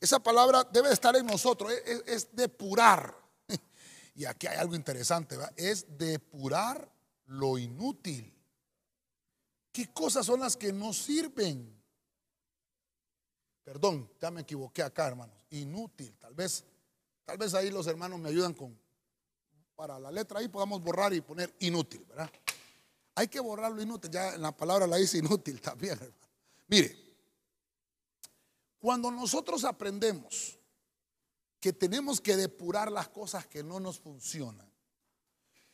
Esa 0.00 0.20
palabra 0.20 0.64
debe 0.64 0.92
estar 0.92 1.14
en 1.14 1.24
nosotros, 1.26 1.72
es, 2.06 2.34
depurar. 2.34 3.16
Y 4.14 4.26
aquí 4.26 4.46
hay 4.46 4.58
algo 4.58 4.74
interesante, 4.74 5.38
es 5.56 5.86
depurar 5.96 6.90
lo 7.26 7.56
inútil. 7.56 8.34
¿Qué 9.70 9.90
cosas 9.92 10.26
son 10.26 10.40
las 10.40 10.56
que 10.56 10.72
no 10.72 10.92
sirven? 10.92 11.80
Perdón, 13.64 14.10
ya 14.20 14.30
me 14.30 14.42
equivoqué 14.42 14.82
acá, 14.82 15.06
hermanos. 15.06 15.36
Inútil, 15.50 16.14
tal 16.18 16.34
vez, 16.34 16.64
tal 17.24 17.38
vez 17.38 17.54
ahí 17.54 17.70
los 17.70 17.86
hermanos 17.86 18.18
me 18.18 18.28
ayudan 18.28 18.54
con 18.54 18.76
para 19.82 19.98
la 19.98 20.12
letra 20.12 20.38
ahí 20.38 20.46
podamos 20.46 20.80
borrar 20.80 21.12
y 21.12 21.20
poner 21.22 21.52
inútil, 21.58 22.04
¿verdad? 22.08 22.30
Hay 23.16 23.26
que 23.26 23.40
borrar 23.40 23.72
lo 23.72 23.82
inútil, 23.82 24.12
ya 24.12 24.32
en 24.32 24.40
la 24.40 24.56
palabra 24.56 24.86
la 24.86 24.96
dice 24.96 25.18
inútil 25.18 25.60
también, 25.60 25.94
hermano. 25.94 26.28
Mire, 26.68 26.96
cuando 28.78 29.10
nosotros 29.10 29.64
aprendemos 29.64 30.56
que 31.58 31.72
tenemos 31.72 32.20
que 32.20 32.36
depurar 32.36 32.92
las 32.92 33.08
cosas 33.08 33.48
que 33.48 33.64
no 33.64 33.80
nos 33.80 33.98
funcionan, 33.98 34.70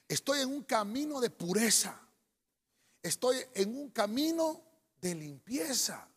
estoy 0.09 0.41
en 0.41 0.55
un 0.55 0.63
camino 0.63 1.21
de 1.21 1.29
pureza, 1.29 2.01
estoy 3.03 3.37
en 3.53 3.77
un 3.77 3.91
camino 3.91 4.63
de 5.03 5.17
limpieza. 5.17 6.09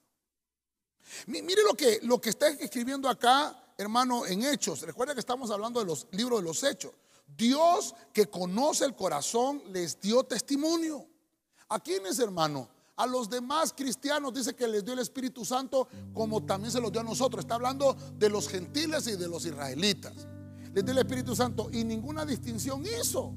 Mire 1.27 1.61
lo 1.63 1.75
que, 1.75 1.99
lo 2.03 2.21
que 2.21 2.29
está 2.29 2.47
escribiendo 2.47 3.09
acá, 3.09 3.73
hermano, 3.77 4.25
en 4.25 4.45
Hechos. 4.45 4.79
Recuerda 4.83 5.13
que 5.13 5.19
estamos 5.19 5.51
hablando 5.51 5.81
de 5.81 5.85
los 5.87 6.07
libros 6.11 6.39
de 6.39 6.45
los 6.45 6.63
Hechos. 6.63 6.93
Dios 7.37 7.95
que 8.13 8.27
conoce 8.27 8.85
el 8.85 8.95
corazón 8.95 9.61
les 9.71 9.99
dio 9.99 10.23
testimonio. 10.23 11.05
¿A 11.69 11.79
quiénes, 11.79 12.19
hermano? 12.19 12.69
A 12.97 13.07
los 13.07 13.29
demás 13.29 13.73
cristianos 13.75 14.33
dice 14.33 14.53
que 14.53 14.67
les 14.67 14.83
dio 14.83 14.93
el 14.93 14.99
Espíritu 14.99 15.43
Santo 15.43 15.87
como 16.13 16.43
también 16.43 16.71
se 16.71 16.81
los 16.81 16.91
dio 16.91 17.01
a 17.01 17.03
nosotros. 17.03 17.43
Está 17.43 17.55
hablando 17.55 17.95
de 18.17 18.29
los 18.29 18.47
gentiles 18.47 19.07
y 19.07 19.15
de 19.15 19.27
los 19.27 19.45
israelitas. 19.45 20.13
Les 20.73 20.85
dio 20.85 20.91
el 20.91 20.99
Espíritu 20.99 21.35
Santo 21.35 21.69
y 21.71 21.83
ninguna 21.83 22.25
distinción 22.25 22.83
hizo, 22.85 23.33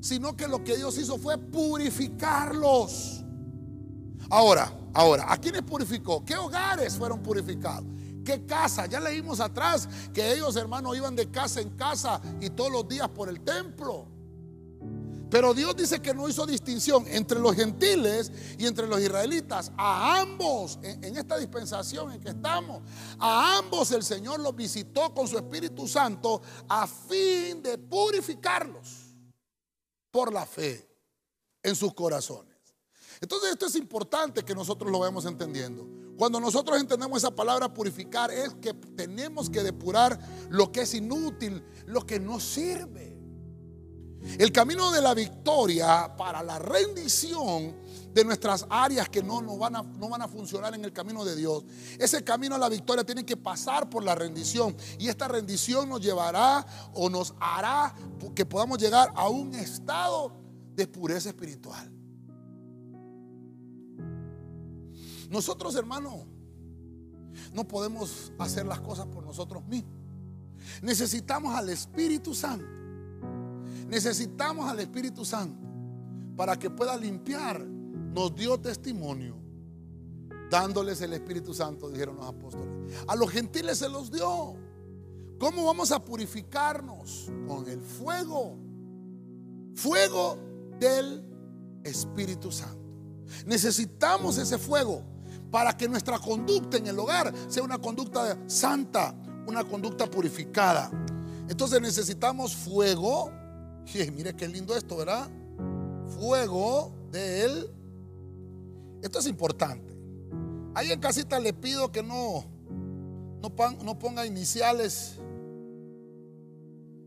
sino 0.00 0.36
que 0.36 0.46
lo 0.46 0.62
que 0.62 0.76
Dios 0.76 0.96
hizo 0.98 1.18
fue 1.18 1.38
purificarlos. 1.38 3.24
Ahora, 4.30 4.72
ahora, 4.94 5.32
¿a 5.32 5.38
quiénes 5.38 5.62
purificó? 5.62 6.24
¿Qué 6.24 6.36
hogares 6.36 6.94
fueron 6.96 7.22
purificados? 7.22 7.86
¿Qué 8.24 8.46
casa? 8.46 8.86
Ya 8.86 9.00
leímos 9.00 9.40
atrás 9.40 9.88
que 10.12 10.32
ellos, 10.32 10.56
hermanos, 10.56 10.96
iban 10.96 11.14
de 11.14 11.30
casa 11.30 11.60
en 11.60 11.70
casa 11.70 12.20
y 12.40 12.50
todos 12.50 12.72
los 12.72 12.88
días 12.88 13.08
por 13.08 13.28
el 13.28 13.42
templo. 13.42 14.08
Pero 15.34 15.52
Dios 15.52 15.74
dice 15.74 16.00
que 16.00 16.14
no 16.14 16.28
hizo 16.28 16.46
distinción 16.46 17.06
entre 17.08 17.40
los 17.40 17.56
gentiles 17.56 18.30
y 18.56 18.66
entre 18.66 18.86
los 18.86 19.00
israelitas. 19.00 19.72
A 19.76 20.20
ambos, 20.20 20.78
en, 20.80 21.16
esta 21.16 21.36
dispensación 21.38 22.12
en 22.12 22.20
que 22.20 22.28
estamos, 22.28 22.82
a 23.18 23.58
ambos 23.58 23.90
el 23.90 24.04
Señor 24.04 24.38
los 24.38 24.54
visitó 24.54 25.12
con 25.12 25.26
su 25.26 25.36
Espíritu 25.36 25.88
Santo 25.88 26.40
a 26.68 26.86
fin 26.86 27.60
de 27.64 27.78
purificarlos 27.78 29.16
por 30.12 30.32
la 30.32 30.46
fe 30.46 30.88
en 31.64 31.74
sus 31.74 31.92
corazones. 31.94 32.56
Entonces 33.20 33.50
esto 33.50 33.66
es 33.66 33.74
importante 33.74 34.44
que 34.44 34.54
nosotros 34.54 34.88
lo 34.88 35.00
vayamos 35.00 35.24
entendiendo. 35.24 36.03
Cuando 36.16 36.38
nosotros 36.38 36.80
entendemos 36.80 37.18
esa 37.18 37.34
palabra 37.34 37.72
purificar 37.72 38.30
es 38.30 38.54
que 38.54 38.72
tenemos 38.74 39.50
que 39.50 39.62
depurar 39.62 40.18
lo 40.48 40.70
que 40.70 40.82
es 40.82 40.94
inútil, 40.94 41.62
lo 41.86 42.06
que 42.06 42.20
no 42.20 42.38
sirve. 42.40 43.14
El 44.38 44.52
camino 44.52 44.90
de 44.90 45.02
la 45.02 45.12
victoria 45.12 46.14
para 46.16 46.42
la 46.42 46.58
rendición 46.58 47.76
de 48.14 48.24
nuestras 48.24 48.64
áreas 48.70 49.08
que 49.08 49.22
no, 49.22 49.42
van 49.58 49.76
a, 49.76 49.82
no 49.82 50.08
van 50.08 50.22
a 50.22 50.28
funcionar 50.28 50.74
en 50.74 50.84
el 50.84 50.92
camino 50.92 51.24
de 51.24 51.36
Dios. 51.36 51.64
Ese 51.98 52.24
camino 52.24 52.54
a 52.54 52.58
la 52.58 52.68
victoria 52.68 53.04
tiene 53.04 53.26
que 53.26 53.36
pasar 53.36 53.90
por 53.90 54.02
la 54.02 54.14
rendición. 54.14 54.74
Y 54.98 55.08
esta 55.08 55.28
rendición 55.28 55.88
nos 55.88 56.00
llevará 56.00 56.64
o 56.94 57.10
nos 57.10 57.34
hará 57.38 57.94
que 58.34 58.46
podamos 58.46 58.78
llegar 58.78 59.12
a 59.14 59.28
un 59.28 59.54
estado 59.54 60.32
de 60.74 60.86
pureza 60.86 61.28
espiritual. 61.28 61.93
Nosotros, 65.34 65.74
hermanos, 65.74 66.14
no 67.52 67.66
podemos 67.66 68.32
hacer 68.38 68.64
las 68.66 68.80
cosas 68.80 69.06
por 69.06 69.24
nosotros 69.24 69.66
mismos. 69.66 69.92
Necesitamos 70.80 71.54
al 71.54 71.68
Espíritu 71.68 72.34
Santo 72.34 72.64
Necesitamos 73.88 74.68
al 74.68 74.80
Espíritu 74.80 75.24
Santo 75.24 75.66
para 76.36 76.58
que 76.58 76.70
pueda 76.70 76.96
limpiar. 76.96 77.60
Nos 77.64 78.34
dio 78.34 78.58
testimonio 78.58 79.36
dándoles 80.50 81.00
el 81.00 81.12
Espíritu 81.12 81.52
Santo, 81.52 81.90
dijeron 81.90 82.16
los 82.16 82.26
apóstoles. 82.26 82.68
A 83.08 83.16
los 83.16 83.30
gentiles 83.30 83.78
se 83.78 83.88
los 83.88 84.10
dio. 84.10 84.56
¿Cómo 85.38 85.64
vamos 85.64 85.90
a 85.92 86.04
purificarnos? 86.04 87.30
Con 87.46 87.68
el 87.68 87.80
fuego. 87.80 88.56
Fuego 89.74 90.38
del 90.78 91.24
Espíritu 91.82 92.52
Santo. 92.52 92.82
Necesitamos 93.46 94.38
ese 94.38 94.58
fuego 94.58 95.02
para 95.54 95.76
que 95.76 95.88
nuestra 95.88 96.18
conducta 96.18 96.78
en 96.78 96.88
el 96.88 96.98
hogar 96.98 97.32
sea 97.46 97.62
una 97.62 97.78
conducta 97.78 98.36
santa, 98.48 99.14
una 99.46 99.62
conducta 99.62 100.10
purificada. 100.10 100.90
Entonces 101.48 101.80
necesitamos 101.80 102.56
fuego 102.56 103.30
mire 104.16 104.34
qué 104.34 104.48
lindo 104.48 104.74
esto, 104.74 104.96
¿verdad? 104.96 105.30
Fuego 106.18 106.92
de 107.12 107.44
él. 107.44 107.70
Esto 109.00 109.20
es 109.20 109.28
importante. 109.28 109.96
Ahí 110.74 110.90
en 110.90 110.98
casita 110.98 111.38
le 111.38 111.52
pido 111.52 111.92
que 111.92 112.02
no, 112.02 112.44
no, 113.40 113.96
ponga 113.96 114.26
iniciales. 114.26 115.20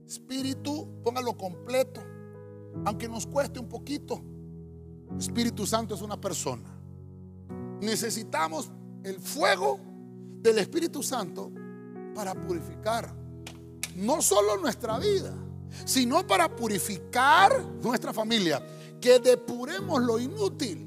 Espíritu, 0.07 0.87
póngalo 1.03 1.35
completo. 1.35 1.99
Aunque 2.85 3.09
nos 3.09 3.27
cueste 3.27 3.59
un 3.59 3.67
poquito. 3.67 4.21
Espíritu 5.19 5.67
Santo 5.67 5.95
es 5.95 6.01
una 6.01 6.15
persona. 6.15 6.76
Necesitamos 7.81 8.71
el 9.03 9.19
fuego 9.19 9.79
del 10.41 10.59
Espíritu 10.59 11.03
Santo 11.03 11.51
para 12.13 12.33
purificar 12.33 13.13
no 13.95 14.21
solo 14.21 14.57
nuestra 14.57 14.99
vida, 14.99 15.33
sino 15.85 16.25
para 16.25 16.55
purificar 16.55 17.63
nuestra 17.81 18.13
familia. 18.13 18.61
Que 19.01 19.19
depuremos 19.19 20.01
lo 20.01 20.19
inútil. 20.19 20.85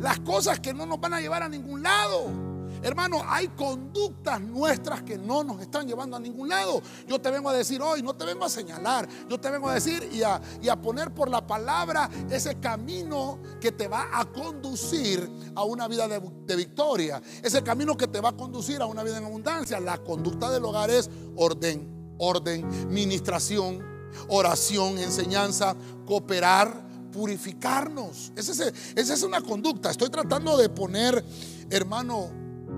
Las 0.00 0.20
cosas 0.20 0.60
que 0.60 0.72
no 0.72 0.86
nos 0.86 1.00
van 1.00 1.14
a 1.14 1.20
llevar 1.20 1.42
a 1.42 1.48
ningún 1.48 1.82
lado. 1.82 2.55
Hermano, 2.86 3.22
hay 3.26 3.48
conductas 3.48 4.40
nuestras 4.40 5.02
que 5.02 5.18
no 5.18 5.42
nos 5.42 5.60
están 5.60 5.86
llevando 5.86 6.16
a 6.16 6.20
ningún 6.20 6.48
lado. 6.48 6.80
Yo 7.08 7.20
te 7.20 7.30
vengo 7.30 7.50
a 7.50 7.52
decir 7.52 7.82
hoy, 7.82 8.02
no 8.02 8.14
te 8.14 8.24
vengo 8.24 8.44
a 8.44 8.48
señalar, 8.48 9.08
yo 9.28 9.40
te 9.40 9.50
vengo 9.50 9.68
a 9.68 9.74
decir 9.74 10.08
y 10.12 10.22
a, 10.22 10.40
poner 10.76 11.12
por 11.12 11.28
la 11.28 11.44
palabra 11.44 12.08
ese 12.30 12.60
camino 12.60 13.40
que 13.60 13.72
te 13.72 13.88
va 13.88 14.08
a 14.12 14.24
conducir 14.26 15.28
a 15.54 15.64
una 15.64 15.88
vida 15.88 16.06
de, 16.06 16.20
de 16.46 16.56
victoria, 16.56 17.20
ese 17.42 17.62
camino 17.62 17.96
que 17.96 18.06
te 18.06 18.20
va 18.20 18.28
a 18.28 18.36
conducir 18.36 18.80
a 18.80 18.86
una 18.86 19.02
vida 19.02 19.18
en 19.18 19.24
abundancia. 19.24 19.80
La 19.80 19.98
conducta 19.98 20.50
del 20.50 20.64
hogar 20.64 20.90
es 20.90 21.10
orden 21.34 21.96
orden, 22.18 22.66
ministración, 22.88 23.84
oración, 24.28 24.98
enseñanza, 24.98 25.76
cooperar, 26.06 26.86
purificarnos. 27.12 28.32
Esa 28.36 28.72
es, 28.94 29.22
una 29.22 29.40
conducta. 29.40 29.90
Estoy 29.90 30.10
tratando 30.10 30.56
de 30.56 30.68
poner, 30.68 31.24
hermano, 31.70 32.30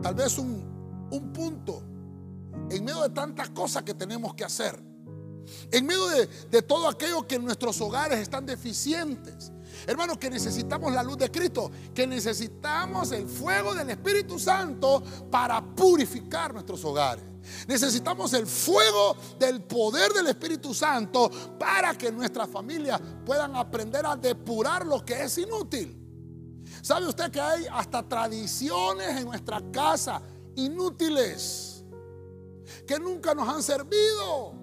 tal 0.03 0.15
vez 0.15 0.39
un, 0.39 1.09
un 1.11 1.33
punto 1.33 1.83
en 2.71 2.85
medio 2.85 3.03
de 3.03 3.11
tantas 3.11 3.51
cosas 3.51 3.83
que 3.83 3.95
tenemos 3.95 4.35
que 4.35 4.45
hacer. 4.45 4.83
En 5.71 5.87
medio 5.87 6.07
de, 6.09 6.27
de, 6.27 6.63
todo 6.63 6.89
aquello 6.89 7.27
que 7.27 7.37
en 7.37 7.45
nuestros 7.45 7.81
hogares 7.81 8.19
están 8.19 8.45
deficientes. 8.45 9.51
Hermano, 9.87 10.19
que 10.19 10.29
necesitamos 10.29 10.93
la 10.93 11.03
luz 11.03 11.17
de 11.17 11.31
Cristo, 11.31 11.71
que 11.95 12.07
necesitamos 12.07 13.13
el 13.13 13.27
fuego 13.27 13.75
del 13.75 13.89
Espíritu 13.89 14.39
Santo 14.39 15.03
para 15.31 15.63
purificar 15.63 16.53
nuestros 16.53 16.85
hogares. 16.85 17.25
Necesitamos 17.67 18.33
el 18.35 18.47
fuego 18.47 19.17
del 19.39 19.63
poder 19.63 20.13
del 20.13 20.27
Espíritu 20.27 20.75
Santo 20.75 21.31
para 21.59 21.97
que 21.97 22.13
nuestras 22.13 22.49
familias 22.49 23.01
puedan 23.25 23.57
aprender 23.57 24.05
a 24.05 24.17
depurar 24.17 24.87
lo 24.87 25.05
que 25.05 25.23
es 25.23 25.39
inútil. 25.39 26.08
¿Sabe 26.89 27.07
usted 27.07 27.31
que 27.31 27.39
hay 27.39 27.67
hasta 27.71 28.03
tradiciones 28.03 29.09
en 29.21 29.27
nuestra 29.27 29.61
casa 29.71 30.23
inútiles 30.57 31.85
que 32.87 32.99
nunca 32.99 33.35
nos 33.35 33.47
han 33.47 33.63
servido? 33.63 34.55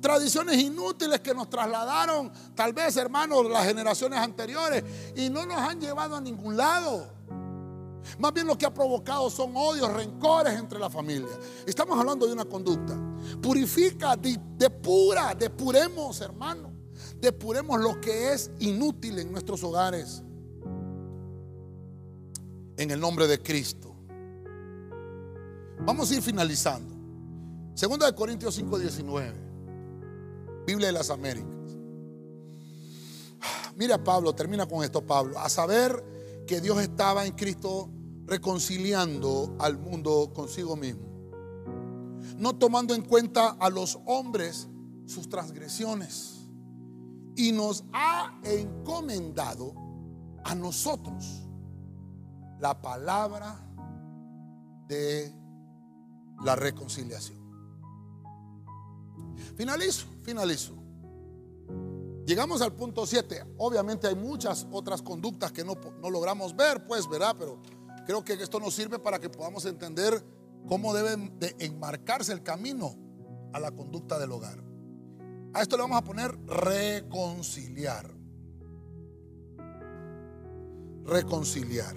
Tradiciones 0.00 0.58
inútiles 0.58 1.18
que 1.18 1.34
nos 1.34 1.50
trasladaron, 1.50 2.30
tal 2.54 2.72
vez 2.72 2.96
hermanos, 2.96 3.50
las 3.50 3.66
generaciones 3.66 4.20
anteriores 4.20 4.84
y 5.16 5.28
no 5.28 5.44
nos 5.44 5.56
han 5.56 5.80
llevado 5.80 6.14
a 6.14 6.20
ningún 6.20 6.56
lado. 6.56 7.04
Más 8.20 8.32
bien 8.32 8.46
lo 8.46 8.56
que 8.56 8.64
ha 8.64 8.72
provocado 8.72 9.28
son 9.28 9.50
odios, 9.56 9.92
rencores 9.92 10.56
entre 10.56 10.78
la 10.78 10.88
familia. 10.88 11.36
Estamos 11.66 11.98
hablando 11.98 12.28
de 12.28 12.32
una 12.32 12.44
conducta. 12.44 12.96
Purifica, 13.42 14.14
depura, 14.14 15.34
depuremos, 15.34 16.20
hermano. 16.20 16.70
Depuremos 17.16 17.80
lo 17.80 18.00
que 18.00 18.34
es 18.34 18.52
inútil 18.60 19.18
en 19.18 19.32
nuestros 19.32 19.64
hogares. 19.64 20.22
En 22.76 22.90
el 22.90 23.00
nombre 23.00 23.26
de 23.26 23.42
Cristo. 23.42 23.94
Vamos 25.80 26.10
a 26.10 26.14
ir 26.14 26.22
finalizando. 26.22 26.94
Segunda 27.74 28.06
de 28.06 28.14
Corintios 28.14 28.54
5, 28.54 28.78
19. 28.78 29.46
Biblia 30.66 30.88
de 30.88 30.92
las 30.92 31.10
Américas. 31.10 31.52
Mira 33.76 34.02
Pablo, 34.02 34.34
termina 34.34 34.66
con 34.66 34.82
esto 34.82 35.06
Pablo. 35.06 35.38
A 35.38 35.48
saber 35.48 36.02
que 36.46 36.60
Dios 36.60 36.80
estaba 36.80 37.26
en 37.26 37.32
Cristo 37.32 37.90
reconciliando 38.24 39.54
al 39.58 39.78
mundo 39.78 40.32
consigo 40.34 40.76
mismo, 40.76 41.06
no 42.38 42.56
tomando 42.56 42.94
en 42.94 43.02
cuenta 43.02 43.50
a 43.50 43.70
los 43.70 43.98
hombres 44.06 44.68
sus 45.06 45.28
transgresiones, 45.28 46.48
y 47.36 47.52
nos 47.52 47.84
ha 47.92 48.40
encomendado 48.42 49.74
a 50.42 50.54
nosotros 50.54 51.45
la 52.58 52.80
palabra 52.80 53.58
de 54.88 55.32
la 56.44 56.56
reconciliación. 56.56 57.44
Finalizo, 59.56 60.06
finalizo. 60.22 60.74
Llegamos 62.26 62.60
al 62.60 62.72
punto 62.72 63.06
7. 63.06 63.54
Obviamente 63.58 64.08
hay 64.08 64.16
muchas 64.16 64.66
otras 64.72 65.00
conductas 65.00 65.52
que 65.52 65.64
no, 65.64 65.74
no 66.00 66.10
logramos 66.10 66.56
ver, 66.56 66.84
pues, 66.86 67.08
¿verdad? 67.08 67.36
Pero 67.38 67.60
Creo 68.06 68.24
que 68.24 68.34
esto 68.34 68.60
nos 68.60 68.72
sirve 68.72 69.00
para 69.00 69.18
que 69.18 69.28
podamos 69.28 69.64
entender 69.66 70.24
cómo 70.68 70.94
debe 70.94 71.16
de 71.40 71.56
enmarcarse 71.58 72.32
el 72.32 72.42
camino 72.42 72.96
a 73.52 73.58
la 73.58 73.72
conducta 73.72 74.16
del 74.18 74.30
hogar. 74.30 74.62
A 75.52 75.60
esto 75.60 75.76
le 75.76 75.82
vamos 75.82 75.98
a 75.98 76.04
poner 76.04 76.38
reconciliar. 76.46 78.08
Reconciliar. 81.04 81.96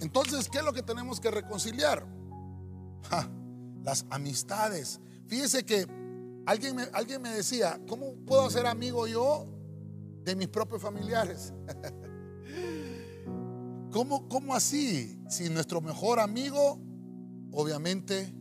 Entonces, 0.00 0.48
¿qué 0.48 0.58
es 0.58 0.64
lo 0.64 0.72
que 0.72 0.82
tenemos 0.82 1.20
que 1.20 1.30
reconciliar? 1.30 2.06
las 3.82 4.04
amistades. 4.10 5.00
Fíjese 5.26 5.64
que 5.64 5.86
alguien 6.46 6.76
me, 6.76 6.82
alguien 6.92 7.22
me 7.22 7.30
decía, 7.30 7.80
¿cómo 7.88 8.14
puedo 8.26 8.50
ser 8.50 8.66
amigo 8.66 9.06
yo 9.06 9.46
de 10.24 10.36
mis 10.36 10.48
propios 10.48 10.82
familiares? 10.82 11.54
¿Cómo, 13.90 14.28
¿Cómo 14.28 14.54
así? 14.54 15.18
Si 15.28 15.48
nuestro 15.48 15.80
mejor 15.80 16.20
amigo, 16.20 16.78
obviamente, 17.52 18.34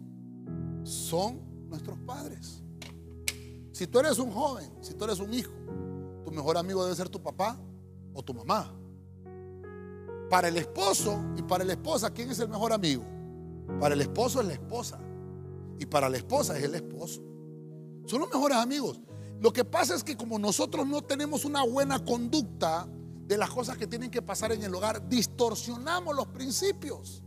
son 0.83 1.69
nuestros 1.69 1.97
padres. 1.99 2.61
Si 3.71 3.87
tú 3.87 3.99
eres 3.99 4.19
un 4.19 4.31
joven, 4.31 4.69
si 4.81 4.95
tú 4.95 5.05
eres 5.05 5.19
un 5.19 5.33
hijo, 5.33 5.53
mejor 6.37 6.57
amigo 6.57 6.83
debe 6.83 6.95
ser 6.95 7.09
tu 7.09 7.21
papá 7.21 7.59
o 8.13 8.23
tu 8.23 8.33
mamá. 8.33 8.71
Para 10.29 10.49
el 10.49 10.57
esposo 10.57 11.23
y 11.37 11.41
para 11.41 11.63
la 11.63 11.73
esposa, 11.73 12.13
¿quién 12.13 12.29
es 12.31 12.39
el 12.39 12.49
mejor 12.49 12.73
amigo? 12.73 13.03
Para 13.79 13.95
el 13.95 14.01
esposo 14.01 14.41
es 14.41 14.47
la 14.47 14.53
esposa. 14.53 14.99
Y 15.79 15.85
para 15.85 16.09
la 16.09 16.17
esposa 16.17 16.57
es 16.57 16.63
el 16.63 16.75
esposo. 16.75 17.21
Son 18.05 18.19
los 18.19 18.29
mejores 18.29 18.57
amigos. 18.57 18.99
Lo 19.39 19.53
que 19.53 19.63
pasa 19.63 19.93
es 19.95 20.03
que 20.03 20.17
como 20.17 20.39
nosotros 20.39 20.87
no 20.87 21.03
tenemos 21.03 21.45
una 21.45 21.63
buena 21.63 22.03
conducta 22.03 22.87
de 23.27 23.37
las 23.37 23.49
cosas 23.49 23.77
que 23.77 23.85
tienen 23.85 24.09
que 24.09 24.21
pasar 24.21 24.51
en 24.51 24.63
el 24.63 24.73
hogar, 24.73 25.07
distorsionamos 25.07 26.15
los 26.15 26.27
principios. 26.27 27.23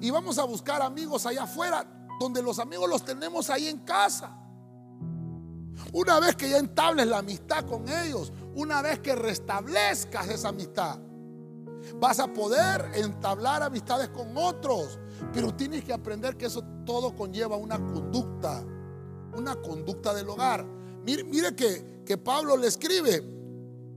Y 0.00 0.10
vamos 0.10 0.38
a 0.38 0.44
buscar 0.44 0.80
amigos 0.80 1.26
allá 1.26 1.42
afuera, 1.42 1.86
donde 2.18 2.42
los 2.42 2.58
amigos 2.58 2.88
los 2.88 3.04
tenemos 3.04 3.50
ahí 3.50 3.68
en 3.68 3.78
casa. 3.80 4.36
Una 5.92 6.20
vez 6.20 6.36
que 6.36 6.48
ya 6.48 6.58
entables 6.58 7.06
la 7.06 7.18
amistad 7.18 7.64
con 7.64 7.88
ellos, 7.88 8.32
una 8.54 8.82
vez 8.82 9.00
que 9.00 9.14
restablezcas 9.14 10.28
esa 10.28 10.48
amistad, 10.48 10.98
vas 12.00 12.18
a 12.20 12.32
poder 12.32 12.90
entablar 12.94 13.62
amistades 13.62 14.08
con 14.08 14.36
otros. 14.36 14.98
Pero 15.32 15.54
tienes 15.54 15.84
que 15.84 15.92
aprender 15.92 16.36
que 16.36 16.46
eso 16.46 16.62
todo 16.84 17.14
conlleva 17.14 17.56
una 17.56 17.76
conducta, 17.76 18.64
una 19.36 19.56
conducta 19.56 20.14
del 20.14 20.28
hogar. 20.28 20.64
Mire, 21.04 21.54
que, 21.54 22.02
que, 22.04 22.18
Pablo 22.18 22.56
le 22.56 22.66
escribe 22.66 23.24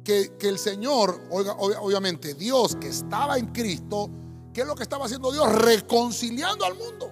que, 0.03 0.31
el 0.41 0.57
Señor, 0.57 1.21
obviamente 1.29 2.33
Dios 2.33 2.75
que 2.75 2.87
estaba 2.87 3.37
en 3.37 3.47
Cristo, 3.47 4.09
¿qué 4.53 4.61
es 4.61 4.67
lo 4.67 4.75
que 4.75 4.83
estaba 4.83 5.05
haciendo 5.05 5.31
Dios? 5.31 5.51
Reconciliando 5.51 6.65
al 6.65 6.75
mundo. 6.75 7.11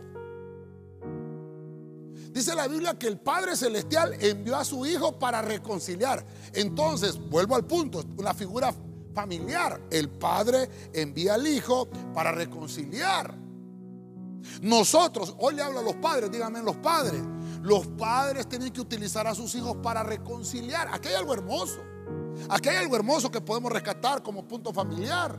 Dice 2.32 2.56
la 2.56 2.68
Biblia 2.68 2.98
que 2.98 3.08
el 3.08 3.20
Padre 3.20 3.56
Celestial 3.58 4.16
envió 4.20 4.56
a 4.56 4.64
su 4.64 4.86
Hijo 4.86 5.18
para 5.18 5.42
reconciliar. 5.42 6.26
Entonces, 6.54 7.20
vuelvo 7.30 7.56
al 7.56 7.66
punto, 7.66 8.04
una 8.18 8.34
figura 8.34 8.74
familiar. 9.20 9.82
El 9.92 10.10
Padre 10.10 10.70
envía 10.94 11.34
al 11.34 11.46
Hijo 11.46 11.90
para 12.14 12.32
reconciliar. 12.32 13.36
Nosotros, 14.62 15.36
hoy 15.40 15.56
le 15.56 15.62
hablo 15.62 15.80
a 15.80 15.84
los 15.84 15.96
padres, 15.96 16.32
díganme 16.32 16.62
los 16.62 16.78
padres. 16.78 17.22
Los 17.62 17.86
padres 17.88 18.48
tienen 18.48 18.72
que 18.72 18.80
utilizar 18.80 19.28
a 19.28 19.36
sus 19.36 19.54
hijos 19.56 19.76
para 19.84 20.04
reconciliar. 20.04 20.88
Aquí 20.94 21.10
hay 21.10 21.16
algo 21.16 21.34
hermoso. 21.34 21.80
Aquí 22.50 22.70
hay 22.70 22.78
algo 22.78 22.96
hermoso 22.96 23.30
que 23.30 23.42
podemos 23.42 23.72
rescatar 23.72 24.24
como 24.24 24.48
punto 24.48 24.72
familiar. 24.72 25.38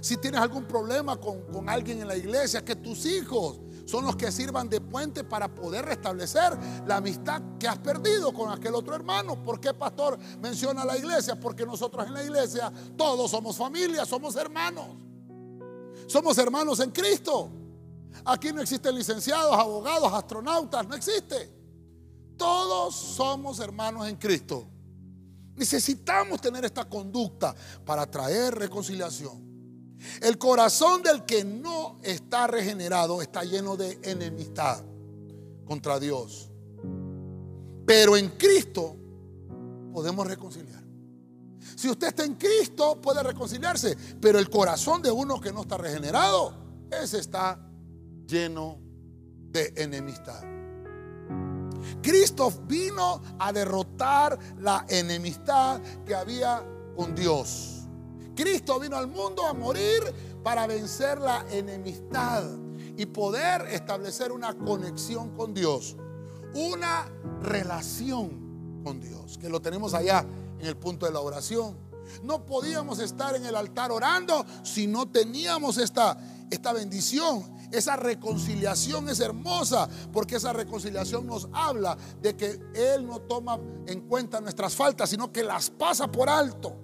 Si 0.00 0.16
tienes 0.16 0.40
algún 0.40 0.64
problema 0.64 1.18
con, 1.18 1.42
con 1.52 1.68
alguien 1.68 2.00
en 2.00 2.08
la 2.08 2.16
iglesia, 2.16 2.64
que 2.64 2.76
tus 2.76 3.04
hijos 3.04 3.60
son 3.84 4.04
los 4.04 4.16
que 4.16 4.30
sirvan 4.30 4.68
de 4.68 4.80
puente 4.80 5.24
para 5.24 5.52
poder 5.52 5.84
restablecer 5.84 6.56
la 6.86 6.96
amistad 6.96 7.42
que 7.58 7.68
has 7.68 7.78
perdido 7.78 8.32
con 8.32 8.50
aquel 8.50 8.74
otro 8.74 8.94
hermano. 8.94 9.42
¿Por 9.42 9.60
qué, 9.60 9.74
pastor, 9.74 10.18
menciona 10.40 10.84
la 10.84 10.96
iglesia? 10.96 11.38
Porque 11.38 11.66
nosotros 11.66 12.06
en 12.06 12.14
la 12.14 12.22
iglesia 12.22 12.72
todos 12.96 13.30
somos 13.30 13.56
familia, 13.56 14.04
somos 14.04 14.36
hermanos. 14.36 14.86
Somos 16.06 16.36
hermanos 16.38 16.80
en 16.80 16.90
Cristo. 16.90 17.50
Aquí 18.24 18.52
no 18.52 18.60
existen 18.60 18.94
licenciados, 18.94 19.56
abogados, 19.56 20.12
astronautas, 20.12 20.86
no 20.86 20.94
existe. 20.94 21.50
Todos 22.36 22.94
somos 22.94 23.58
hermanos 23.60 24.08
en 24.08 24.16
Cristo. 24.16 24.68
Necesitamos 25.54 26.40
tener 26.40 26.64
esta 26.64 26.84
conducta 26.88 27.54
para 27.84 28.10
traer 28.10 28.54
reconciliación. 28.54 29.51
El 30.20 30.38
corazón 30.38 31.02
del 31.02 31.24
que 31.24 31.44
no 31.44 31.98
está 32.02 32.46
regenerado 32.46 33.22
está 33.22 33.44
lleno 33.44 33.76
de 33.76 33.98
enemistad 34.02 34.82
contra 35.64 35.98
Dios. 35.98 36.50
Pero 37.86 38.16
en 38.16 38.30
Cristo 38.30 38.96
podemos 39.92 40.26
reconciliar. 40.26 40.82
Si 41.76 41.88
usted 41.88 42.08
está 42.08 42.24
en 42.24 42.34
Cristo, 42.34 43.00
puede 43.00 43.22
reconciliarse. 43.22 43.96
Pero 44.20 44.38
el 44.38 44.48
corazón 44.50 45.02
de 45.02 45.10
uno 45.10 45.40
que 45.40 45.52
no 45.52 45.62
está 45.62 45.76
regenerado, 45.76 46.54
ese 46.90 47.18
está 47.18 47.58
lleno 48.26 48.78
de 49.50 49.72
enemistad. 49.76 50.42
Cristo 52.02 52.52
vino 52.66 53.20
a 53.38 53.52
derrotar 53.52 54.38
la 54.58 54.84
enemistad 54.88 55.80
que 56.06 56.14
había 56.14 56.62
con 56.96 57.14
Dios. 57.14 57.81
Cristo 58.34 58.80
vino 58.80 58.96
al 58.96 59.08
mundo 59.08 59.46
a 59.46 59.52
morir 59.52 60.02
para 60.42 60.66
vencer 60.66 61.20
la 61.20 61.46
enemistad 61.50 62.44
y 62.96 63.06
poder 63.06 63.62
establecer 63.68 64.32
una 64.32 64.54
conexión 64.54 65.34
con 65.36 65.54
Dios, 65.54 65.96
una 66.54 67.06
relación 67.42 68.80
con 68.84 69.00
Dios, 69.00 69.38
que 69.38 69.48
lo 69.48 69.60
tenemos 69.60 69.94
allá 69.94 70.26
en 70.58 70.66
el 70.66 70.76
punto 70.76 71.06
de 71.06 71.12
la 71.12 71.20
oración. 71.20 71.76
No 72.22 72.44
podíamos 72.44 72.98
estar 72.98 73.34
en 73.36 73.46
el 73.46 73.56
altar 73.56 73.90
orando 73.90 74.44
si 74.62 74.86
no 74.86 75.08
teníamos 75.08 75.78
esta, 75.78 76.18
esta 76.50 76.72
bendición. 76.72 77.60
Esa 77.70 77.96
reconciliación 77.96 79.08
es 79.08 79.20
hermosa 79.20 79.88
porque 80.12 80.36
esa 80.36 80.52
reconciliación 80.52 81.26
nos 81.26 81.48
habla 81.54 81.96
de 82.20 82.36
que 82.36 82.60
Él 82.74 83.06
no 83.06 83.20
toma 83.22 83.58
en 83.86 84.02
cuenta 84.02 84.42
nuestras 84.42 84.74
faltas, 84.74 85.08
sino 85.08 85.32
que 85.32 85.42
las 85.42 85.70
pasa 85.70 86.06
por 86.06 86.28
alto. 86.28 86.81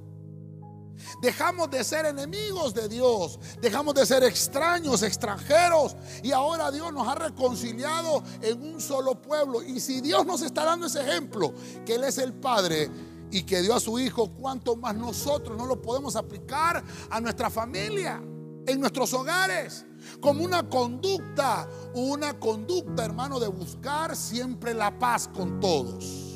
Dejamos 1.20 1.70
de 1.70 1.84
ser 1.84 2.06
enemigos 2.06 2.74
de 2.74 2.88
Dios, 2.88 3.38
dejamos 3.60 3.94
de 3.94 4.06
ser 4.06 4.24
extraños, 4.24 5.02
extranjeros, 5.02 5.96
y 6.22 6.32
ahora 6.32 6.70
Dios 6.70 6.92
nos 6.92 7.06
ha 7.06 7.14
reconciliado 7.14 8.22
en 8.42 8.62
un 8.62 8.80
solo 8.80 9.20
pueblo. 9.20 9.62
Y 9.62 9.80
si 9.80 10.00
Dios 10.00 10.26
nos 10.26 10.42
está 10.42 10.64
dando 10.64 10.86
ese 10.86 11.00
ejemplo, 11.00 11.52
que 11.84 11.94
Él 11.94 12.04
es 12.04 12.18
el 12.18 12.34
Padre 12.34 12.90
y 13.30 13.42
que 13.42 13.62
dio 13.62 13.74
a 13.74 13.80
su 13.80 13.98
Hijo, 13.98 14.30
¿cuánto 14.32 14.76
más 14.76 14.94
nosotros 14.94 15.56
no 15.56 15.66
lo 15.66 15.80
podemos 15.80 16.16
aplicar 16.16 16.82
a 17.10 17.20
nuestra 17.20 17.50
familia, 17.50 18.22
en 18.66 18.80
nuestros 18.80 19.12
hogares? 19.12 19.84
Como 20.20 20.44
una 20.44 20.68
conducta, 20.68 21.68
una 21.94 22.38
conducta, 22.38 23.04
hermano, 23.04 23.40
de 23.40 23.48
buscar 23.48 24.16
siempre 24.16 24.74
la 24.74 24.98
paz 24.98 25.28
con 25.28 25.60
todos. 25.60 26.28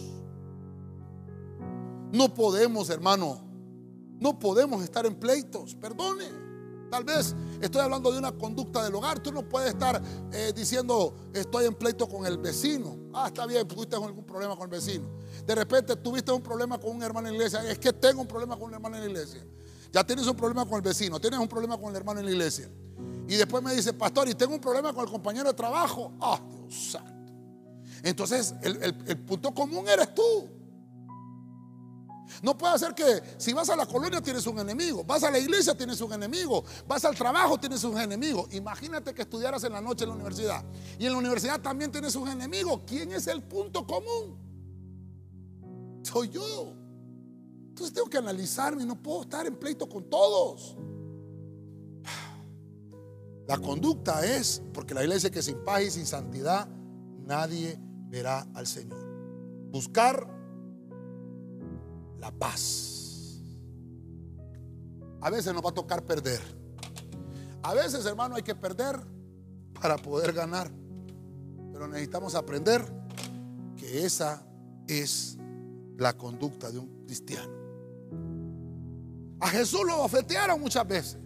No 2.12 2.34
podemos, 2.34 2.90
hermano, 2.90 3.51
no 4.22 4.38
podemos 4.38 4.82
estar 4.84 5.04
en 5.04 5.16
pleitos, 5.16 5.74
perdone. 5.74 6.24
Tal 6.88 7.04
vez 7.04 7.34
estoy 7.60 7.80
hablando 7.80 8.12
de 8.12 8.18
una 8.18 8.32
conducta 8.32 8.84
del 8.84 8.94
hogar. 8.94 9.18
Tú 9.20 9.32
no 9.32 9.48
puedes 9.48 9.70
estar 9.70 10.00
eh, 10.32 10.52
diciendo 10.54 11.16
estoy 11.32 11.64
en 11.64 11.74
pleito 11.74 12.08
con 12.08 12.24
el 12.24 12.38
vecino. 12.38 12.96
Ah, 13.12 13.28
está 13.28 13.46
bien, 13.46 13.66
tuviste 13.66 13.96
algún 13.96 14.24
problema 14.24 14.54
con 14.54 14.64
el 14.64 14.70
vecino. 14.70 15.08
De 15.44 15.54
repente 15.54 15.96
tuviste 15.96 16.30
un 16.30 16.42
problema 16.42 16.78
con 16.78 16.94
un 16.94 17.02
hermano 17.02 17.28
en 17.28 17.34
la 17.34 17.38
iglesia. 17.38 17.68
Es 17.68 17.78
que 17.78 17.92
tengo 17.92 18.20
un 18.20 18.28
problema 18.28 18.56
con 18.56 18.68
un 18.68 18.74
hermano 18.74 18.96
en 18.96 19.04
la 19.04 19.08
iglesia. 19.08 19.44
Ya 19.90 20.04
tienes 20.04 20.26
un 20.26 20.36
problema 20.36 20.64
con 20.66 20.76
el 20.76 20.82
vecino, 20.82 21.20
tienes 21.20 21.40
un 21.40 21.48
problema 21.48 21.76
con 21.76 21.90
el 21.90 21.96
hermano 21.96 22.20
en 22.20 22.26
la 22.26 22.32
iglesia. 22.32 22.70
Y 23.26 23.36
después 23.36 23.62
me 23.62 23.74
dice, 23.74 23.92
pastor, 23.92 24.28
y 24.28 24.34
tengo 24.34 24.54
un 24.54 24.60
problema 24.60 24.92
con 24.92 25.04
el 25.04 25.10
compañero 25.10 25.48
de 25.48 25.54
trabajo. 25.54 26.12
Ah, 26.20 26.40
Dios 26.48 26.90
santo. 26.92 27.10
Entonces, 28.02 28.54
el 28.62 29.18
punto 29.24 29.52
común 29.52 29.88
eres 29.88 30.14
tú. 30.14 30.61
No 32.40 32.56
puede 32.56 32.78
ser 32.78 32.94
que 32.94 33.22
si 33.36 33.52
vas 33.52 33.68
a 33.68 33.76
la 33.76 33.86
colonia 33.86 34.22
tienes 34.22 34.46
un 34.46 34.58
enemigo, 34.58 35.04
vas 35.04 35.22
a 35.24 35.30
la 35.30 35.38
iglesia 35.38 35.76
tienes 35.76 36.00
un 36.00 36.12
enemigo, 36.12 36.64
vas 36.86 37.04
al 37.04 37.14
trabajo 37.14 37.58
tienes 37.58 37.84
un 37.84 37.98
enemigo. 37.98 38.48
Imagínate 38.52 39.12
que 39.14 39.22
estudiaras 39.22 39.62
en 39.64 39.72
la 39.72 39.80
noche 39.80 40.04
en 40.04 40.10
la 40.10 40.16
universidad 40.16 40.64
y 40.98 41.06
en 41.06 41.12
la 41.12 41.18
universidad 41.18 41.60
también 41.60 41.92
tienes 41.92 42.16
un 42.16 42.28
enemigo. 42.28 42.82
¿Quién 42.86 43.12
es 43.12 43.26
el 43.26 43.42
punto 43.42 43.86
común? 43.86 44.38
Soy 46.02 46.30
yo. 46.30 46.74
Entonces 47.68 47.94
tengo 47.94 48.08
que 48.08 48.18
analizarme, 48.18 48.84
no 48.84 49.00
puedo 49.02 49.22
estar 49.22 49.46
en 49.46 49.56
pleito 49.56 49.88
con 49.88 50.08
todos. 50.08 50.76
La 53.48 53.58
conducta 53.58 54.24
es, 54.24 54.62
porque 54.72 54.94
la 54.94 55.02
iglesia 55.02 55.30
que 55.30 55.42
sin 55.42 55.64
paz 55.64 55.82
y 55.82 55.90
sin 55.90 56.06
santidad 56.06 56.68
nadie 57.24 57.78
verá 58.08 58.46
al 58.54 58.66
Señor. 58.66 59.02
Buscar 59.70 60.28
la 62.22 62.30
paz. 62.30 63.40
A 65.20 65.28
veces 65.28 65.52
nos 65.52 65.62
va 65.62 65.70
a 65.70 65.74
tocar 65.74 66.04
perder. 66.04 66.40
A 67.64 67.74
veces, 67.74 68.06
hermano, 68.06 68.36
hay 68.36 68.42
que 68.42 68.54
perder 68.54 68.98
para 69.80 69.98
poder 69.98 70.32
ganar. 70.32 70.70
Pero 71.72 71.88
necesitamos 71.88 72.34
aprender 72.36 72.84
que 73.76 74.04
esa 74.06 74.46
es 74.86 75.36
la 75.96 76.16
conducta 76.16 76.70
de 76.70 76.78
un 76.78 77.04
cristiano. 77.06 77.52
A 79.40 79.48
Jesús 79.48 79.82
lo 79.84 79.98
bofetearon 79.98 80.60
muchas 80.60 80.86
veces. 80.86 81.18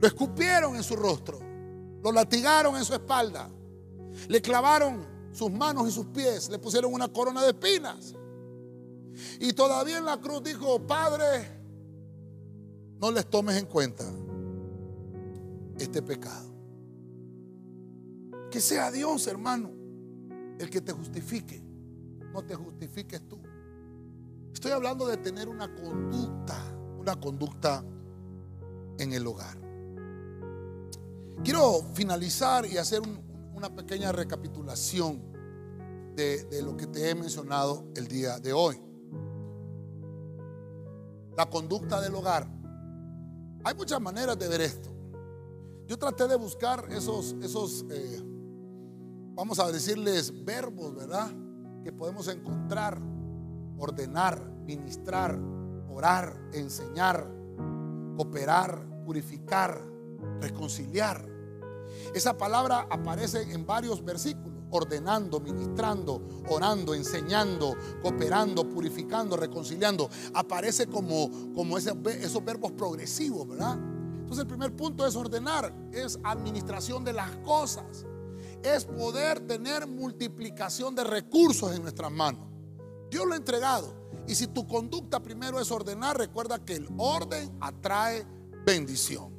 Lo 0.00 0.06
escupieron 0.08 0.76
en 0.76 0.82
su 0.82 0.96
rostro. 0.96 1.38
Lo 2.02 2.10
latigaron 2.10 2.74
en 2.76 2.84
su 2.86 2.94
espalda. 2.94 3.50
Le 4.28 4.40
clavaron 4.40 5.06
sus 5.32 5.50
manos 5.50 5.88
y 5.88 5.92
sus 5.92 6.06
pies. 6.06 6.48
Le 6.48 6.58
pusieron 6.58 6.92
una 6.94 7.08
corona 7.08 7.42
de 7.42 7.50
espinas. 7.50 8.14
Y 9.40 9.52
todavía 9.52 9.98
en 9.98 10.04
la 10.04 10.20
cruz 10.20 10.42
dijo, 10.42 10.86
Padre, 10.86 11.60
no 13.00 13.10
les 13.10 13.26
tomes 13.28 13.56
en 13.56 13.66
cuenta 13.66 14.04
este 15.78 16.02
pecado. 16.02 16.50
Que 18.50 18.60
sea 18.60 18.90
Dios, 18.90 19.26
hermano, 19.26 19.70
el 20.58 20.68
que 20.68 20.80
te 20.80 20.92
justifique. 20.92 21.62
No 22.32 22.42
te 22.44 22.54
justifiques 22.54 23.26
tú. 23.26 23.40
Estoy 24.52 24.72
hablando 24.72 25.06
de 25.06 25.16
tener 25.16 25.48
una 25.48 25.74
conducta, 25.74 26.56
una 26.98 27.18
conducta 27.18 27.84
en 28.98 29.12
el 29.12 29.26
hogar. 29.26 29.56
Quiero 31.42 31.82
finalizar 31.94 32.66
y 32.66 32.76
hacer 32.76 33.00
una 33.54 33.74
pequeña 33.74 34.12
recapitulación 34.12 35.22
de, 36.14 36.44
de 36.44 36.62
lo 36.62 36.76
que 36.76 36.86
te 36.86 37.08
he 37.08 37.14
mencionado 37.14 37.86
el 37.96 38.06
día 38.08 38.38
de 38.38 38.52
hoy. 38.52 38.89
La 41.40 41.48
conducta 41.48 42.02
del 42.02 42.14
hogar. 42.14 42.46
Hay 43.64 43.74
muchas 43.74 43.98
maneras 43.98 44.38
de 44.38 44.46
ver 44.46 44.60
esto. 44.60 44.90
Yo 45.86 45.98
traté 45.98 46.28
de 46.28 46.36
buscar 46.36 46.84
esos, 46.90 47.34
esos 47.40 47.86
eh, 47.90 48.20
vamos 49.32 49.58
a 49.58 49.72
decirles, 49.72 50.44
verbos, 50.44 50.94
¿verdad? 50.94 51.30
Que 51.82 51.94
podemos 51.94 52.28
encontrar, 52.28 53.00
ordenar, 53.78 54.38
ministrar, 54.66 55.40
orar, 55.88 56.38
enseñar, 56.52 57.26
cooperar, 58.18 58.86
purificar, 59.06 59.82
reconciliar. 60.42 61.26
Esa 62.14 62.36
palabra 62.36 62.86
aparece 62.90 63.50
en 63.50 63.64
varios 63.64 64.04
versículos, 64.04 64.49
ordenando, 64.70 65.40
ministrando, 65.40 66.22
orando, 66.48 66.94
enseñando, 66.94 67.76
cooperando, 68.02 68.68
purificando, 68.68 69.36
reconciliando. 69.36 70.08
Aparece 70.34 70.86
como, 70.86 71.30
como 71.54 71.78
esos 71.78 72.44
verbos 72.44 72.72
progresivos, 72.72 73.48
¿verdad? 73.48 73.78
Entonces 74.30 74.42
el 74.42 74.46
primer 74.46 74.76
punto 74.76 75.06
es 75.06 75.16
ordenar, 75.16 75.74
es 75.92 76.18
administración 76.22 77.04
de 77.04 77.12
las 77.12 77.30
cosas, 77.38 78.06
es 78.62 78.84
poder 78.84 79.40
tener 79.40 79.86
multiplicación 79.86 80.94
de 80.94 81.04
recursos 81.04 81.74
en 81.74 81.82
nuestras 81.82 82.12
manos. 82.12 82.46
Dios 83.10 83.26
lo 83.26 83.34
ha 83.34 83.36
entregado. 83.36 83.92
Y 84.26 84.34
si 84.36 84.46
tu 84.46 84.66
conducta 84.66 85.20
primero 85.20 85.58
es 85.58 85.72
ordenar, 85.72 86.16
recuerda 86.16 86.64
que 86.64 86.74
el 86.74 86.88
orden 86.96 87.50
atrae 87.60 88.24
bendición. 88.64 89.34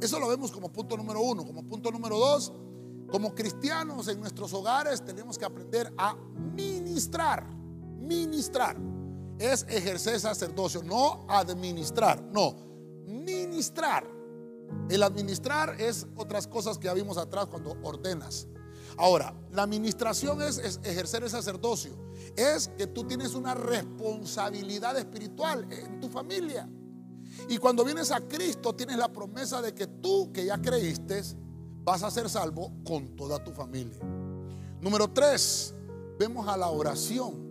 Eso 0.00 0.18
lo 0.18 0.28
vemos 0.28 0.50
como 0.50 0.72
punto 0.72 0.96
número 0.96 1.20
uno. 1.20 1.44
Como 1.46 1.62
punto 1.64 1.90
número 1.90 2.18
dos, 2.18 2.52
como 3.10 3.34
cristianos 3.34 4.08
en 4.08 4.20
nuestros 4.20 4.52
hogares 4.52 5.04
tenemos 5.04 5.38
que 5.38 5.44
aprender 5.44 5.92
a 5.96 6.14
ministrar. 6.54 7.46
Ministrar 7.98 8.76
es 9.38 9.64
ejercer 9.68 10.20
sacerdocio, 10.20 10.82
no 10.82 11.26
administrar, 11.28 12.22
no 12.22 12.68
ministrar. 13.06 14.06
El 14.88 15.02
administrar 15.02 15.80
es 15.80 16.06
otras 16.16 16.46
cosas 16.46 16.78
que 16.78 16.86
ya 16.86 16.94
vimos 16.94 17.16
atrás 17.16 17.46
cuando 17.46 17.76
ordenas. 17.82 18.46
Ahora, 18.96 19.34
la 19.52 19.62
administración 19.62 20.42
es, 20.42 20.80
ejercer 20.82 21.22
el 21.22 21.30
sacerdocio. 21.30 21.92
Es 22.36 22.68
que 22.76 22.86
tú 22.86 23.04
tienes 23.04 23.34
una 23.34 23.54
responsabilidad 23.54 24.98
espiritual 24.98 25.66
en 25.70 26.00
tu 26.00 26.08
familia. 26.08 26.68
Y 27.48 27.58
cuando 27.58 27.84
vienes 27.84 28.10
a 28.10 28.20
Cristo 28.20 28.74
tienes 28.74 28.96
la 28.96 29.12
promesa 29.12 29.62
de 29.62 29.74
que 29.74 29.86
tú 29.86 30.32
que 30.32 30.44
ya 30.44 30.60
creíste 30.60 31.22
vas 31.88 32.02
a 32.02 32.10
ser 32.10 32.28
salvo 32.28 32.70
con 32.84 33.16
toda 33.16 33.42
tu 33.42 33.50
familia. 33.50 33.98
Número 34.78 35.08
tres, 35.08 35.74
vemos 36.18 36.46
a 36.46 36.54
la 36.54 36.68
oración. 36.68 37.48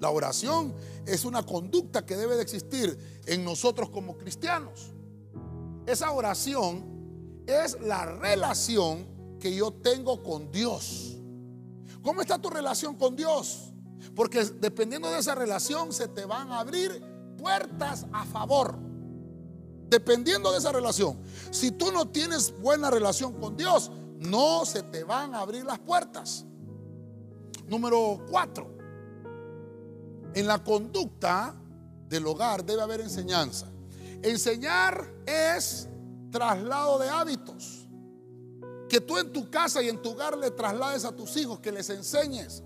La 0.00 0.10
oración 0.10 0.74
es 1.06 1.24
una 1.24 1.44
conducta 1.44 2.04
que 2.04 2.16
debe 2.16 2.34
de 2.34 2.42
existir 2.42 3.22
en 3.26 3.44
nosotros 3.44 3.90
como 3.90 4.18
cristianos. 4.18 4.92
Esa 5.86 6.10
oración 6.10 7.44
es 7.46 7.80
la 7.80 8.04
relación 8.04 9.06
que 9.38 9.54
yo 9.54 9.72
tengo 9.72 10.20
con 10.24 10.50
Dios. 10.50 11.18
¿Cómo 12.02 12.20
está 12.20 12.40
tu 12.40 12.50
relación 12.50 12.96
con 12.96 13.14
Dios? 13.14 13.72
Porque 14.16 14.44
dependiendo 14.44 15.08
de 15.08 15.20
esa 15.20 15.36
relación 15.36 15.92
se 15.92 16.08
te 16.08 16.24
van 16.24 16.50
a 16.50 16.58
abrir 16.58 17.00
puertas 17.36 18.06
a 18.12 18.24
favor. 18.24 18.87
Dependiendo 19.88 20.52
de 20.52 20.58
esa 20.58 20.72
relación. 20.72 21.18
Si 21.50 21.70
tú 21.70 21.90
no 21.92 22.08
tienes 22.08 22.58
buena 22.60 22.90
relación 22.90 23.32
con 23.34 23.56
Dios, 23.56 23.90
no 24.18 24.66
se 24.66 24.82
te 24.82 25.04
van 25.04 25.34
a 25.34 25.40
abrir 25.40 25.64
las 25.64 25.78
puertas. 25.78 26.44
Número 27.66 28.24
cuatro. 28.28 28.76
En 30.34 30.46
la 30.46 30.62
conducta 30.62 31.54
del 32.08 32.26
hogar 32.26 32.64
debe 32.64 32.82
haber 32.82 33.00
enseñanza. 33.00 33.66
Enseñar 34.22 35.14
es 35.26 35.88
traslado 36.30 36.98
de 36.98 37.08
hábitos. 37.08 37.88
Que 38.88 39.00
tú 39.00 39.18
en 39.18 39.32
tu 39.32 39.50
casa 39.50 39.82
y 39.82 39.88
en 39.88 40.00
tu 40.00 40.10
hogar 40.10 40.36
le 40.36 40.50
traslades 40.50 41.04
a 41.04 41.14
tus 41.14 41.36
hijos, 41.36 41.60
que 41.60 41.70
les 41.70 41.90
enseñes. 41.90 42.62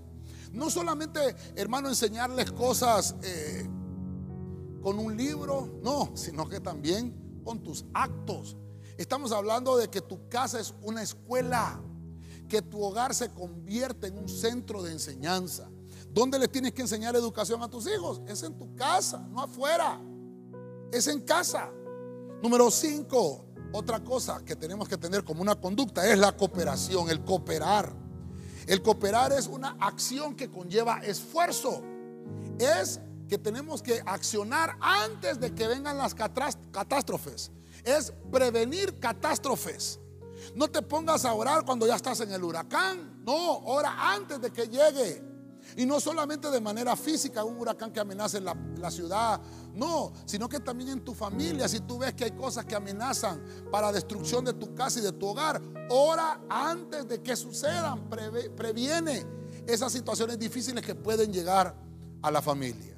No 0.51 0.69
solamente, 0.69 1.35
hermano, 1.55 1.89
enseñarles 1.89 2.51
cosas 2.51 3.15
eh, 3.23 3.67
con 4.83 4.99
un 4.99 5.15
libro, 5.15 5.79
no, 5.81 6.11
sino 6.13 6.47
que 6.47 6.59
también 6.59 7.41
con 7.43 7.63
tus 7.63 7.85
actos. 7.93 8.57
Estamos 8.97 9.31
hablando 9.31 9.77
de 9.77 9.89
que 9.89 10.01
tu 10.01 10.27
casa 10.27 10.59
es 10.59 10.75
una 10.81 11.01
escuela, 11.01 11.81
que 12.49 12.61
tu 12.61 12.83
hogar 12.83 13.15
se 13.15 13.29
convierte 13.29 14.07
en 14.07 14.17
un 14.17 14.27
centro 14.27 14.83
de 14.83 14.91
enseñanza. 14.91 15.69
¿Dónde 16.11 16.37
le 16.37 16.47
tienes 16.47 16.73
que 16.73 16.81
enseñar 16.81 17.15
educación 17.15 17.63
a 17.63 17.69
tus 17.69 17.87
hijos? 17.87 18.21
Es 18.27 18.43
en 18.43 18.55
tu 18.57 18.75
casa, 18.75 19.25
no 19.31 19.41
afuera. 19.41 19.99
Es 20.91 21.07
en 21.07 21.21
casa. 21.21 21.71
Número 22.41 22.69
cinco, 22.69 23.45
otra 23.71 24.03
cosa 24.03 24.43
que 24.45 24.55
tenemos 24.55 24.87
que 24.87 24.97
tener 24.97 25.23
como 25.23 25.41
una 25.41 25.55
conducta 25.55 26.05
es 26.07 26.19
la 26.19 26.35
cooperación, 26.35 27.09
el 27.09 27.23
cooperar. 27.23 27.95
El 28.67 28.81
cooperar 28.81 29.31
es 29.31 29.47
una 29.47 29.77
acción 29.79 30.35
que 30.35 30.51
conlleva 30.51 30.99
esfuerzo. 30.99 31.81
Es 32.59 32.99
que 33.27 33.37
tenemos 33.37 33.81
que 33.81 34.01
accionar 34.05 34.77
antes 34.79 35.39
de 35.39 35.53
que 35.53 35.67
vengan 35.67 35.97
las 35.97 36.13
catástrofes. 36.13 37.51
Es 37.83 38.13
prevenir 38.31 38.99
catástrofes. 38.99 39.99
No 40.55 40.67
te 40.67 40.81
pongas 40.81 41.25
a 41.25 41.33
orar 41.33 41.65
cuando 41.65 41.87
ya 41.87 41.95
estás 41.95 42.19
en 42.21 42.31
el 42.31 42.43
huracán. 42.43 43.23
No, 43.23 43.59
ora 43.59 44.13
antes 44.13 44.41
de 44.41 44.51
que 44.51 44.67
llegue. 44.67 45.23
Y 45.77 45.85
no 45.85 45.99
solamente 45.99 46.51
de 46.51 46.59
manera 46.59 46.95
física, 46.95 47.43
un 47.43 47.57
huracán 47.57 47.91
que 47.91 47.99
amenace 47.99 48.39
la, 48.41 48.55
la 48.77 48.91
ciudad, 48.91 49.39
no, 49.73 50.11
sino 50.25 50.47
que 50.49 50.59
también 50.59 50.89
en 50.89 51.03
tu 51.03 51.13
familia, 51.13 51.67
si 51.67 51.79
tú 51.79 51.97
ves 51.99 52.13
que 52.13 52.25
hay 52.25 52.31
cosas 52.31 52.65
que 52.65 52.75
amenazan 52.75 53.41
para 53.71 53.91
destrucción 53.91 54.45
de 54.45 54.53
tu 54.53 54.75
casa 54.75 54.99
y 54.99 55.03
de 55.03 55.13
tu 55.13 55.27
hogar, 55.27 55.61
ora 55.89 56.41
antes 56.49 57.07
de 57.07 57.21
que 57.21 57.35
sucedan, 57.35 58.09
previene 58.09 59.25
esas 59.65 59.91
situaciones 59.91 60.37
difíciles 60.37 60.85
que 60.85 60.95
pueden 60.95 61.31
llegar 61.31 61.75
a 62.21 62.29
la 62.31 62.41
familia. 62.41 62.92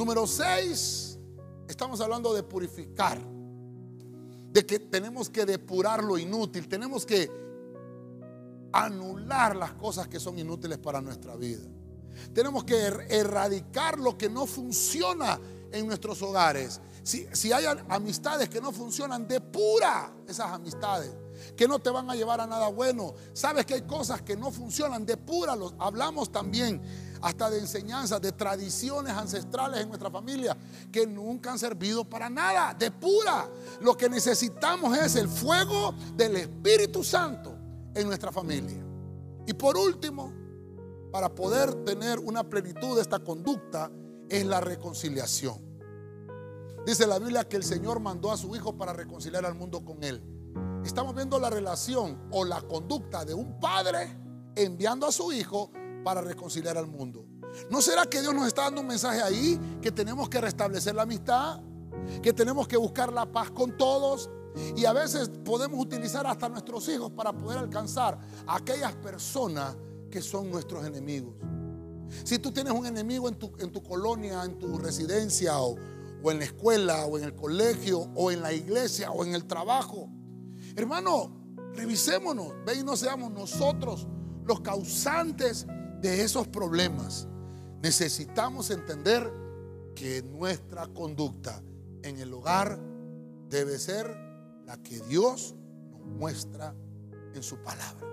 Número 0.00 0.26
6, 0.26 1.18
estamos 1.68 2.00
hablando 2.00 2.32
de 2.32 2.42
purificar, 2.42 3.20
de 4.50 4.64
que 4.64 4.78
tenemos 4.78 5.28
que 5.28 5.44
depurar 5.44 6.02
lo 6.02 6.16
inútil, 6.16 6.66
tenemos 6.68 7.04
que 7.04 7.30
anular 8.72 9.54
las 9.54 9.74
cosas 9.74 10.08
que 10.08 10.18
son 10.18 10.38
inútiles 10.38 10.78
para 10.78 11.02
nuestra 11.02 11.36
vida. 11.36 11.64
Tenemos 12.32 12.64
que 12.64 12.76
er-, 12.76 13.08
erradicar 13.10 13.98
lo 13.98 14.16
que 14.16 14.30
no 14.30 14.46
funciona 14.46 15.38
en 15.70 15.86
nuestros 15.86 16.22
hogares. 16.22 16.80
Si, 17.02 17.26
si, 17.34 17.52
hay 17.52 17.66
amistades 17.90 18.48
que 18.48 18.62
no 18.62 18.72
funcionan, 18.72 19.28
depura 19.28 20.14
esas 20.26 20.50
amistades, 20.50 21.12
que 21.54 21.68
no 21.68 21.78
te 21.78 21.90
van 21.90 22.08
a 22.08 22.14
llevar 22.14 22.40
a 22.40 22.46
nada 22.46 22.68
bueno. 22.68 23.12
Sabes 23.34 23.66
que 23.66 23.74
hay 23.74 23.82
cosas 23.82 24.22
que 24.22 24.34
no 24.34 24.50
funcionan, 24.50 25.04
depuralos. 25.04 25.74
Hablamos 25.78 26.32
también 26.32 26.80
hasta 27.22 27.50
de 27.50 27.58
enseñanzas, 27.58 28.20
de 28.20 28.32
tradiciones 28.32 29.12
ancestrales 29.12 29.80
en 29.80 29.88
nuestra 29.88 30.10
familia 30.10 30.56
que 30.90 31.06
nunca 31.06 31.52
han 31.52 31.58
servido 31.58 32.04
para 32.04 32.30
nada. 32.30 32.74
Depura. 32.74 33.48
Lo 33.80 33.96
que 33.96 34.08
necesitamos 34.08 34.96
es 34.96 35.16
el 35.16 35.28
fuego 35.28 35.94
del 36.14 36.36
Espíritu 36.36 37.04
Santo 37.04 37.54
en 37.94 38.06
nuestra 38.06 38.32
familia. 38.32 38.84
Y 39.46 39.52
por 39.52 39.76
último, 39.76 40.32
para 41.10 41.28
poder 41.34 41.84
tener 41.84 42.18
una 42.18 42.44
plenitud 42.44 42.96
de 42.96 43.02
esta 43.02 43.18
conducta 43.18 43.90
es 44.28 44.46
la 44.46 44.60
reconciliación. 44.60 45.58
Dice 46.86 47.06
la 47.06 47.18
Biblia 47.18 47.48
que 47.48 47.56
el 47.56 47.64
Señor 47.64 48.00
mandó 48.00 48.32
a 48.32 48.36
su 48.36 48.54
Hijo 48.54 48.76
para 48.76 48.92
reconciliar 48.92 49.44
al 49.44 49.54
mundo 49.54 49.84
con 49.84 50.02
Él. 50.02 50.22
Estamos 50.84 51.14
viendo 51.14 51.38
la 51.38 51.50
relación 51.50 52.28
o 52.30 52.44
la 52.44 52.62
conducta 52.62 53.24
de 53.24 53.34
un 53.34 53.60
padre 53.60 54.16
enviando 54.54 55.06
a 55.06 55.12
su 55.12 55.30
Hijo 55.32 55.70
para 56.02 56.20
reconciliar 56.20 56.76
al 56.76 56.86
mundo. 56.86 57.26
¿No 57.70 57.82
será 57.82 58.06
que 58.06 58.20
Dios 58.20 58.34
nos 58.34 58.46
está 58.46 58.62
dando 58.62 58.80
un 58.80 58.86
mensaje 58.86 59.22
ahí 59.22 59.58
que 59.82 59.90
tenemos 59.90 60.28
que 60.28 60.40
restablecer 60.40 60.94
la 60.94 61.02
amistad? 61.02 61.60
Que 62.22 62.32
tenemos 62.32 62.68
que 62.68 62.76
buscar 62.76 63.12
la 63.12 63.30
paz 63.30 63.50
con 63.50 63.76
todos. 63.76 64.30
Y 64.76 64.84
a 64.84 64.92
veces 64.92 65.30
podemos 65.44 65.80
utilizar 65.80 66.26
hasta 66.26 66.48
nuestros 66.48 66.88
hijos 66.88 67.10
para 67.10 67.32
poder 67.32 67.58
alcanzar 67.58 68.18
a 68.46 68.56
aquellas 68.56 68.94
personas 68.96 69.76
que 70.10 70.20
son 70.20 70.50
nuestros 70.50 70.84
enemigos. 70.84 71.34
Si 72.24 72.38
tú 72.38 72.50
tienes 72.50 72.72
un 72.72 72.86
enemigo 72.86 73.28
en 73.28 73.36
tu, 73.36 73.52
en 73.58 73.70
tu 73.70 73.82
colonia, 73.82 74.44
en 74.44 74.58
tu 74.58 74.78
residencia, 74.78 75.60
o, 75.60 75.76
o 76.22 76.30
en 76.30 76.38
la 76.38 76.44
escuela, 76.44 77.06
o 77.06 77.18
en 77.18 77.24
el 77.24 77.34
colegio, 77.34 78.10
o 78.16 78.32
en 78.32 78.42
la 78.42 78.52
iglesia, 78.52 79.12
o 79.12 79.24
en 79.24 79.34
el 79.34 79.44
trabajo, 79.44 80.08
hermano, 80.74 81.40
revisémonos, 81.74 82.52
ve 82.66 82.74
y 82.76 82.84
no 82.84 82.96
seamos 82.96 83.30
nosotros 83.30 84.08
los 84.44 84.60
causantes 84.60 85.66
de 86.00 86.22
esos 86.22 86.48
problemas. 86.48 87.26
necesitamos 87.82 88.70
entender 88.70 89.32
que 89.94 90.22
nuestra 90.22 90.86
conducta 90.88 91.62
en 92.02 92.18
el 92.18 92.32
hogar 92.34 92.78
debe 93.48 93.78
ser 93.78 94.06
la 94.66 94.76
que 94.82 95.00
Dios 95.00 95.54
nos 95.90 96.00
muestra 96.00 96.74
en 97.34 97.42
su 97.42 97.56
palabra. 97.62 98.09